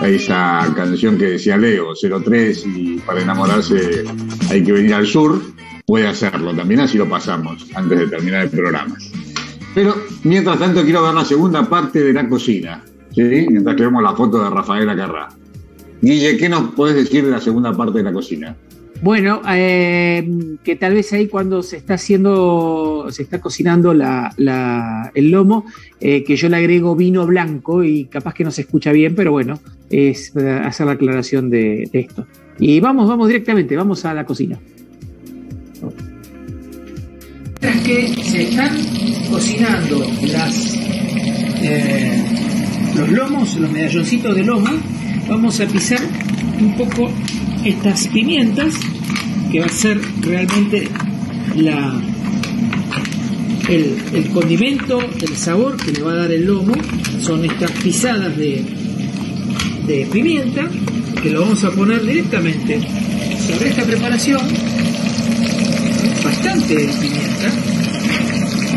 esa 0.00 0.72
canción 0.74 1.18
que 1.18 1.26
decía 1.26 1.56
Leo, 1.56 1.92
03 1.94 2.66
y 2.66 2.98
para 2.98 3.20
enamorarse 3.20 4.04
hay 4.50 4.62
que 4.62 4.72
venir 4.72 4.94
al 4.94 5.06
sur, 5.06 5.42
puede 5.86 6.06
hacerlo 6.06 6.54
también, 6.54 6.80
así 6.80 6.96
lo 6.96 7.08
pasamos 7.08 7.66
antes 7.74 7.98
de 7.98 8.06
terminar 8.08 8.44
el 8.44 8.50
programa. 8.50 8.96
Pero 9.74 9.94
mientras 10.24 10.58
tanto 10.58 10.82
quiero 10.82 11.02
ver 11.02 11.14
la 11.14 11.24
segunda 11.24 11.68
parte 11.68 12.02
de 12.02 12.12
la 12.12 12.28
cocina, 12.28 12.84
¿sí? 13.14 13.22
mientras 13.22 13.76
que 13.76 13.82
vemos 13.82 14.02
la 14.02 14.14
foto 14.14 14.42
de 14.42 14.50
Rafaela 14.50 14.96
Carrá. 14.96 15.28
Guille, 16.00 16.36
¿qué 16.36 16.48
nos 16.48 16.74
puedes 16.74 16.96
decir 16.96 17.24
de 17.24 17.30
la 17.30 17.40
segunda 17.40 17.76
parte 17.76 17.98
de 17.98 18.04
la 18.04 18.12
cocina? 18.12 18.56
Bueno, 19.00 19.42
eh, 19.48 20.56
que 20.64 20.74
tal 20.74 20.94
vez 20.94 21.12
ahí 21.12 21.28
cuando 21.28 21.62
se 21.62 21.76
está 21.76 21.94
haciendo, 21.94 23.06
se 23.10 23.22
está 23.22 23.40
cocinando 23.40 23.92
el 23.92 25.30
lomo, 25.30 25.66
eh, 26.00 26.24
que 26.24 26.36
yo 26.36 26.48
le 26.48 26.56
agrego 26.56 26.96
vino 26.96 27.24
blanco 27.24 27.84
y 27.84 28.06
capaz 28.06 28.34
que 28.34 28.42
no 28.44 28.50
se 28.50 28.62
escucha 28.62 28.90
bien, 28.90 29.14
pero 29.14 29.30
bueno, 29.30 29.60
es 29.88 30.36
hacer 30.36 30.86
la 30.86 30.92
aclaración 30.92 31.48
de, 31.48 31.88
esto. 31.92 32.26
Y 32.58 32.80
vamos, 32.80 33.08
vamos 33.08 33.28
directamente, 33.28 33.76
vamos 33.76 34.04
a 34.04 34.14
la 34.14 34.24
cocina. 34.26 34.58
Es 37.60 37.80
que 37.82 38.24
se 38.24 38.42
están 38.44 38.76
cocinando 39.30 40.04
eh, 41.62 42.22
los 42.96 43.08
lomos, 43.10 43.56
los 43.56 43.70
medalloncitos 43.70 44.36
de 44.36 44.44
lomo, 44.44 44.70
vamos 45.28 45.60
a 45.60 45.66
pisar 45.66 46.00
un 46.60 46.76
poco 46.76 47.10
estas 47.64 48.06
pimientas, 48.08 48.74
que 49.50 49.60
va 49.60 49.66
a 49.66 49.70
ser 49.70 50.00
realmente 50.20 50.88
el, 53.68 54.30
condimento, 54.32 55.00
el 55.00 55.36
sabor 55.36 55.76
que 55.76 55.92
le 55.92 56.02
va 56.02 56.12
a 56.12 56.16
dar 56.16 56.30
el 56.30 56.46
lomo, 56.46 56.74
son 57.20 57.44
estas 57.44 57.70
pisadas 57.72 58.36
de 58.36 60.08
pimienta, 60.12 60.68
que 61.22 61.30
lo 61.30 61.40
vamos 61.40 61.64
a 61.64 61.70
poner 61.72 62.04
directamente 62.04 62.80
sobre 63.46 63.70
esta 63.70 63.82
preparación, 63.82 64.40
bastante 66.38 66.74
de 66.74 66.86
pimienta, 66.86 67.50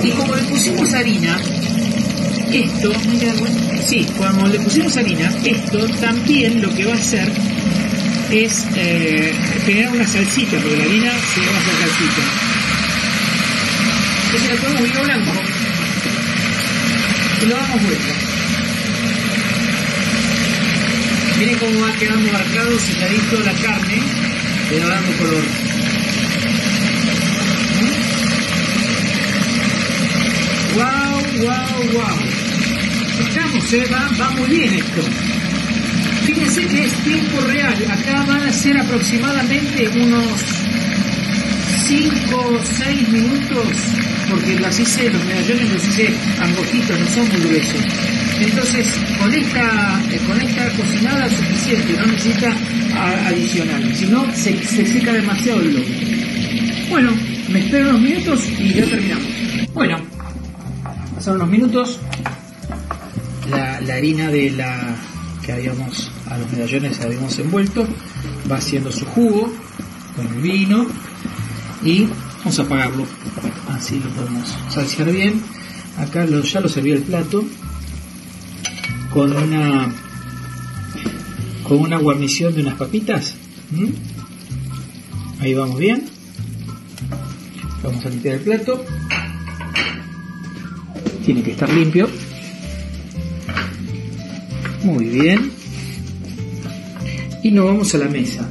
y 0.03 0.09
como 0.11 0.35
le 0.35 0.41
pusimos 0.43 0.93
harina, 0.93 1.39
esto, 2.51 2.91
sí, 3.85 4.07
cuando 4.17 4.47
le 4.47 4.59
pusimos 4.59 4.97
harina, 4.97 5.31
esto 5.45 5.87
también 5.99 6.61
lo 6.61 6.73
que 6.73 6.85
va 6.85 6.93
a 6.93 6.97
hacer 6.97 7.31
es 8.31 8.65
eh, 8.75 9.33
generar 9.65 9.93
una 9.93 10.07
salsita, 10.07 10.57
porque 10.57 10.77
la 10.77 10.85
harina 10.85 11.11
se 11.11 11.41
llama 11.41 11.59
esa 11.59 11.77
salsita. 11.81 12.21
Entonces 14.25 14.49
le 14.49 14.57
ponemos 14.57 14.83
vino 14.83 15.03
blanco 15.03 15.31
y 17.41 17.45
lo 17.45 17.55
damos 17.55 17.83
vuelta. 17.83 18.13
Miren 21.37 21.57
cómo 21.59 21.79
va 21.81 21.93
quedando 21.93 22.31
marcado, 22.31 22.79
selladito 22.79 23.39
la 23.39 23.53
carne, 23.53 24.01
le 24.71 24.79
va 24.79 24.89
dando 24.89 25.11
color. 25.17 25.70
¡Wow, 30.73 31.43
wow, 31.43 31.93
wow! 31.93 32.17
Estamos, 33.19 33.73
eh, 33.73 33.85
va, 33.91 34.09
va 34.19 34.31
muy 34.31 34.49
bien 34.49 34.73
esto. 34.73 35.01
Fíjense 36.25 36.65
que 36.65 36.85
es 36.85 36.93
tiempo 37.03 37.41
real. 37.41 37.75
Acá 37.91 38.23
van 38.25 38.43
a 38.43 38.53
ser 38.53 38.77
aproximadamente 38.77 39.89
unos 39.89 40.41
5 41.87 42.35
o 42.37 42.61
6 42.63 43.09
minutos, 43.09 43.67
porque 44.29 44.59
los 44.59 44.79
hice, 44.79 45.09
los 45.09 45.25
medallones 45.25 45.73
los 45.73 45.87
hice 45.87 46.13
angostitos, 46.39 46.99
no 46.99 47.07
son 47.07 47.29
muy 47.29 47.41
gruesos. 47.41 47.81
Entonces, 48.39 48.87
con 49.19 49.33
esta, 49.33 50.01
eh, 50.09 50.19
con 50.25 50.39
esta 50.41 50.69
cocinada 50.69 51.29
suficiente, 51.29 51.93
no 51.99 52.05
necesita 52.05 52.55
adicional, 53.27 53.95
si 53.95 54.05
no 54.05 54.25
se, 54.33 54.55
seca 54.65 55.11
demasiado 55.11 55.61
el 55.61 55.73
lomo. 55.73 55.85
Bueno, 56.89 57.11
me 57.49 57.59
espero 57.59 57.89
unos 57.89 58.01
minutos 58.01 58.49
y 58.57 58.73
ya 58.73 58.85
terminamos. 58.85 59.40
Pasaron 61.21 61.41
unos 61.41 61.51
minutos, 61.51 61.99
la, 63.51 63.75
harina 63.93 64.31
de 64.31 64.49
la 64.49 64.95
que 65.45 65.51
habíamos, 65.51 66.09
a 66.25 66.35
los 66.39 66.51
medallones 66.51 66.99
habíamos 66.99 67.37
envuelto, 67.37 67.87
va 68.51 68.55
haciendo 68.55 68.91
su 68.91 69.05
jugo 69.05 69.53
con 70.15 70.25
el 70.25 70.41
vino 70.41 70.87
y 71.83 72.07
vamos 72.39 72.57
a 72.57 72.63
apagarlo. 72.63 73.05
Así 73.69 73.99
lo 73.99 74.09
podemos 74.09 74.49
salsear 74.71 75.11
bien. 75.11 75.43
Acá 75.99 76.25
lo, 76.25 76.41
ya 76.41 76.59
lo 76.59 76.67
serví 76.67 76.89
el 76.89 77.03
plato 77.03 77.45
con 79.13 79.31
una 79.31 79.93
con 81.61 81.77
una 81.81 81.99
guarnición 81.99 82.55
de 82.55 82.61
unas 82.61 82.77
papitas. 82.79 83.35
Ahí 85.39 85.53
vamos 85.53 85.77
bien. 85.77 86.03
Vamos 87.83 88.03
a 88.07 88.09
limpiar 88.09 88.37
el 88.37 88.41
plato. 88.41 88.83
Tiene 91.25 91.43
que 91.43 91.51
estar 91.51 91.71
limpio. 91.71 92.09
Muy 94.83 95.05
bien. 95.05 95.51
Y 97.43 97.51
nos 97.51 97.65
vamos 97.65 97.95
a 97.95 97.97
la 97.99 98.07
mesa. 98.07 98.47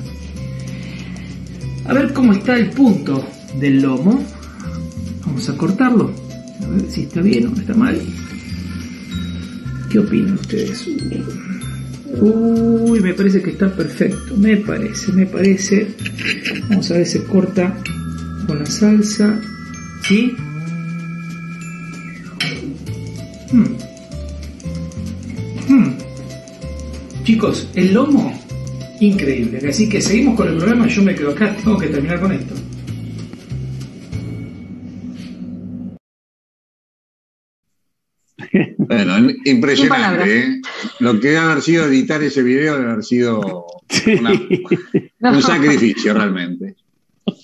A 1.86 1.94
ver 1.94 2.12
cómo 2.12 2.32
está 2.32 2.56
el 2.56 2.70
punto 2.70 3.26
del 3.58 3.82
lomo. 3.82 4.24
Vamos 5.26 5.48
a 5.48 5.56
cortarlo. 5.56 6.12
A 6.62 6.66
ver 6.68 6.90
si 6.90 7.02
está 7.02 7.20
bien 7.20 7.48
o 7.48 7.58
está 7.58 7.74
mal. 7.74 8.00
¿Qué 9.88 9.98
opinan 9.98 10.34
ustedes? 10.34 10.86
Uy, 12.20 13.00
me 13.00 13.14
parece 13.14 13.42
que 13.42 13.50
está 13.50 13.74
perfecto. 13.74 14.36
Me 14.36 14.56
parece, 14.58 15.12
me 15.12 15.26
parece. 15.26 15.88
Vamos 16.68 16.90
a 16.90 16.94
ver 16.94 17.06
si 17.06 17.18
se 17.18 17.24
corta 17.24 17.76
con 18.46 18.58
la 18.60 18.66
salsa. 18.66 19.40
¿Sí? 20.06 20.36
Hmm. 23.52 23.76
Hmm. 25.68 25.98
Chicos, 27.24 27.68
el 27.74 27.92
lomo, 27.94 28.32
increíble. 29.00 29.68
Así 29.68 29.88
que 29.88 30.00
seguimos 30.00 30.36
con 30.36 30.48
el 30.48 30.56
programa. 30.56 30.86
Yo 30.86 31.02
me 31.02 31.14
quedo 31.14 31.30
acá, 31.30 31.56
tengo 31.56 31.78
que 31.78 31.88
terminar 31.88 32.20
con 32.20 32.32
esto. 32.32 32.54
Bueno, 38.78 39.30
impresionante. 39.44 40.38
¿eh? 40.38 40.60
Lo 40.98 41.20
que 41.20 41.28
debe 41.28 41.38
haber 41.38 41.62
sido 41.62 41.86
editar 41.86 42.22
ese 42.22 42.42
video 42.42 42.76
debe 42.76 42.90
haber 42.90 43.04
sido 43.04 43.66
un 45.20 45.42
sacrificio 45.42 46.14
realmente. 46.14 46.76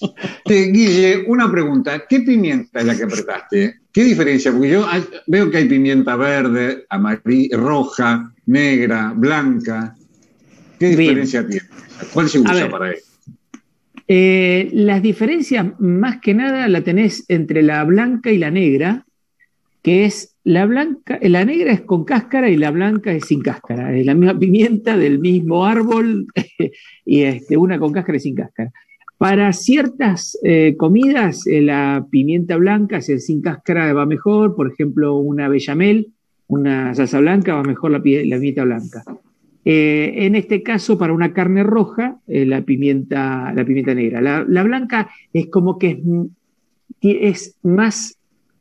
Eh, 0.48 0.70
Guille, 0.70 1.24
una 1.26 1.50
pregunta. 1.50 2.04
¿Qué 2.08 2.20
pimienta 2.20 2.80
es 2.80 2.86
la 2.86 2.96
que 2.96 3.02
apretaste? 3.02 3.80
¿Qué 3.92 4.04
diferencia? 4.04 4.52
Porque 4.52 4.70
yo 4.70 4.86
veo 5.26 5.50
que 5.50 5.56
hay 5.56 5.64
pimienta 5.64 6.14
verde, 6.14 6.86
amarilla, 6.88 7.56
roja, 7.56 8.32
negra, 8.46 9.12
blanca. 9.16 9.96
¿Qué 10.78 10.94
diferencia 10.94 11.46
tiene? 11.46 11.66
¿Cuál 12.12 12.28
se 12.28 12.38
usa 12.38 12.70
para 12.70 12.92
eso? 12.92 13.06
Eh, 14.08 14.70
las 14.72 15.02
diferencias 15.02 15.66
más 15.80 16.20
que 16.20 16.34
nada 16.34 16.68
la 16.68 16.82
tenés 16.82 17.24
entre 17.28 17.62
la 17.62 17.82
blanca 17.82 18.30
y 18.30 18.38
la 18.38 18.52
negra, 18.52 19.04
que 19.82 20.04
es 20.04 20.36
la 20.44 20.64
blanca, 20.64 21.18
la 21.22 21.44
negra 21.44 21.72
es 21.72 21.80
con 21.80 22.04
cáscara 22.04 22.48
y 22.48 22.56
la 22.56 22.70
blanca 22.70 23.12
es 23.12 23.24
sin 23.24 23.40
cáscara. 23.40 23.96
Es 23.96 24.06
la 24.06 24.14
misma 24.14 24.38
pimienta 24.38 24.96
del 24.96 25.18
mismo 25.18 25.66
árbol 25.66 26.26
y 27.04 27.22
este, 27.22 27.56
una 27.56 27.78
con 27.78 27.92
cáscara 27.92 28.16
y 28.16 28.20
sin 28.20 28.36
cáscara. 28.36 28.72
Para 29.18 29.52
ciertas 29.52 30.38
eh, 30.42 30.74
comidas, 30.76 31.46
eh, 31.46 31.62
la 31.62 32.06
pimienta 32.10 32.56
blanca, 32.56 33.00
si 33.00 33.18
sin 33.18 33.40
cáscara, 33.40 33.92
va 33.92 34.04
mejor. 34.04 34.54
Por 34.54 34.70
ejemplo, 34.70 35.16
una 35.16 35.48
bechamel, 35.48 36.12
una 36.48 36.94
salsa 36.94 37.20
blanca, 37.20 37.54
va 37.54 37.62
mejor 37.62 37.92
la, 37.92 38.02
pimienta 38.02 38.64
blanca. 38.64 39.04
Eh, 39.64 40.12
en 40.26 40.34
este 40.34 40.62
caso, 40.62 40.98
para 40.98 41.12
una 41.12 41.32
carne 41.32 41.62
roja, 41.62 42.20
la, 42.26 42.60
pimienta, 42.62 43.52
la 43.54 43.64
pimienta 43.64 43.94
negra. 43.94 44.20
La, 44.20 44.62
blanca 44.62 45.08
es 45.32 45.46
como 45.48 45.78
que 45.78 46.02
es, 47.00 47.16
es 47.20 47.56
más 47.62 48.16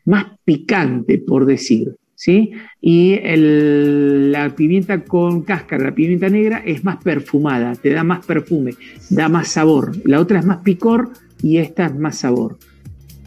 más 0.05 0.25
picante, 0.45 1.17
por 1.17 1.45
decir. 1.45 1.95
¿Sí? 2.25 2.53
Y 2.81 3.19
la 3.35 4.55
pimienta 4.55 5.03
con 5.03 5.43
cáscara, 5.43 5.83
la 5.83 5.95
pimienta 5.95 6.27
negra, 6.27 6.63
es 6.65 6.83
más 6.83 6.97
perfumada, 7.03 7.75
te 7.75 7.91
da 7.91 8.03
más 8.03 8.25
perfume, 8.25 8.73
da 9.11 9.29
más 9.29 9.49
sabor. 9.49 9.91
La 10.05 10.19
otra 10.19 10.39
es 10.39 10.45
más 10.45 10.57
picor 10.63 11.11
y 11.43 11.57
esta 11.57 11.85
es 11.85 11.95
más 11.95 12.17
sabor. 12.17 12.57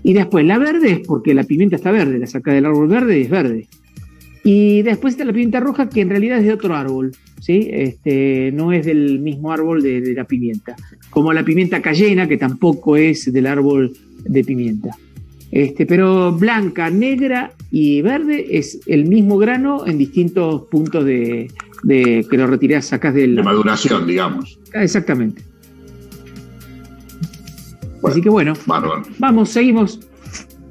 Y 0.02 0.14
después 0.14 0.44
la 0.44 0.58
verde 0.58 0.90
es 0.90 1.00
porque 1.06 1.32
la 1.32 1.44
pimienta 1.44 1.76
está 1.76 1.92
verde, 1.92 2.18
la 2.18 2.26
saca 2.26 2.52
del 2.52 2.66
árbol 2.66 2.88
verde 2.88 3.20
y 3.20 3.22
es 3.22 3.30
verde. 3.30 3.68
Y 4.42 4.82
después 4.82 5.14
está 5.14 5.24
la 5.24 5.32
pimienta 5.32 5.60
roja 5.60 5.88
que 5.88 6.00
en 6.00 6.10
realidad 6.10 6.38
es 6.38 6.44
de 6.44 6.52
otro 6.52 6.74
árbol, 6.74 7.12
¿sí? 7.40 7.68
Este, 7.70 8.50
no 8.52 8.72
es 8.72 8.84
del 8.84 9.20
mismo 9.20 9.52
árbol 9.52 9.80
de, 9.80 10.00
de 10.00 10.14
la 10.14 10.24
pimienta. 10.24 10.74
Como 11.10 11.32
la 11.32 11.44
pimienta 11.44 11.80
cayena 11.80 12.26
que 12.26 12.36
tampoco 12.36 12.96
es 12.96 13.32
del 13.32 13.46
árbol 13.46 13.92
de 14.24 14.42
pimienta. 14.42 14.90
Este, 15.52 15.86
pero 15.86 16.32
blanca, 16.32 16.90
negra 16.90 17.52
y 17.70 18.02
verde 18.02 18.58
es 18.58 18.80
el 18.86 19.06
mismo 19.06 19.36
grano 19.38 19.86
en 19.86 19.98
distintos 19.98 20.62
puntos 20.70 21.04
de, 21.04 21.50
que 21.86 22.36
lo 22.36 22.46
retirás, 22.46 22.86
sacas 22.86 23.14
del. 23.14 23.36
De 23.36 23.42
maduración, 23.42 24.06
digamos. 24.06 24.58
Ah, 24.74 24.82
exactamente. 24.82 25.42
Así 28.02 28.22
que 28.22 28.30
bueno, 28.30 28.54
vamos, 29.18 29.50
seguimos. 29.50 30.00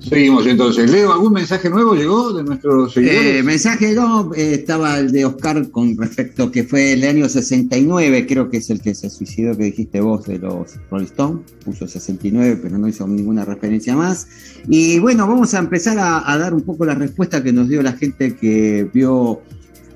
Seguimos 0.10 0.46
entonces. 0.48 0.90
Leo, 0.90 1.12
¿algún 1.12 1.34
mensaje 1.34 1.70
nuevo 1.70 1.96
llegó 1.96 2.34
de 2.34 2.44
nuestros 2.44 2.94
seguidores? 2.94 3.36
Eh, 3.40 3.44
mensaje 3.44 3.94
no, 3.94 4.34
eh, 4.34 4.54
estaba 4.54 5.00
el 5.00 5.12
de 5.12 5.26
Oscar 5.26 5.70
con 5.70 5.98
respecto 5.98 6.52
que 6.52 6.64
fue 6.64 6.94
el 6.94 7.04
año 7.04 7.28
69, 7.28 8.26
creo 8.28 8.50
que 8.50 8.58
es 8.58 8.70
el 8.70 8.82
que 8.82 8.96
se 8.96 9.10
suicidó 9.10 9.56
que 9.58 9.66
dijiste 9.66 10.00
vos 10.02 10.26
de 10.26 10.40
los 10.40 10.76
Rolling 10.90 11.06
Stones, 11.06 11.52
puso 11.64 11.88
69, 11.88 12.60
pero 12.62 12.78
no 12.78 12.88
hizo 12.88 13.08
ninguna 13.08 13.46
referencia 13.46 13.96
más. 13.96 14.28
Y 14.68 15.00
bueno, 15.00 15.28
vamos 15.28 15.54
a 15.54 15.60
empezar 15.60 15.98
a, 16.00 16.38
dar 16.38 16.54
un 16.54 16.62
poco 16.62 16.86
la 16.86 16.96
respuesta 16.96 17.44
que 17.44 17.52
nos 17.52 17.68
dio 17.68 17.82
la 17.82 17.94
gente 17.94 18.36
que 18.36 18.90
vio 18.94 19.42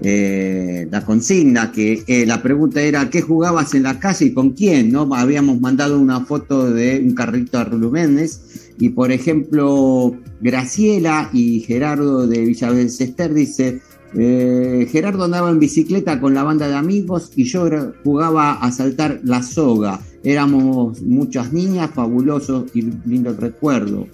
eh, 0.02 0.88
la 0.91 1.06
consigna, 1.06 1.72
que 1.72 2.04
la 2.28 2.41
pregunta 2.41 2.82
era 2.82 3.10
¿qué 3.10 3.22
jugabas 3.22 3.76
en 3.76 3.84
la 3.84 3.99
calle 3.99 4.26
y 4.26 4.34
con 4.34 4.52
quién? 4.52 4.91
¿no? 4.91 5.08
Habíamos 5.14 5.62
mandado 5.62 5.99
una 5.99 6.26
foto 6.26 6.72
de 6.72 7.02
un 7.06 7.14
carrito 7.14 7.60
a 7.60 7.66
Rulumenes 7.66 8.72
y 8.82 8.89
por 8.89 9.12
ejemplo, 9.12 10.16
Graciela 10.41 11.30
y 11.32 11.60
Gerardo 11.60 12.26
de 12.26 12.45
Villavesester 12.45 13.32
dice, 13.32 13.80
eh, 14.16 14.88
Gerardo 14.91 15.26
andaba 15.26 15.52
en 15.52 15.60
bicicleta 15.60 16.20
con 16.20 16.34
la 16.34 16.41
banda 16.41 16.68
de 16.68 16.74
amigos 16.74 17.32
y 17.36 17.43
yo 17.43 17.70
jugaba 18.04 18.54
a 18.54 18.72
saltar 18.72 19.22
la 19.24 19.43
soga. 19.43 19.99
Éramos 20.24 20.99
muchas 21.04 21.54
niñas, 21.54 21.91
fabuloso 21.93 22.66
y 22.74 22.82
lindo 23.06 23.36
recuerdo. 23.39 24.08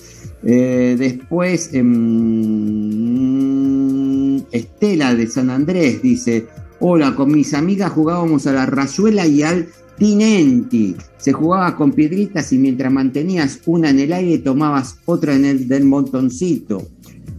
Eh, 0.43 0.97
después, 0.99 1.73
em, 1.73 3.76
Estela 4.51 5.15
de 5.15 5.27
San 5.27 5.49
Andrés 5.49 6.01
dice, 6.01 6.47
hola, 6.79 7.15
con 7.15 7.31
mis 7.31 7.53
amigas 7.53 7.91
jugábamos 7.91 8.47
a 8.47 8.53
la 8.53 8.65
rayuela 8.65 9.25
y 9.25 9.43
al 9.43 9.67
Tinenti. 9.97 10.95
Se 11.17 11.33
jugaba 11.33 11.75
con 11.75 11.91
piedritas 11.91 12.53
y 12.53 12.57
mientras 12.57 12.91
mantenías 12.91 13.59
una 13.65 13.89
en 13.89 13.99
el 13.99 14.13
aire 14.13 14.37
tomabas 14.39 14.99
otra 15.05 15.35
en 15.35 15.45
el 15.45 15.67
del 15.67 15.85
montoncito. 15.85 16.87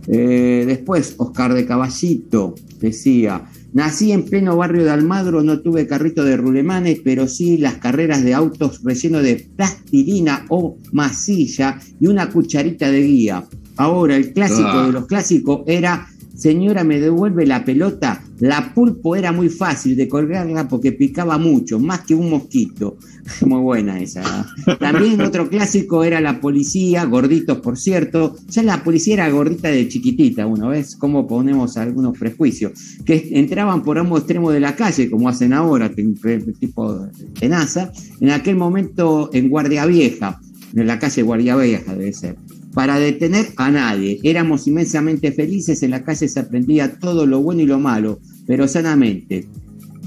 Eh, 0.08 0.64
después, 0.66 1.14
Oscar 1.18 1.54
de 1.54 1.66
Caballito 1.66 2.54
decía, 2.80 3.44
nací 3.72 4.12
en 4.12 4.24
pleno 4.24 4.56
barrio 4.56 4.84
de 4.84 4.90
Almagro, 4.90 5.42
no 5.42 5.60
tuve 5.60 5.86
carrito 5.86 6.24
de 6.24 6.36
rulemanes, 6.36 7.00
pero 7.04 7.28
sí 7.28 7.58
las 7.58 7.74
carreras 7.74 8.24
de 8.24 8.32
autos 8.34 8.82
relleno 8.82 9.20
de 9.20 9.46
plastilina 9.54 10.46
o 10.48 10.78
masilla 10.92 11.78
y 12.00 12.06
una 12.06 12.30
cucharita 12.30 12.90
de 12.90 13.02
guía. 13.02 13.44
Ahora, 13.76 14.16
el 14.16 14.32
clásico 14.32 14.68
ah. 14.72 14.86
de 14.86 14.92
los 14.92 15.06
clásicos 15.06 15.62
era 15.66 16.08
Señora, 16.38 16.84
me 16.84 17.00
devuelve 17.00 17.44
la 17.46 17.64
pelota. 17.64 18.22
La 18.38 18.72
pulpo 18.72 19.16
era 19.16 19.32
muy 19.32 19.48
fácil 19.48 19.96
de 19.96 20.06
colgarla 20.06 20.68
porque 20.68 20.92
picaba 20.92 21.36
mucho, 21.36 21.80
más 21.80 22.02
que 22.02 22.14
un 22.14 22.30
mosquito. 22.30 22.96
Muy 23.44 23.60
buena 23.60 24.00
esa. 24.00 24.46
También 24.78 25.20
otro 25.20 25.50
clásico 25.50 26.04
era 26.04 26.20
la 26.20 26.40
policía, 26.40 27.04
gorditos 27.04 27.58
por 27.58 27.76
cierto. 27.76 28.36
Ya 28.48 28.62
la 28.62 28.84
policía 28.84 29.14
era 29.14 29.30
gordita 29.30 29.68
de 29.68 29.88
chiquitita, 29.88 30.46
uno 30.46 30.68
ves 30.68 30.94
cómo 30.96 31.26
ponemos 31.26 31.76
algunos 31.76 32.16
prejuicios. 32.16 32.72
Que 33.04 33.30
entraban 33.32 33.82
por 33.82 33.98
ambos 33.98 34.20
extremos 34.20 34.54
de 34.54 34.60
la 34.60 34.76
calle, 34.76 35.10
como 35.10 35.28
hacen 35.28 35.52
ahora, 35.52 35.90
tipo 35.90 37.08
tenaza. 37.38 37.90
En 38.20 38.30
aquel 38.30 38.54
momento 38.54 39.28
en 39.32 39.48
Guardia 39.48 39.84
Vieja, 39.86 40.40
en 40.74 40.86
la 40.86 41.00
calle 41.00 41.22
Guardia 41.22 41.56
Vieja 41.56 41.94
debe 41.96 42.12
ser 42.12 42.36
para 42.78 43.00
detener 43.00 43.48
a 43.56 43.72
nadie. 43.72 44.20
Éramos 44.22 44.68
inmensamente 44.68 45.32
felices, 45.32 45.82
en 45.82 45.90
la 45.90 46.04
calle 46.04 46.28
se 46.28 46.38
aprendía 46.38 46.96
todo 47.00 47.26
lo 47.26 47.42
bueno 47.42 47.60
y 47.60 47.66
lo 47.66 47.80
malo, 47.80 48.20
pero 48.46 48.68
sanamente. 48.68 49.48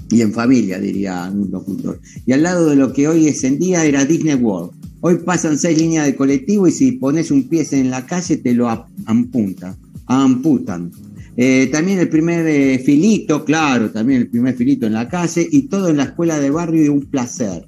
Y 0.09 0.21
en 0.21 0.31
familia, 0.31 0.79
diría 0.79 1.29
un 1.29 1.51
locutor. 1.51 1.99
Y 2.25 2.31
al 2.31 2.43
lado 2.43 2.69
de 2.69 2.77
lo 2.77 2.93
que 2.93 3.09
hoy 3.09 3.27
es 3.27 3.43
en 3.43 3.59
día 3.59 3.83
era 3.83 4.05
Disney 4.05 4.35
World. 4.35 4.71
Hoy 5.01 5.17
pasan 5.17 5.57
seis 5.57 5.77
líneas 5.77 6.05
de 6.05 6.15
colectivo 6.15 6.65
y 6.65 6.71
si 6.71 6.93
pones 6.93 7.29
un 7.29 7.43
pie 7.49 7.67
en 7.71 7.89
la 7.89 8.05
calle 8.05 8.37
te 8.37 8.53
lo 8.53 8.69
amputan. 9.05 9.75
amputan. 10.05 10.93
Eh, 11.35 11.67
también 11.73 11.99
el 11.99 12.07
primer 12.07 12.47
eh, 12.47 12.79
filito, 12.79 13.43
claro, 13.43 13.91
también 13.91 14.21
el 14.21 14.27
primer 14.29 14.55
filito 14.55 14.87
en 14.87 14.93
la 14.93 15.09
calle 15.09 15.45
y 15.51 15.63
todo 15.63 15.89
en 15.89 15.97
la 15.97 16.03
escuela 16.03 16.39
de 16.39 16.49
barrio 16.49 16.85
y 16.85 16.87
un 16.87 17.01
placer. 17.01 17.65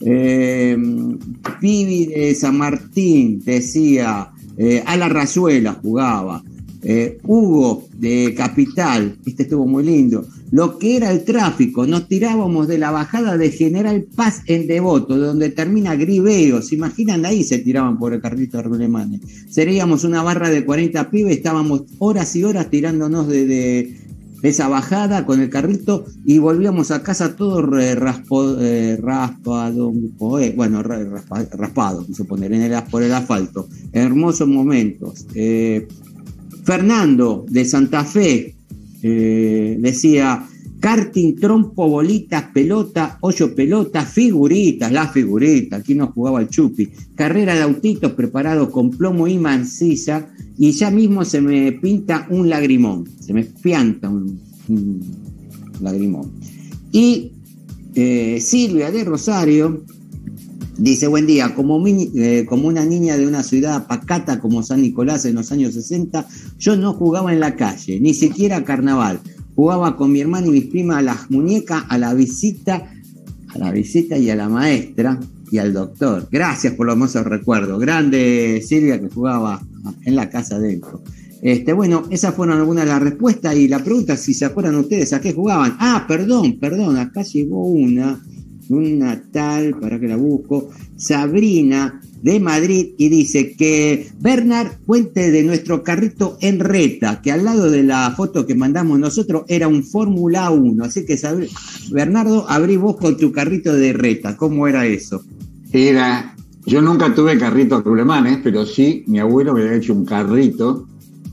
Eh, 0.00 0.74
de 1.60 2.36
San 2.38 2.56
Martín 2.56 3.42
decía, 3.44 4.30
eh, 4.58 4.82
a 4.84 4.96
la 4.96 5.08
Razuela 5.08 5.78
jugaba. 5.80 6.42
Eh, 6.80 7.18
Hugo 7.24 7.88
de 7.94 8.34
Capital, 8.36 9.16
este 9.26 9.44
estuvo 9.44 9.66
muy 9.66 9.84
lindo. 9.84 10.26
Lo 10.50 10.78
que 10.78 10.96
era 10.96 11.10
el 11.10 11.24
tráfico, 11.24 11.86
nos 11.86 12.08
tirábamos 12.08 12.68
de 12.68 12.78
la 12.78 12.90
bajada 12.90 13.36
de 13.36 13.50
General 13.50 14.06
Paz 14.14 14.42
en 14.46 14.66
Devoto, 14.66 15.18
donde 15.18 15.50
termina 15.50 15.96
Griveo. 15.96 16.62
¿Se 16.62 16.76
imaginan? 16.76 17.26
Ahí 17.26 17.42
se 17.42 17.58
tiraban 17.58 17.98
por 17.98 18.14
el 18.14 18.20
carrito 18.20 18.62
de. 18.62 19.20
Seríamos 19.48 20.04
una 20.04 20.22
barra 20.22 20.50
de 20.50 20.64
40 20.64 21.10
pibes, 21.10 21.36
estábamos 21.36 21.82
horas 21.98 22.34
y 22.36 22.44
horas 22.44 22.70
tirándonos 22.70 23.28
de 23.28 23.96
esa 24.42 24.68
bajada 24.68 25.26
con 25.26 25.40
el 25.40 25.50
carrito 25.50 26.04
y 26.24 26.38
volvíamos 26.38 26.90
a 26.90 27.02
casa 27.02 27.36
todo 27.36 27.78
eh, 27.78 27.94
raspado, 27.94 29.92
eh, 30.40 30.52
bueno, 30.56 30.82
raspado, 30.82 32.06
se 32.12 32.24
poner 32.24 32.52
en 32.52 32.62
el, 32.62 32.82
por 32.84 33.02
el 33.02 33.12
asfalto. 33.12 33.68
Hermosos 33.92 34.48
momentos. 34.48 35.26
Eh, 35.34 35.86
Fernando 36.64 37.46
de 37.48 37.64
Santa 37.64 38.04
Fe 38.04 38.54
decía, 39.00 40.47
karting, 40.80 41.34
trompo, 41.36 41.88
bolitas, 41.88 42.44
pelota, 42.52 43.18
hoyo 43.20 43.54
pelota, 43.54 44.04
figuritas, 44.04 44.92
las 44.92 45.12
figuritas, 45.12 45.80
aquí 45.80 45.94
nos 45.94 46.10
jugaba 46.10 46.40
el 46.40 46.48
chupi, 46.48 46.88
carrera 47.14 47.54
de 47.54 47.62
autitos 47.62 48.12
preparados 48.12 48.70
con 48.70 48.90
plomo 48.90 49.26
y 49.26 49.38
mancilla, 49.38 50.28
y 50.56 50.72
ya 50.72 50.90
mismo 50.90 51.24
se 51.24 51.40
me 51.40 51.72
pinta 51.72 52.26
un 52.30 52.48
lagrimón, 52.48 53.08
se 53.20 53.32
me 53.32 53.44
pianta 53.44 54.08
un, 54.08 54.40
lagrimón. 55.80 56.32
Y 56.92 57.32
eh, 57.94 58.40
Silvia 58.40 58.90
de 58.90 59.04
Rosario 59.04 59.84
dice, 60.76 61.06
buen 61.08 61.26
día, 61.26 61.54
como, 61.54 61.84
eh, 61.86 62.44
como 62.48 62.68
una 62.68 62.84
niña 62.84 63.16
de 63.16 63.26
una 63.26 63.42
ciudad 63.42 63.86
pacata 63.86 64.40
como 64.40 64.62
San 64.62 64.82
Nicolás 64.82 65.24
en 65.24 65.34
los 65.34 65.50
años 65.50 65.74
60, 65.74 66.26
yo 66.58 66.76
no 66.76 66.92
jugaba 66.92 67.32
en 67.32 67.40
la 67.40 67.56
calle, 67.56 68.00
ni 68.00 68.14
siquiera 68.14 68.64
carnaval 68.64 69.20
jugaba 69.58 69.96
con 69.96 70.12
mi 70.12 70.20
hermano 70.20 70.46
y 70.46 70.50
mis 70.50 70.66
primas 70.66 70.98
a 70.98 71.02
las 71.02 71.30
muñecas, 71.32 71.82
a 71.88 71.98
la 71.98 72.14
visita, 72.14 72.92
a 73.48 73.58
la 73.58 73.72
visita 73.72 74.16
y 74.16 74.30
a 74.30 74.36
la 74.36 74.48
maestra 74.48 75.18
y 75.50 75.58
al 75.58 75.72
doctor. 75.72 76.28
Gracias 76.30 76.74
por 76.74 76.86
los 76.86 76.92
hermosos 76.92 77.24
recuerdos. 77.24 77.80
Grande 77.80 78.62
Silvia 78.64 79.00
que 79.00 79.08
jugaba 79.08 79.60
en 80.04 80.14
la 80.14 80.30
casa 80.30 80.60
dentro. 80.60 81.02
Este, 81.42 81.72
bueno, 81.72 82.04
esas 82.08 82.36
fueron 82.36 82.58
algunas 82.58 82.84
de 82.84 82.90
las 82.92 83.02
respuestas 83.02 83.56
y 83.56 83.66
la 83.66 83.82
pregunta 83.82 84.16
si 84.16 84.32
se 84.32 84.44
acuerdan 84.44 84.76
ustedes 84.76 85.12
a 85.12 85.20
qué 85.20 85.32
jugaban. 85.32 85.74
Ah, 85.80 86.04
perdón, 86.06 86.56
perdón, 86.60 86.96
acá 86.96 87.22
llegó 87.22 87.66
una, 87.66 88.22
una 88.68 89.20
tal, 89.32 89.76
para 89.80 89.98
que 89.98 90.06
la 90.06 90.16
busco, 90.16 90.70
Sabrina 90.94 92.00
de 92.22 92.40
Madrid 92.40 92.94
y 92.98 93.08
dice 93.08 93.54
que 93.56 94.08
Bernard 94.20 94.78
cuente 94.86 95.30
de 95.30 95.42
nuestro 95.42 95.82
carrito 95.82 96.36
en 96.40 96.60
reta, 96.60 97.20
que 97.22 97.32
al 97.32 97.44
lado 97.44 97.70
de 97.70 97.82
la 97.82 98.12
foto 98.16 98.46
que 98.46 98.54
mandamos 98.54 98.98
nosotros 98.98 99.44
era 99.48 99.68
un 99.68 99.84
Fórmula 99.84 100.50
1. 100.50 100.84
Así 100.84 101.04
que, 101.04 101.18
Bernardo, 101.90 102.48
abrí 102.48 102.76
vos 102.76 102.96
con 102.96 103.16
tu 103.16 103.32
carrito 103.32 103.72
de 103.74 103.92
reta. 103.92 104.36
¿Cómo 104.36 104.66
era 104.66 104.86
eso? 104.86 105.22
Era, 105.72 106.34
yo 106.66 106.82
nunca 106.82 107.14
tuve 107.14 107.38
carritos 107.38 107.84
rulemanes, 107.84 108.40
pero 108.42 108.66
sí, 108.66 109.04
mi 109.06 109.18
abuelo 109.20 109.54
me 109.54 109.62
había 109.62 109.76
hecho 109.76 109.92
un 109.92 110.04
carrito 110.04 110.86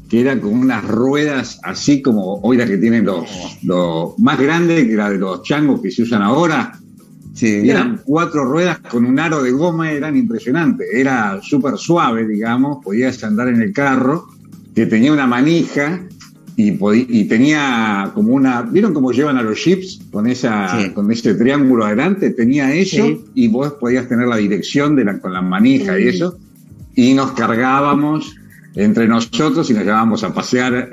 que 0.10 0.22
era 0.22 0.40
con 0.40 0.54
unas 0.54 0.88
ruedas 0.88 1.60
así 1.64 2.02
como 2.02 2.36
hoy 2.42 2.58
las 2.58 2.70
que 2.70 2.78
tienen 2.78 3.06
los, 3.06 3.28
los 3.64 4.20
más 4.20 4.40
grandes 4.40 4.86
que 4.86 4.96
la 4.96 5.10
de 5.10 5.18
los 5.18 5.42
changos 5.42 5.82
que 5.82 5.90
se 5.90 6.04
usan 6.04 6.22
ahora, 6.22 6.80
eran 7.42 8.02
cuatro 8.06 8.46
ruedas 8.46 8.80
con 8.80 9.06
un 9.06 9.20
aro 9.20 9.44
de 9.44 9.52
goma, 9.52 9.92
eran 9.92 10.16
impresionantes. 10.16 10.88
Era 10.94 11.40
súper 11.42 11.78
suave, 11.78 12.26
digamos, 12.26 12.84
podías 12.84 13.24
andar 13.24 13.50
en 13.50 13.62
el 13.62 13.74
carro, 13.74 14.28
que 14.74 14.86
tenía 14.86 15.12
una 15.12 15.28
manija 15.28 16.02
y, 16.56 16.78
y, 16.82 17.26
tenía 17.26 18.12
como 18.14 18.34
una. 18.34 18.62
¿Vieron 18.62 18.94
cómo 18.94 19.12
llevan 19.12 19.38
a 19.38 19.44
los 19.44 19.62
jeeps 19.62 20.00
con, 20.12 20.28
esa, 20.28 20.92
con 20.94 21.12
ese 21.12 21.34
triángulo 21.36 21.86
adelante? 21.86 22.30
Tenía 22.30 22.74
eso 22.74 23.24
y 23.34 23.48
vos 23.50 23.74
podías 23.74 24.08
tener 24.08 24.28
la 24.28 24.38
dirección 24.38 24.96
de 24.96 25.04
la, 25.04 25.20
con 25.20 25.34
la 25.34 25.42
manija 25.42 26.00
y 26.00 26.08
eso. 26.08 26.38
Y 26.96 27.14
nos 27.14 27.34
cargábamos 27.34 28.36
entre 28.76 29.08
nosotros 29.08 29.70
y 29.70 29.74
nos 29.74 29.84
llevábamos 29.84 30.24
a 30.24 30.34
pasear 30.34 30.90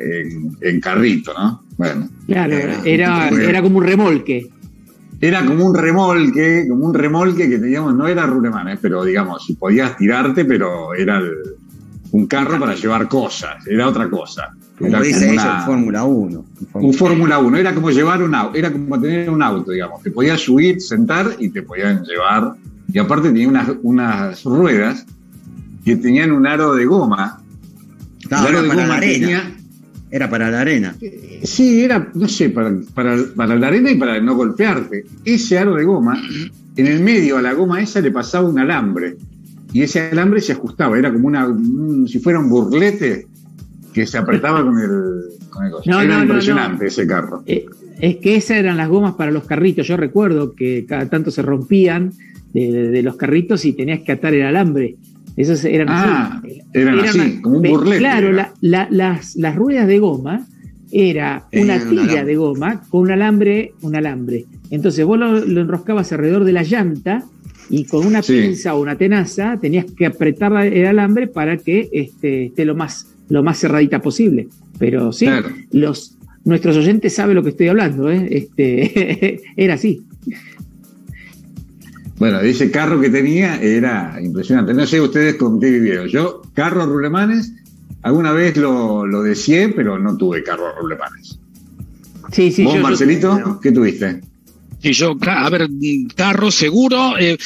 en, 0.61 0.81
carrito, 0.81 1.33
¿no? 1.35 1.63
Bueno. 1.77 2.09
Claro, 2.27 2.57
era, 2.85 3.29
era 3.29 3.63
como 3.63 3.79
un 3.79 3.85
remolque 3.85 4.51
era 5.23 5.47
como 5.47 5.65
un 5.65 5.73
remolque, 5.73 6.67
como 6.69 6.87
un 6.87 6.93
remolque 6.93 7.49
que 7.49 7.59
teníamos, 7.61 7.95
no 7.95 8.09
era 8.09 8.27
rulemanes, 8.27 8.81
pero 8.83 9.05
digamos, 9.05 9.47
si 9.47 9.55
podías 9.55 9.97
tirarte, 9.97 10.45
pero 10.45 10.95
era 10.95 11.23
un 12.11 12.27
carro 12.27 12.59
para 12.59 12.75
llevar 12.75 13.09
cosas, 13.09 13.65
era 13.69 13.89
otra 13.89 14.11
cosa. 14.11 14.51
Era 14.81 14.99
como 14.99 15.65
Fórmula 15.65 16.05
1. 16.05 16.45
Un 16.75 16.95
Fórmula 16.95 17.39
1, 17.39 17.57
era 17.57 17.73
como 17.73 17.91
llevar 17.91 18.21
un 18.21 18.35
auto, 18.35 18.59
era 18.59 18.73
como 18.73 19.01
tener 19.01 19.31
un 19.31 19.41
auto, 19.41 19.71
digamos. 19.71 20.03
Te 20.03 20.11
podías 20.11 20.41
subir, 20.41 20.81
sentar 20.81 21.37
y 21.39 21.51
te 21.51 21.63
podían 21.63 22.03
llevar. 22.03 22.55
Y 22.93 22.99
aparte 22.99 23.29
tenía 23.29 23.47
unas, 23.47 23.71
unas 23.83 24.43
ruedas 24.43 25.07
que 25.85 25.95
tenían 25.95 26.33
un 26.33 26.49
aro 26.49 26.75
de 26.75 26.85
goma 26.85 27.39
Claro, 28.29 28.67
para 28.67 28.87
la 28.87 28.95
arena. 28.97 29.57
Era 30.13 30.29
para 30.29 30.51
la 30.51 30.61
arena. 30.61 30.95
Sí, 31.43 31.83
era, 31.83 32.11
no 32.15 32.29
sé, 32.29 32.51
para, 32.51 32.71
para, 32.95 33.17
para, 33.35 33.57
la 33.57 33.69
arena 33.69 33.91
y 33.91 33.95
para 33.97 34.21
no 34.21 34.37
golpearte. 34.37 35.07
Ese 35.25 35.59
aro 35.59 35.75
de 35.75 35.85
goma, 35.85 36.23
en 36.77 36.87
el 36.87 37.01
medio 37.01 37.39
a 37.39 37.43
la 37.43 37.55
goma 37.55 37.81
esa 37.81 38.03
le 38.03 38.11
pasaba 38.11 38.47
un 38.47 38.59
alambre. 38.59 39.17
Y 39.73 39.81
ese 39.81 40.11
alambre 40.11 40.43
se 40.43 40.53
ajustaba, 40.53 40.99
era 40.99 41.11
como 41.11 41.29
una, 41.29 41.49
si 42.07 42.19
fuera 42.19 42.39
un 42.41 42.51
burlete 42.51 43.27
que 43.95 44.07
se 44.07 44.19
apretaba 44.19 44.63
con 44.63 44.79
el, 44.79 44.91
con 45.49 45.65
el 45.65 45.73
no, 45.87 46.01
Era 46.03 46.23
impresionante 46.23 46.89
ese 46.89 47.07
carro. 47.07 47.43
Eh, 47.47 47.65
es 47.99 48.17
que 48.17 48.37
esas 48.37 48.59
eran 48.59 48.77
las 48.77 48.91
gomas 48.91 49.15
para 49.15 49.31
los 49.31 49.45
carritos. 49.45 49.87
Yo 49.87 49.97
recuerdo 49.97 50.55
que 50.55 50.85
cada 50.87 51.09
tanto 51.09 51.31
se 51.31 51.41
rompían 51.41 52.13
de, 52.53 53.03
los 53.03 53.17
carritos 53.17 53.65
y 53.65 53.73
tenías 53.73 54.01
que 54.01 54.13
atar 54.13 54.35
el 54.35 54.43
alambre. 54.43 54.97
Esas 55.37 55.65
eran 55.65 55.89
ah, 55.91 56.41
así. 56.45 56.61
Eran, 56.75 57.01
así, 57.01 57.41
como 57.41 57.57
un 57.59 57.63
burlete. 57.63 57.99
Claro, 57.99 58.33
las, 58.61 59.37
las 59.37 59.57
ruedas 59.57 59.87
de 59.87 59.99
goma 59.99 60.47
era 60.93 61.49
una 61.55 61.81
tira 61.81 62.25
de 62.25 62.37
goma 62.37 62.83
con 62.91 63.03
un 63.03 63.11
alambre, 63.11 63.73
un 63.81 63.97
alambre. 63.97 64.45
Entonces 64.71 65.05
vos 65.05 65.19
lo, 65.19 65.39
enroscabas 65.39 66.13
alrededor 66.13 66.45
de 66.45 66.53
la 66.53 66.63
llanta 66.63 67.25
y 67.71 67.85
con 67.85 68.07
una 68.07 68.21
pinza 68.21 68.75
o 68.75 68.83
una 68.83 68.97
tenaza 68.97 69.59
tenías 69.59 69.87
que 69.97 70.07
apretar 70.07 70.55
el 70.67 70.87
alambre 70.87 71.29
para 71.29 71.57
que 71.57 71.89
este, 71.93 72.47
esté 72.47 72.67
lo 72.67 72.75
más, 72.75 73.07
lo 73.31 73.43
más 73.43 73.59
cerradita 73.59 74.01
posible. 74.01 74.49
Pero 74.79 75.13
sí, 75.13 75.27
los, 75.73 76.19
nuestros 76.45 76.77
oyentes 76.77 77.15
saben 77.15 77.37
lo 77.37 77.43
que 77.43 77.51
estoy 77.51 77.69
hablando, 77.69 78.11
¿eh? 78.11 78.29
este, 78.31 79.41
era 79.57 79.75
así. 79.75 80.03
Bueno, 82.23 82.39
ese 82.39 82.71
carro 82.71 83.01
que 83.01 83.11
tenía 83.11 83.61
era 83.61 84.17
impresionante. 84.23 84.73
No 84.73 84.87
sé 84.87 85.01
ustedes 85.01 85.35
con 85.35 85.59
qué 85.59 85.73
vivieron. 85.73 86.07
Yo, 86.07 86.41
carros 86.55 86.87
rulemanes, 86.87 87.53
alguna 88.03 88.31
vez 88.31 88.57
lo, 88.57 89.05
lo 89.05 89.25
deseé, 89.25 89.71
pero 89.71 89.99
no 89.99 90.17
tuve 90.17 90.45
carros 90.45 90.73
rulemanes. 90.81 91.41
Sí, 92.31 92.53
sí, 92.53 92.63
¿Vos, 92.63 92.79
Marcelito, 92.79 93.59
qué 93.61 93.73
tuviste? 93.73 94.21
Sí, 94.81 94.93
yo, 94.93 95.17
a 95.21 95.51
ver, 95.51 95.69
carro 96.15 96.53
seguro. 96.53 97.19
Eh, 97.19 97.37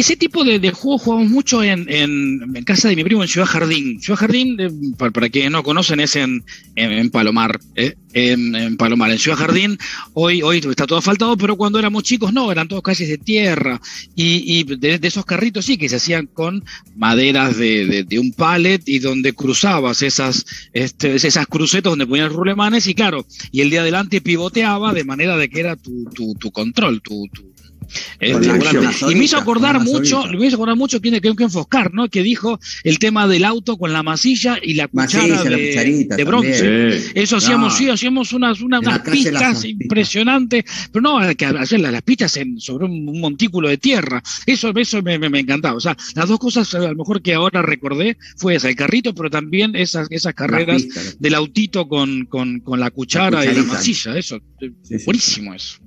ese 0.00 0.16
tipo 0.16 0.44
de, 0.44 0.58
de 0.58 0.70
juegos 0.72 1.02
jugamos 1.02 1.30
mucho 1.30 1.62
en, 1.62 1.86
en, 1.88 2.64
casa 2.64 2.88
de 2.88 2.96
mi 2.96 3.04
primo 3.04 3.22
en 3.22 3.28
Ciudad 3.28 3.46
Jardín. 3.46 4.00
Ciudad 4.00 4.18
Jardín, 4.18 4.56
eh, 4.60 4.70
para, 4.98 5.10
para, 5.10 5.28
quienes 5.28 5.52
no 5.52 5.62
conocen, 5.62 6.00
es 6.00 6.16
en, 6.16 6.44
en 6.74 7.10
Palomar. 7.10 7.58
Eh, 7.74 7.94
en, 8.12 8.76
Palomar, 8.76 9.10
en 9.10 9.18
Ciudad 9.18 9.38
Jardín, 9.38 9.78
hoy, 10.14 10.42
hoy 10.42 10.58
está 10.58 10.86
todo 10.86 10.98
asfaltado, 10.98 11.36
pero 11.36 11.56
cuando 11.56 11.78
éramos 11.78 12.02
chicos 12.02 12.32
no, 12.32 12.50
eran 12.50 12.68
todos 12.68 12.82
calles 12.82 13.08
de 13.08 13.18
tierra. 13.18 13.80
Y, 14.14 14.60
y 14.60 14.64
de, 14.64 14.98
esos 15.02 15.24
carritos 15.24 15.66
sí, 15.66 15.76
que 15.76 15.88
se 15.88 15.96
hacían 15.96 16.26
con 16.26 16.64
maderas 16.94 17.56
de, 17.56 18.04
de, 18.04 18.18
un 18.18 18.32
pallet 18.32 18.82
y 18.86 18.98
donde 18.98 19.34
cruzabas 19.34 20.02
esas, 20.02 20.46
este, 20.72 21.14
esas 21.16 21.46
crucetas 21.46 21.90
donde 21.90 22.06
ponías 22.06 22.32
rulemanes 22.32 22.86
y 22.86 22.94
claro, 22.94 23.26
y 23.52 23.60
el 23.60 23.70
de 23.70 23.80
adelante 23.80 24.20
pivoteaba 24.20 24.92
de 24.92 25.04
manera 25.04 25.36
de 25.36 25.48
que 25.48 25.60
era 25.60 25.76
tu, 25.76 26.10
tu, 26.38 26.50
control, 26.50 27.02
tu 27.02 27.28
y 28.20 29.14
me 29.14 29.24
hizo 29.24 29.36
acordar 29.36 29.80
mucho, 29.80 30.24
me 30.26 30.46
hizo 30.46 30.56
acordar 30.56 30.76
mucho 30.76 31.00
tiene 31.00 31.20
que, 31.20 31.34
que 31.34 31.44
enfocar, 31.44 31.92
¿no? 31.92 32.08
Que 32.08 32.22
dijo 32.22 32.58
el 32.84 32.98
tema 32.98 33.26
del 33.26 33.44
auto 33.44 33.76
con 33.76 33.92
la 33.92 34.02
masilla 34.02 34.58
y 34.62 34.74
la 34.74 34.88
cuchara 34.88 35.44
de, 35.44 36.24
bronce. 36.24 37.12
Eso 37.14 37.36
hacíamos, 37.36 37.76
sí, 37.76 37.88
hacíamos 37.88 38.32
unas, 38.32 38.60
unas, 38.60 38.98
pistas 39.00 39.64
impresionantes, 39.64 40.64
pero 40.92 41.02
no 41.02 41.36
que 41.36 41.46
hacer 41.46 41.80
las, 41.80 42.02
pistas 42.02 42.36
en, 42.36 42.60
sobre 42.60 42.86
un, 42.86 43.20
montículo 43.20 43.68
de 43.68 43.78
tierra. 43.78 44.22
Eso, 44.46 44.72
eso 44.76 45.02
me, 45.02 45.18
me, 45.18 45.40
encantaba. 45.40 45.76
O 45.76 45.80
sea, 45.80 45.96
las 46.14 46.28
dos 46.28 46.38
cosas 46.38 46.74
a 46.74 46.80
lo 46.80 46.94
mejor 46.94 47.22
que 47.22 47.34
ahora 47.34 47.62
recordé 47.62 48.16
fue 48.36 48.56
esa, 48.56 48.68
el 48.68 48.76
carrito, 48.76 49.14
pero 49.14 49.30
también 49.30 49.76
esas, 49.76 50.08
esas 50.10 50.34
carreras 50.34 50.84
del 51.18 51.34
autito 51.34 51.88
con, 51.88 52.26
con, 52.26 52.60
con 52.60 52.80
la 52.80 52.90
cuchara 52.90 53.44
y 53.44 53.54
la 53.54 53.62
masilla. 53.62 54.16
Eso, 54.16 54.40
buenísimo 55.04 55.54
eso. 55.54 55.78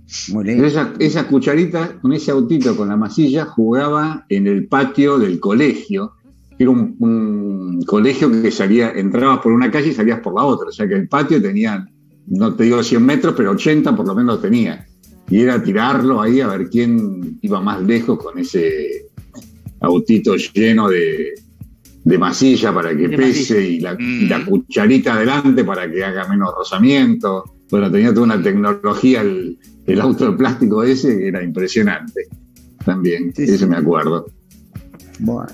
Esa, 0.45 0.93
esa, 0.97 1.27
cucharita, 1.27 1.88
con 2.01 2.13
ese 2.13 2.31
autito, 2.31 2.75
con 2.75 2.89
la 2.89 2.97
masilla, 2.97 3.45
jugaba 3.45 4.25
en 4.29 4.47
el 4.47 4.67
patio 4.67 5.17
del 5.17 5.39
colegio. 5.39 6.13
Era 6.57 6.69
un, 6.69 7.83
colegio 7.85 8.29
que 8.29 8.51
salía, 8.51 8.91
entrabas 8.91 9.39
por 9.39 9.53
una 9.53 9.71
calle 9.71 9.89
y 9.89 9.93
salías 9.93 10.19
por 10.19 10.35
la 10.35 10.43
otra. 10.43 10.69
O 10.69 10.71
sea 10.71 10.87
que 10.87 10.95
el 10.95 11.07
patio 11.07 11.41
tenía, 11.41 11.87
no 12.27 12.53
te 12.53 12.65
digo 12.65 12.83
100 12.83 13.05
metros, 13.05 13.33
pero 13.35 13.51
80 13.51 13.95
por 13.95 14.05
lo 14.05 14.15
menos 14.15 14.41
tenía. 14.41 14.85
Y 15.29 15.41
era 15.41 15.61
tirarlo 15.63 16.21
ahí 16.21 16.41
a 16.41 16.47
ver 16.47 16.69
quién 16.69 17.37
iba 17.41 17.61
más 17.61 17.81
lejos 17.81 18.17
con 18.17 18.37
ese 18.37 19.05
autito 19.79 20.35
lleno 20.35 20.89
de, 20.89 21.33
de 22.03 22.17
masilla 22.17 22.73
para 22.73 22.95
que 22.95 23.09
pese 23.09 23.63
y 23.63 23.79
la, 23.79 23.95
y 23.99 24.27
la, 24.27 24.39
mm. 24.39 24.45
cucharita 24.45 25.13
adelante 25.13 25.63
para 25.63 25.89
que 25.89 26.03
haga 26.03 26.27
menos 26.27 26.49
rozamiento. 26.57 27.43
Bueno, 27.69 27.91
tenía 27.91 28.13
toda 28.13 28.25
una 28.25 28.41
tecnología 28.41 29.21
el, 29.21 29.59
el 29.93 30.01
auto 30.01 30.31
de 30.31 30.37
plástico 30.37 30.83
ese 30.83 31.27
era 31.27 31.43
impresionante. 31.43 32.27
También, 32.85 33.33
ese 33.35 33.65
me 33.67 33.77
acuerdo. 33.77 34.27
Bueno, 35.19 35.47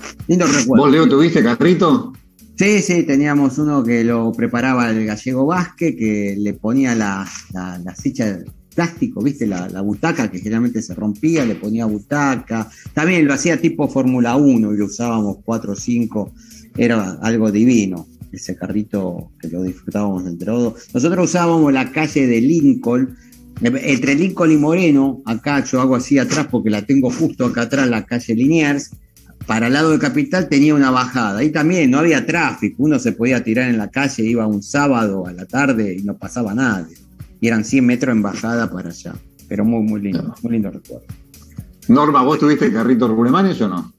¿Vos, 0.66 0.90
Leo, 0.90 1.08
tuviste 1.08 1.42
carrito? 1.42 2.12
Sí, 2.56 2.80
sí, 2.80 3.02
teníamos 3.02 3.58
uno 3.58 3.82
que 3.82 4.04
lo 4.04 4.32
preparaba 4.32 4.90
el 4.90 5.04
gallego 5.04 5.44
Vázquez, 5.46 5.94
que 5.96 6.36
le 6.38 6.54
ponía 6.54 6.94
la, 6.94 7.26
la, 7.52 7.78
la 7.78 7.94
de 7.94 8.44
plástico, 8.74 9.22
¿viste? 9.22 9.46
La, 9.46 9.68
la, 9.68 9.80
butaca 9.80 10.30
que 10.30 10.38
generalmente 10.38 10.80
se 10.80 10.94
rompía, 10.94 11.44
le 11.44 11.56
ponía 11.56 11.84
butaca. 11.86 12.70
También 12.94 13.26
lo 13.26 13.34
hacía 13.34 13.60
tipo 13.60 13.88
Fórmula 13.88 14.36
1 14.36 14.72
y 14.72 14.76
lo 14.76 14.84
usábamos 14.86 15.38
4 15.44 15.72
o 15.72 15.76
5. 15.76 16.32
Era 16.76 17.18
algo 17.22 17.50
divino 17.50 18.06
ese 18.32 18.56
carrito 18.56 19.32
que 19.40 19.48
lo 19.48 19.62
disfrutábamos 19.62 20.26
entre 20.26 20.46
todos. 20.46 20.88
Nosotros 20.94 21.30
usábamos 21.30 21.72
la 21.72 21.90
calle 21.90 22.26
de 22.26 22.40
Lincoln, 22.40 23.16
entre 23.60 24.14
Lincoln 24.14 24.52
y 24.52 24.56
Moreno, 24.56 25.22
acá 25.24 25.64
yo 25.64 25.80
hago 25.80 25.96
así 25.96 26.18
atrás 26.18 26.48
porque 26.50 26.70
la 26.70 26.82
tengo 26.82 27.10
justo 27.10 27.46
acá 27.46 27.62
atrás, 27.62 27.88
la 27.88 28.04
calle 28.04 28.34
Liniers, 28.34 28.90
para 29.46 29.68
el 29.68 29.72
lado 29.72 29.90
de 29.90 29.98
Capital 29.98 30.48
tenía 30.48 30.74
una 30.74 30.90
bajada. 30.90 31.38
Ahí 31.38 31.50
también 31.50 31.90
no 31.90 31.98
había 31.98 32.26
tráfico, 32.26 32.82
uno 32.82 32.98
se 32.98 33.12
podía 33.12 33.42
tirar 33.42 33.70
en 33.70 33.78
la 33.78 33.90
calle, 33.90 34.24
iba 34.24 34.46
un 34.46 34.62
sábado 34.62 35.26
a 35.26 35.32
la 35.32 35.46
tarde 35.46 35.94
y 35.94 36.02
no 36.02 36.16
pasaba 36.16 36.54
nadie. 36.54 36.96
Y 37.40 37.46
eran 37.46 37.64
100 37.64 37.86
metros 37.86 38.14
en 38.14 38.22
bajada 38.22 38.70
para 38.70 38.90
allá. 38.90 39.14
Pero 39.48 39.64
muy, 39.64 39.82
muy 39.82 40.00
lindo, 40.00 40.34
muy 40.42 40.52
lindo 40.52 40.70
recuerdo. 40.70 41.06
Norma, 41.88 42.22
¿vos 42.22 42.40
tuviste 42.40 42.72
carritos 42.72 43.08
rulemanes 43.08 43.60
o 43.60 43.68
no? 43.68 43.92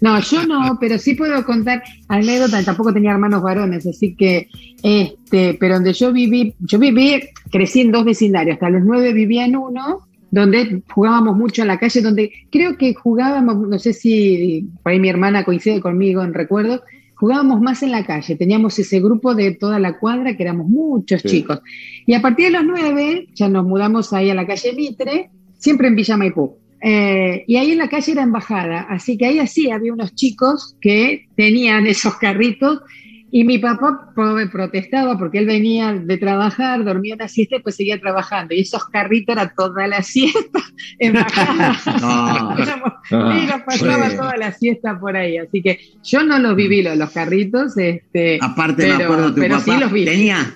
No, 0.00 0.20
yo 0.20 0.46
no, 0.46 0.78
pero 0.80 0.98
sí 0.98 1.14
puedo 1.14 1.44
contar 1.44 1.82
anécdotas. 2.08 2.64
Tampoco 2.64 2.92
tenía 2.92 3.12
hermanos 3.12 3.42
varones, 3.42 3.86
así 3.86 4.14
que, 4.14 4.48
este, 4.82 5.56
pero 5.60 5.74
donde 5.74 5.92
yo 5.92 6.12
viví, 6.12 6.54
yo 6.60 6.78
viví, 6.78 7.22
crecí 7.50 7.80
en 7.80 7.92
dos 7.92 8.04
vecindarios. 8.04 8.54
Hasta 8.54 8.70
los 8.70 8.84
nueve 8.84 9.12
vivía 9.12 9.44
en 9.44 9.56
uno, 9.56 10.06
donde 10.30 10.82
jugábamos 10.92 11.36
mucho 11.36 11.62
en 11.62 11.68
la 11.68 11.78
calle, 11.78 12.00
donde 12.00 12.32
creo 12.50 12.76
que 12.76 12.94
jugábamos, 12.94 13.68
no 13.68 13.78
sé 13.78 13.92
si 13.92 14.68
por 14.82 14.92
ahí 14.92 15.00
mi 15.00 15.08
hermana 15.08 15.44
coincide 15.44 15.80
conmigo 15.80 16.22
en 16.22 16.34
recuerdo, 16.34 16.82
jugábamos 17.14 17.60
más 17.60 17.82
en 17.82 17.92
la 17.92 18.04
calle. 18.04 18.36
Teníamos 18.36 18.78
ese 18.78 19.00
grupo 19.00 19.34
de 19.34 19.52
toda 19.52 19.78
la 19.78 19.98
cuadra, 19.98 20.36
que 20.36 20.42
éramos 20.42 20.68
muchos 20.68 21.22
chicos. 21.22 21.60
Y 22.06 22.14
a 22.14 22.20
partir 22.20 22.46
de 22.46 22.52
los 22.52 22.64
nueve, 22.64 23.28
ya 23.34 23.48
nos 23.48 23.64
mudamos 23.64 24.12
ahí 24.12 24.30
a 24.30 24.34
la 24.34 24.46
calle 24.46 24.72
Mitre, 24.74 25.30
siempre 25.58 25.88
en 25.88 25.94
Villa 25.94 26.16
Maipú. 26.16 26.56
Eh, 26.86 27.44
y 27.46 27.56
ahí 27.56 27.72
en 27.72 27.78
la 27.78 27.88
calle 27.88 28.12
era 28.12 28.22
embajada, 28.22 28.86
así 28.90 29.16
que 29.16 29.24
ahí 29.24 29.38
así 29.38 29.70
había 29.70 29.94
unos 29.94 30.14
chicos 30.14 30.76
que 30.82 31.24
tenían 31.34 31.86
esos 31.86 32.16
carritos 32.16 32.82
y 33.30 33.42
mi 33.42 33.58
papá 33.58 34.12
protestaba 34.52 35.18
porque 35.18 35.38
él 35.38 35.46
venía 35.46 35.92
de 35.92 36.18
trabajar, 36.18 36.84
dormía 36.84 37.16
una 37.16 37.26
siesta 37.26 37.56
y 37.56 37.62
pues 37.62 37.74
seguía 37.74 37.98
trabajando. 37.98 38.54
Y 38.54 38.60
esos 38.60 38.84
carritos 38.84 39.34
era 39.34 39.52
toda 39.56 39.88
la 39.88 40.02
siesta 40.04 40.60
embajada. 41.00 41.76
y 43.10 43.46
nos 43.46 43.62
pasaba 43.62 44.10
toda 44.10 44.36
la 44.36 44.52
siesta 44.52 45.00
por 45.00 45.16
ahí. 45.16 45.38
Así 45.38 45.62
que 45.62 45.80
yo 46.04 46.22
no 46.22 46.38
los 46.38 46.54
viví 46.54 46.82
los, 46.82 47.10
carritos. 47.10 47.76
Este, 47.76 48.38
Aparte 48.40 48.86
me 48.86 49.02
acuerdo 49.02 49.34
tu 49.34 49.40
pero 49.40 49.58
sí 49.58 49.76
los 49.78 49.90
vi. 49.90 50.04
Tenía, 50.04 50.52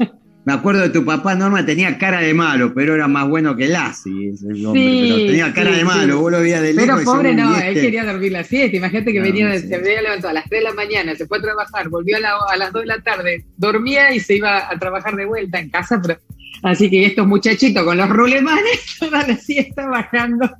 Me 0.48 0.54
acuerdo 0.54 0.80
de 0.80 0.88
tu 0.88 1.04
papá, 1.04 1.34
Norma, 1.34 1.66
tenía 1.66 1.98
cara 1.98 2.20
de 2.20 2.32
malo, 2.32 2.72
pero 2.72 2.94
era 2.94 3.06
más 3.06 3.28
bueno 3.28 3.54
que 3.54 3.68
Lassi, 3.68 4.28
ese 4.28 4.46
hombre, 4.66 5.02
pero 5.02 5.16
tenía 5.16 5.52
cara 5.52 5.72
de 5.72 5.84
malo, 5.84 6.20
vos 6.20 6.32
lo 6.32 6.40
veías 6.40 6.62
de 6.62 6.72
lejos. 6.72 7.00
Pero 7.00 7.04
pobre 7.04 7.34
no, 7.34 7.54
él 7.58 7.74
quería 7.74 8.02
dormir 8.02 8.32
la 8.32 8.42
siesta, 8.44 8.74
imagínate 8.74 9.12
que 9.12 9.20
venía, 9.20 9.58
se 9.58 9.74
había 9.74 10.00
levantado 10.00 10.30
a 10.30 10.32
las 10.32 10.48
3 10.48 10.60
de 10.60 10.64
la 10.64 10.72
mañana, 10.72 11.14
se 11.16 11.26
fue 11.26 11.36
a 11.36 11.42
trabajar, 11.42 11.90
volvió 11.90 12.16
a, 12.16 12.56
las 12.56 12.72
2 12.72 12.80
de 12.80 12.86
la 12.86 12.98
tarde, 13.02 13.44
dormía 13.58 14.14
y 14.14 14.20
se 14.20 14.36
iba 14.36 14.70
a 14.70 14.78
trabajar 14.78 15.16
de 15.16 15.26
vuelta 15.26 15.60
en 15.60 15.68
casa, 15.68 16.00
pero 16.00 16.18
así 16.62 16.88
que 16.88 17.04
estos 17.04 17.26
muchachitos 17.26 17.84
con 17.84 17.98
los 17.98 18.08
rulemanes, 18.08 18.96
toda 18.98 19.26
la 19.26 19.36
siesta 19.36 19.86
bajando. 19.86 20.50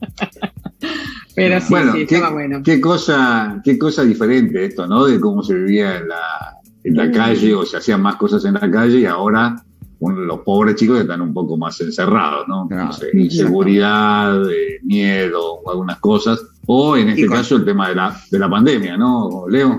pero 1.35 1.63
sí, 1.63 1.75
sí, 1.95 2.01
estaba 2.03 2.29
bueno. 2.29 2.63
Qué 2.63 2.79
cosa, 2.79 3.59
qué 3.65 3.79
cosa 3.79 4.05
diferente 4.05 4.67
esto, 4.67 4.87
¿no? 4.87 5.07
De 5.07 5.19
cómo 5.19 5.43
se 5.43 5.55
vivía 5.55 5.97
en 5.97 6.09
la, 6.09 6.59
en 6.85 6.95
la 6.95 7.11
calle 7.11 7.55
o 7.55 7.65
se 7.65 7.79
hacían 7.79 8.03
más 8.03 8.17
cosas 8.17 8.45
en 8.45 8.53
la 8.53 8.71
calle 8.71 8.99
y 8.99 9.07
ahora 9.07 9.65
los 10.01 10.41
pobres 10.41 10.77
chicos 10.77 11.01
están 11.01 11.21
un 11.21 11.35
poco 11.35 11.57
más 11.57 11.81
encerrados, 11.81 12.47
¿no? 12.47 12.69
inseguridad, 13.13 14.41
miedo 14.83 15.55
o 15.55 15.71
algunas 15.71 15.99
cosas. 15.99 16.41
O 16.67 16.97
en 16.97 17.09
este 17.11 17.27
caso 17.27 17.57
el 17.57 17.65
tema 17.65 17.89
de 17.89 17.95
la, 17.95 18.21
de 18.31 18.39
la 18.39 18.49
pandemia, 18.49 18.97
¿no, 18.97 19.47
Leo? 19.49 19.79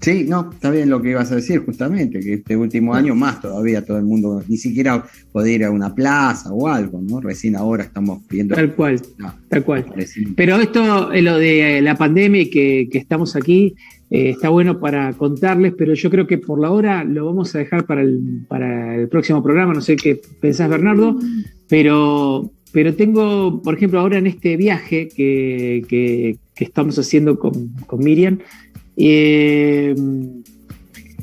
Sí, 0.00 0.24
no, 0.28 0.50
está 0.52 0.70
bien 0.70 0.90
lo 0.90 1.02
que 1.02 1.10
ibas 1.10 1.32
a 1.32 1.36
decir 1.36 1.64
justamente, 1.64 2.20
que 2.20 2.34
este 2.34 2.56
último 2.56 2.94
año 2.94 3.16
más 3.16 3.40
todavía 3.40 3.84
todo 3.84 3.98
el 3.98 4.04
mundo 4.04 4.42
ni 4.46 4.56
siquiera 4.56 5.04
puede 5.32 5.52
ir 5.52 5.64
a 5.64 5.72
una 5.72 5.92
plaza 5.92 6.52
o 6.52 6.68
algo, 6.68 7.00
¿no? 7.02 7.20
Recién 7.20 7.56
ahora 7.56 7.82
estamos 7.82 8.22
viendo... 8.28 8.54
Tal 8.54 8.74
cual, 8.74 9.02
tal 9.48 9.64
cual. 9.64 9.86
Pero 10.36 10.56
esto, 10.56 11.10
lo 11.12 11.38
de 11.38 11.80
la 11.82 11.96
pandemia 11.96 12.42
y 12.42 12.50
que, 12.50 12.88
estamos 12.92 13.34
aquí, 13.34 13.74
eh, 14.10 14.30
está 14.30 14.48
bueno 14.48 14.80
para 14.80 15.12
contarles, 15.12 15.74
pero 15.76 15.92
yo 15.92 16.08
creo 16.10 16.26
que 16.26 16.38
por 16.38 16.58
la 16.58 16.70
hora 16.70 17.04
lo 17.04 17.26
vamos 17.26 17.54
a 17.54 17.58
dejar 17.58 17.84
para 17.84 18.00
el, 18.00 18.44
para 18.48 18.96
el 18.96 19.08
próximo 19.08 19.42
programa, 19.42 19.74
no 19.74 19.82
sé 19.82 19.96
qué 19.96 20.18
pensás 20.40 20.70
Bernardo, 20.70 21.18
pero, 21.68 22.50
pero 22.72 22.94
tengo, 22.94 23.60
por 23.62 23.74
ejemplo, 23.74 24.00
ahora 24.00 24.16
en 24.16 24.26
este 24.26 24.56
viaje 24.56 25.08
que, 25.08 25.84
que, 25.88 26.38
estamos 26.56 26.98
haciendo 26.98 27.38
con, 27.38 27.68
con 27.86 28.00
Miriam, 28.02 28.38
eh, 28.96 29.94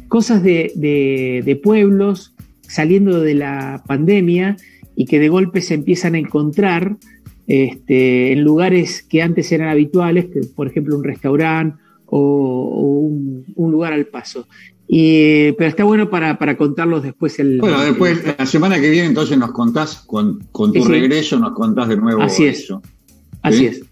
cosas 0.07 0.43
de, 0.43 1.59
pueblos 1.63 2.35
saliendo 2.61 3.19
de 3.19 3.33
la 3.33 3.83
pandemia 3.87 4.57
y 4.95 5.05
que 5.05 5.19
de 5.19 5.27
golpe 5.27 5.61
se 5.61 5.73
empiezan 5.73 6.15
a 6.15 6.19
encontrar 6.19 6.97
este, 7.47 8.31
en 8.31 8.43
lugares 8.43 9.01
que 9.03 9.21
antes 9.21 9.51
eran 9.51 9.69
habituales, 9.69 10.27
por 10.55 10.67
ejemplo 10.67 10.95
un 10.95 11.03
restaurante 11.03 11.84
o, 12.07 13.09
un, 13.55 13.71
lugar 13.71 13.93
al 13.93 14.05
paso. 14.07 14.47
pero 14.87 15.65
está 15.65 15.83
bueno 15.83 16.09
para, 16.09 16.57
contarlos 16.57 17.03
después. 17.03 17.37
El, 17.39 17.59
bueno, 17.59 17.81
después, 17.81 18.23
la 18.37 18.45
semana 18.45 18.79
que 18.79 18.89
viene, 18.89 19.07
entonces 19.07 19.37
nos 19.37 19.51
contás, 19.51 20.03
con, 20.05 20.39
tu 20.51 20.85
regreso, 20.85 21.39
nos 21.39 21.53
contás 21.53 21.89
de 21.89 21.97
nuevo 21.97 22.21
Así 22.21 22.45
es. 22.45 22.67
Así 23.41 23.67
es. 23.67 23.83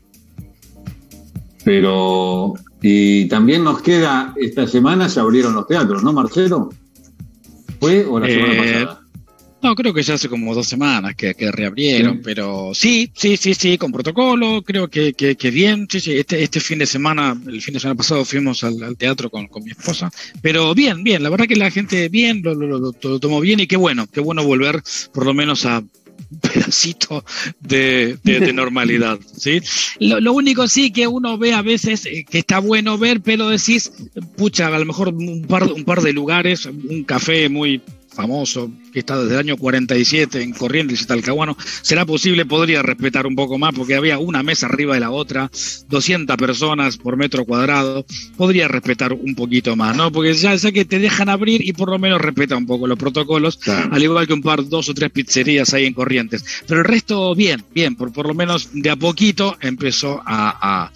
Pero 1.65 2.53
y 2.85 3.29
también 3.29 3.63
nos 3.63 3.81
queda, 3.81 4.33
esta 4.35 4.67
semana 4.67 5.07
se 5.07 5.21
abrieron 5.21 5.53
los 5.53 5.65
teatros, 5.65 6.03
¿no, 6.03 6.11
Marcelo? 6.11 6.69
¿Fue 7.79 8.05
o 8.05 8.19
la 8.19 8.27
semana 8.27 8.53
eh, 8.53 8.57
pasada? 8.57 9.02
No, 9.63 9.75
creo 9.75 9.93
que 9.93 10.03
ya 10.03 10.15
hace 10.15 10.27
como 10.27 10.53
dos 10.53 10.67
semanas 10.67 11.15
que, 11.15 11.33
reabrieron, 11.51 12.21
pero 12.21 12.71
sí, 12.73 13.09
sí, 13.15 13.37
sí, 13.37 13.53
sí, 13.53 13.77
con 13.77 13.93
protocolo, 13.93 14.61
creo 14.61 14.89
que, 14.89 15.13
que, 15.13 15.51
bien, 15.51 15.87
sí, 15.89 16.01
sí, 16.01 16.13
este, 16.17 16.43
este 16.43 16.59
fin 16.59 16.79
de 16.79 16.85
semana, 16.85 17.35
el 17.47 17.61
fin 17.61 17.73
de 17.73 17.79
semana 17.79 17.95
pasado 17.95 18.25
fuimos 18.25 18.63
al, 18.65 18.97
teatro 18.97 19.29
con, 19.29 19.47
mi 19.63 19.71
esposa, 19.71 20.11
pero 20.41 20.75
bien, 20.75 21.01
bien, 21.03 21.23
la 21.23 21.29
verdad 21.29 21.47
que 21.47 21.55
la 21.55 21.71
gente 21.71 22.09
bien, 22.09 22.41
lo, 22.43 22.53
lo, 22.53 22.77
lo 22.77 23.19
tomó 23.19 23.39
bien 23.39 23.61
y 23.61 23.67
qué 23.67 23.77
bueno, 23.77 24.05
qué 24.07 24.19
bueno 24.19 24.43
volver 24.43 24.83
por 25.13 25.25
lo 25.25 25.33
menos 25.33 25.65
a 25.65 25.81
pedacito 26.41 27.23
de, 27.59 28.17
normalidad. 28.53 29.19
¿sí? 29.37 29.61
Lo, 29.99 30.33
único 30.33 30.67
sí 30.67 30.91
que 30.91 31.07
uno 31.07 31.37
ve 31.37 31.53
a 31.53 31.61
veces 31.61 32.05
eh, 32.05 32.25
que 32.29 32.39
está 32.39 32.59
bueno 32.59 32.97
ver, 32.97 33.21
pero 33.21 33.49
decís, 33.49 33.91
pucha, 34.35 34.67
a 34.67 34.79
lo 34.79 34.85
mejor 34.85 35.09
un 35.09 35.43
par, 35.43 35.63
un 35.63 35.83
par 35.83 36.01
de 36.01 36.13
lugares, 36.13 36.65
un 36.65 37.03
café 37.03 37.49
muy 37.49 37.81
famoso, 38.13 38.71
que 38.91 38.99
está 38.99 39.19
desde 39.19 39.33
el 39.33 39.39
año 39.39 39.57
47 39.57 40.41
en 40.41 40.53
Corrientes 40.53 41.01
y 41.01 41.05
Talcahuano, 41.05 41.57
será 41.81 42.05
posible, 42.05 42.45
podría 42.45 42.81
respetar 42.81 43.27
un 43.27 43.35
poco 43.35 43.57
más, 43.57 43.73
porque 43.73 43.95
había 43.95 44.19
una 44.19 44.43
mesa 44.43 44.67
arriba 44.67 44.93
de 44.93 44.99
la 44.99 45.11
otra, 45.11 45.49
200 45.89 46.37
personas 46.37 46.97
por 46.97 47.17
metro 47.17 47.45
cuadrado, 47.45 48.05
podría 48.37 48.67
respetar 48.67 49.13
un 49.13 49.35
poquito 49.35 49.75
más, 49.75 49.95
¿no? 49.95 50.11
Porque 50.11 50.33
ya 50.33 50.57
sé 50.57 50.71
que 50.71 50.85
te 50.85 50.99
dejan 50.99 51.29
abrir 51.29 51.67
y 51.67 51.73
por 51.73 51.89
lo 51.89 51.99
menos 51.99 52.21
respeta 52.21 52.55
un 52.55 52.65
poco 52.65 52.87
los 52.87 52.97
protocolos, 52.97 53.59
al 53.67 54.03
igual 54.03 54.27
que 54.27 54.33
un 54.33 54.41
par, 54.41 54.67
dos 54.67 54.89
o 54.89 54.93
tres 54.93 55.11
pizzerías 55.11 55.73
ahí 55.73 55.85
en 55.85 55.93
Corrientes. 55.93 56.43
Pero 56.67 56.81
el 56.81 56.85
resto, 56.85 57.35
bien, 57.35 57.63
bien, 57.73 57.95
por, 57.95 58.11
por 58.13 58.27
lo 58.27 58.33
menos 58.33 58.69
de 58.73 58.89
a 58.89 58.95
poquito 58.95 59.57
empezó 59.61 60.21
a 60.25 60.91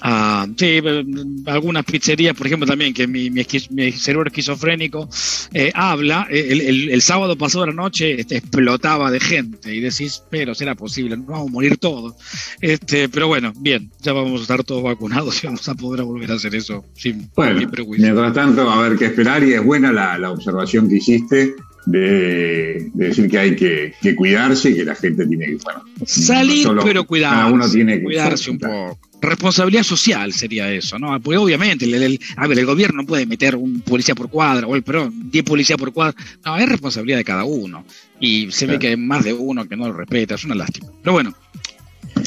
Ah, 0.00 0.46
sí, 0.56 0.80
eh, 0.82 1.04
algunas 1.46 1.84
pizzerías, 1.84 2.36
por 2.36 2.46
ejemplo, 2.46 2.66
también 2.66 2.92
que 2.92 3.06
mi, 3.06 3.30
mi, 3.30 3.44
cerebro 3.92 4.28
esquizofrénico 4.28 5.08
eh, 5.52 5.70
habla. 5.74 6.26
Eh, 6.30 6.88
el, 6.90 7.02
sábado 7.02 7.36
pasado 7.36 7.66
la 7.66 7.72
noche 7.72 8.20
este, 8.20 8.38
explotaba 8.38 9.10
de 9.10 9.20
gente 9.20 9.74
y 9.74 9.80
decís, 9.80 10.22
pero 10.30 10.54
será 10.54 10.74
posible, 10.74 11.16
no 11.16 11.24
vamos 11.24 11.48
a 11.48 11.52
morir 11.52 11.76
todos. 11.78 12.14
Este, 12.60 13.08
pero 13.08 13.28
bueno, 13.28 13.52
bien, 13.56 13.90
ya 14.00 14.12
vamos 14.12 14.40
a 14.40 14.42
estar 14.42 14.64
todos 14.64 14.82
vacunados 14.82 15.42
y 15.42 15.46
vamos 15.46 15.68
a 15.68 15.74
poder 15.74 16.04
volver 16.04 16.32
a 16.32 16.34
hacer 16.34 16.54
eso 16.54 16.84
sin 16.94 17.30
bueno, 17.34 17.70
prejuicio. 17.70 18.04
Mientras 18.04 18.34
tanto, 18.34 18.68
a 18.68 18.80
ver 18.82 18.98
qué 18.98 19.06
esperar 19.06 19.44
y 19.44 19.54
es 19.54 19.64
buena 19.64 19.92
la, 19.92 20.18
la 20.18 20.30
observación 20.30 20.88
que 20.88 20.96
hiciste. 20.96 21.54
De, 21.86 22.90
decir 22.94 23.30
que 23.30 23.38
hay 23.38 23.56
que, 23.56 23.94
cuidarse 24.16 24.70
y 24.70 24.74
que 24.74 24.84
la 24.84 24.94
gente 24.96 25.24
tiene 25.26 25.46
que 25.46 25.56
bueno, 25.62 25.84
salir 26.04 26.66
pero 26.82 27.04
cuidarse, 27.04 27.52
uno 27.52 27.70
tiene 27.70 27.98
que 27.98 28.02
cuidarse 28.02 28.50
un 28.50 28.58
poco 28.58 28.98
responsabilidad 29.20 29.82
social 29.82 30.32
sería 30.32 30.70
eso, 30.70 30.98
¿no? 30.98 31.20
Porque 31.20 31.38
obviamente, 31.38 31.84
el, 31.84 32.20
a 32.36 32.46
ver, 32.46 32.58
el 32.58 32.66
gobierno 32.66 33.02
no 33.02 33.06
puede 33.06 33.26
meter 33.26 33.56
un 33.56 33.80
policía 33.80 34.14
por 34.14 34.30
cuadra, 34.30 34.66
o 34.66 34.74
el, 34.74 34.82
perdón, 34.82 35.30
10 35.30 35.44
policías 35.44 35.78
por 35.78 35.92
cuadra. 35.92 36.16
No, 36.44 36.56
es 36.56 36.68
responsabilidad 36.68 37.18
de 37.18 37.24
cada 37.24 37.44
uno. 37.44 37.84
Y 38.20 38.50
se 38.50 38.66
ve 38.66 38.78
que 38.78 38.88
hay 38.88 38.96
más 38.96 39.24
de 39.24 39.32
uno 39.32 39.66
que 39.68 39.76
no 39.76 39.88
lo 39.88 39.92
respeta, 39.92 40.34
es 40.34 40.44
una 40.44 40.54
lástima. 40.54 40.88
Pero 41.02 41.12
bueno, 41.12 41.34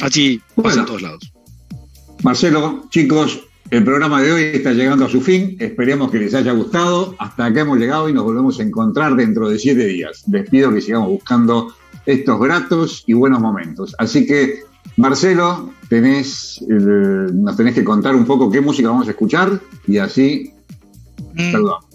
así 0.02 0.42
pasa 0.56 0.82
en 0.82 0.86
todos 0.86 1.02
lados. 1.02 1.34
Marcelo, 2.24 2.88
chicos, 2.90 3.42
el 3.72 3.84
programa 3.84 4.22
de 4.22 4.32
hoy 4.32 4.44
está 4.54 4.74
llegando 4.74 5.06
a 5.06 5.10
su 5.10 5.22
fin. 5.22 5.56
Esperemos 5.60 6.12
que 6.12 6.20
les 6.20 6.34
haya 6.34 6.52
gustado. 6.54 7.16
Hasta 7.20 7.46
acá 7.46 7.62
hemos 7.62 7.78
llegado 7.78 8.10
y 8.10 8.14
nos 8.14 8.24
volvemos 8.24 8.60
a 8.60 8.64
encontrar 8.64 9.16
dentro 9.16 9.50
de 9.50 9.60
siete 9.60 9.86
días. 9.86 10.24
Les 10.28 10.50
pido 10.50 10.74
que 10.74 10.82
sigamos 10.82 11.10
buscando 11.10 11.74
estos 12.06 12.40
gratos 12.40 13.04
y 13.06 13.14
buenos 13.14 13.40
momentos. 13.40 13.96
Así 14.00 14.26
que 14.26 14.64
Marcelo, 14.98 15.72
tenés, 15.88 16.62
eh, 16.70 17.32
nos 17.34 17.56
tenés 17.56 17.76
que 17.76 17.84
contar 17.84 18.16
un 18.16 18.26
poco 18.26 18.52
qué 18.52 18.60
música 18.60 18.90
vamos 18.90 19.08
a 19.08 19.12
escuchar 19.12 19.60
y 19.88 19.98
así. 19.98 20.54
Mm. 21.36 21.52
Perdón. 21.52 21.89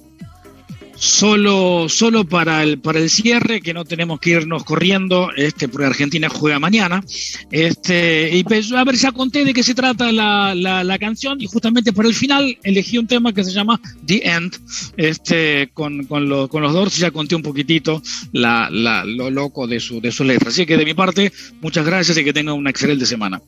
Solo, 1.05 1.87
solo 1.91 2.25
para 2.25 2.63
el, 2.63 2.79
para 2.79 2.99
el 2.99 3.11
cierre, 3.11 3.61
que 3.61 3.75
no 3.75 3.85
tenemos 3.85 4.19
que 4.21 4.31
irnos 4.31 4.65
corriendo, 4.65 5.29
este, 5.37 5.69
porque 5.69 5.85
Argentina 5.87 6.31
juega 6.31 6.59
mañana. 6.59 7.05
Este, 7.51 8.35
y 8.35 8.43
pues, 8.43 8.73
a 8.73 8.83
ver, 8.85 8.95
ya 8.95 9.13
conté 9.13 9.45
de 9.45 9.53
qué 9.53 9.63
se 9.63 9.75
trata 9.75 10.11
la, 10.11 10.55
la, 10.55 10.99
canción, 10.99 11.43
y 11.43 11.47
justamente 11.47 11.93
para 11.93 12.09
el 12.09 12.15
final 12.15 12.57
elegí 12.63 12.97
un 12.97 13.07
tema 13.07 13.35
que 13.35 13.45
se 13.45 13.53
llama 13.53 13.79
The 14.07 14.23
End, 14.25 14.57
este, 14.97 15.69
con, 15.75 16.07
con, 16.07 16.49
con 16.49 16.63
los 16.63 16.73
Doors, 16.73 16.97
ya 16.97 17.11
conté 17.11 17.37
un 17.37 17.43
poquitito 17.43 18.03
la, 18.33 18.71
lo 18.71 19.31
loco 19.31 19.67
de 19.67 19.81
su, 19.81 20.01
de 20.01 20.11
su 20.11 20.25
letra. 20.25 20.49
Así 20.49 20.65
que 20.65 20.79
de 20.79 20.87
mi 20.87 20.95
parte, 20.95 21.31
muchas 21.61 21.85
gracias 21.85 22.17
y 22.17 22.25
que 22.25 22.33
tengan 22.33 22.55
una 22.55 22.71
excelente 22.71 23.05
semana. 23.05 23.43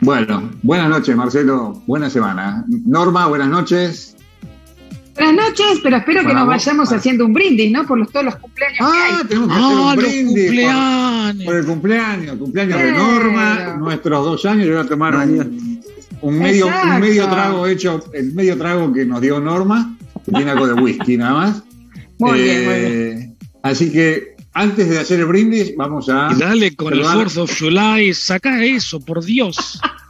Bueno, 0.00 0.50
buenas 0.62 0.88
noches, 0.88 1.16
Marcelo. 1.16 1.82
Buena 1.84 2.08
semana. 2.10 2.64
Norma, 2.68 3.26
buenas 3.26 3.48
noches. 3.48 4.16
Buenas 5.14 5.34
noches, 5.34 5.80
pero 5.82 5.96
espero 5.98 6.26
que 6.26 6.32
nos 6.32 6.46
vayamos 6.46 6.92
haciendo 6.92 7.26
un 7.26 7.34
brindis, 7.34 7.70
¿no? 7.70 7.86
Por 7.86 7.98
los, 7.98 8.10
todos 8.10 8.24
los 8.24 8.36
cumpleaños 8.36 8.78
ah, 8.80 8.92
que 8.92 9.14
hay. 9.14 9.28
tenemos 9.28 9.48
que 9.48 9.54
hacer 9.54 9.76
un 9.76 9.96
brindis. 9.96 10.44
Cumpleaños. 10.46 11.44
Por, 11.44 11.56
el 11.56 11.66
cumpleaños, 11.66 12.36
cumpleaños 12.38 12.78
de 12.78 12.92
Norma, 12.92 13.76
nuestros 13.78 14.24
dos 14.24 14.46
años. 14.46 14.66
Yo 14.66 14.72
voy 14.72 14.84
a 14.84 14.88
tomar 14.88 15.14
un, 15.14 16.38
medio, 16.38 16.66
un 16.66 17.00
medio 17.00 17.28
trago 17.28 17.66
hecho, 17.66 18.04
el 18.14 18.32
medio 18.32 18.56
trago 18.56 18.92
que 18.92 19.04
nos 19.04 19.20
dio 19.20 19.38
Norma, 19.38 19.96
que 20.24 20.32
tiene 20.32 20.50
algo 20.50 20.66
de 20.66 20.74
whisky 20.74 21.16
nada 21.18 21.34
más. 21.34 21.62
Muy 22.18 22.40
bien, 22.40 22.64
muy 22.64 22.74
bien. 22.74 22.92
Eh, 22.92 23.34
así 23.62 23.92
que 23.92 24.36
antes 24.54 24.88
de 24.88 24.98
hacer 24.98 25.20
el 25.20 25.26
brindis, 25.26 25.74
vamos 25.76 26.08
a. 26.08 26.30
Y 26.32 26.38
dale 26.38 26.74
con 26.74 26.92
el 26.92 27.04
Fourth 27.04 27.36
of 27.36 27.58
July, 27.58 28.14
saca 28.14 28.64
eso, 28.64 29.00
por 29.00 29.24
Dios. 29.24 29.80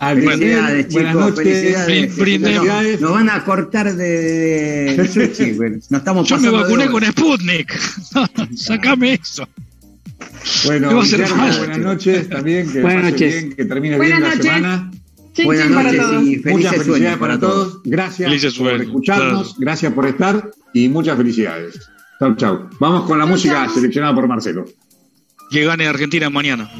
Felicidades, 0.00 0.88
chicos. 0.88 1.34
Felicidades. 1.36 3.00
Nos, 3.00 3.12
van 3.12 3.30
a 3.30 3.44
cortar 3.44 3.94
de, 3.94 4.96
No 5.90 5.98
estamos 5.98 6.28
Yo 6.28 6.38
me 6.38 6.50
vacuné 6.50 6.90
con 6.90 7.04
Sputnik. 7.04 7.78
Sacame 8.56 9.14
eso. 9.14 9.48
Bueno, 10.66 10.94
buenas 10.94 11.78
noches 11.78 12.28
también. 12.28 12.70
Que 12.70 12.82
buenas 12.82 13.12
noches. 13.12 13.34
Bien, 13.34 13.56
que 13.56 13.64
termine 13.64 13.98
bien 13.98 14.20
la 14.20 14.32
semana. 14.32 14.90
buenas 15.44 15.70
noches 15.70 15.94
y 15.94 16.36
felices 16.36 16.52
Muchas 16.52 16.76
felicidades 16.76 17.18
para 17.18 17.40
todos. 17.40 17.80
Gracias 17.84 18.54
por 18.54 18.80
escucharnos, 18.80 19.56
gracias 19.58 19.92
por 19.92 20.06
estar 20.06 20.50
y 20.72 20.88
muchas 20.88 21.16
felicidades. 21.16 21.80
Chau, 22.18 22.36
chau. 22.36 22.70
Vamos 22.78 23.04
con 23.04 23.18
la 23.18 23.26
música 23.26 23.68
seleccionada 23.68 24.14
por 24.14 24.28
Marcelo. 24.28 24.64
Que 25.50 25.64
gane 25.64 25.86
Argentina 25.86 26.30
mañana. 26.30 26.70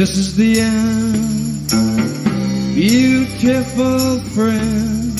This 0.00 0.16
is 0.16 0.34
the 0.34 0.60
end, 0.60 1.68
beautiful 2.74 4.18
friend. 4.32 5.12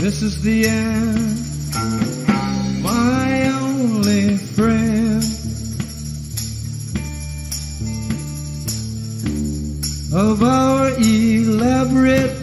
This 0.00 0.22
is 0.22 0.40
the 0.40 0.66
end, 0.66 1.42
my 2.82 3.50
only 3.50 4.38
friend. 4.38 5.22
Of 10.10 10.42
our 10.42 10.88
elaborate 10.96 12.37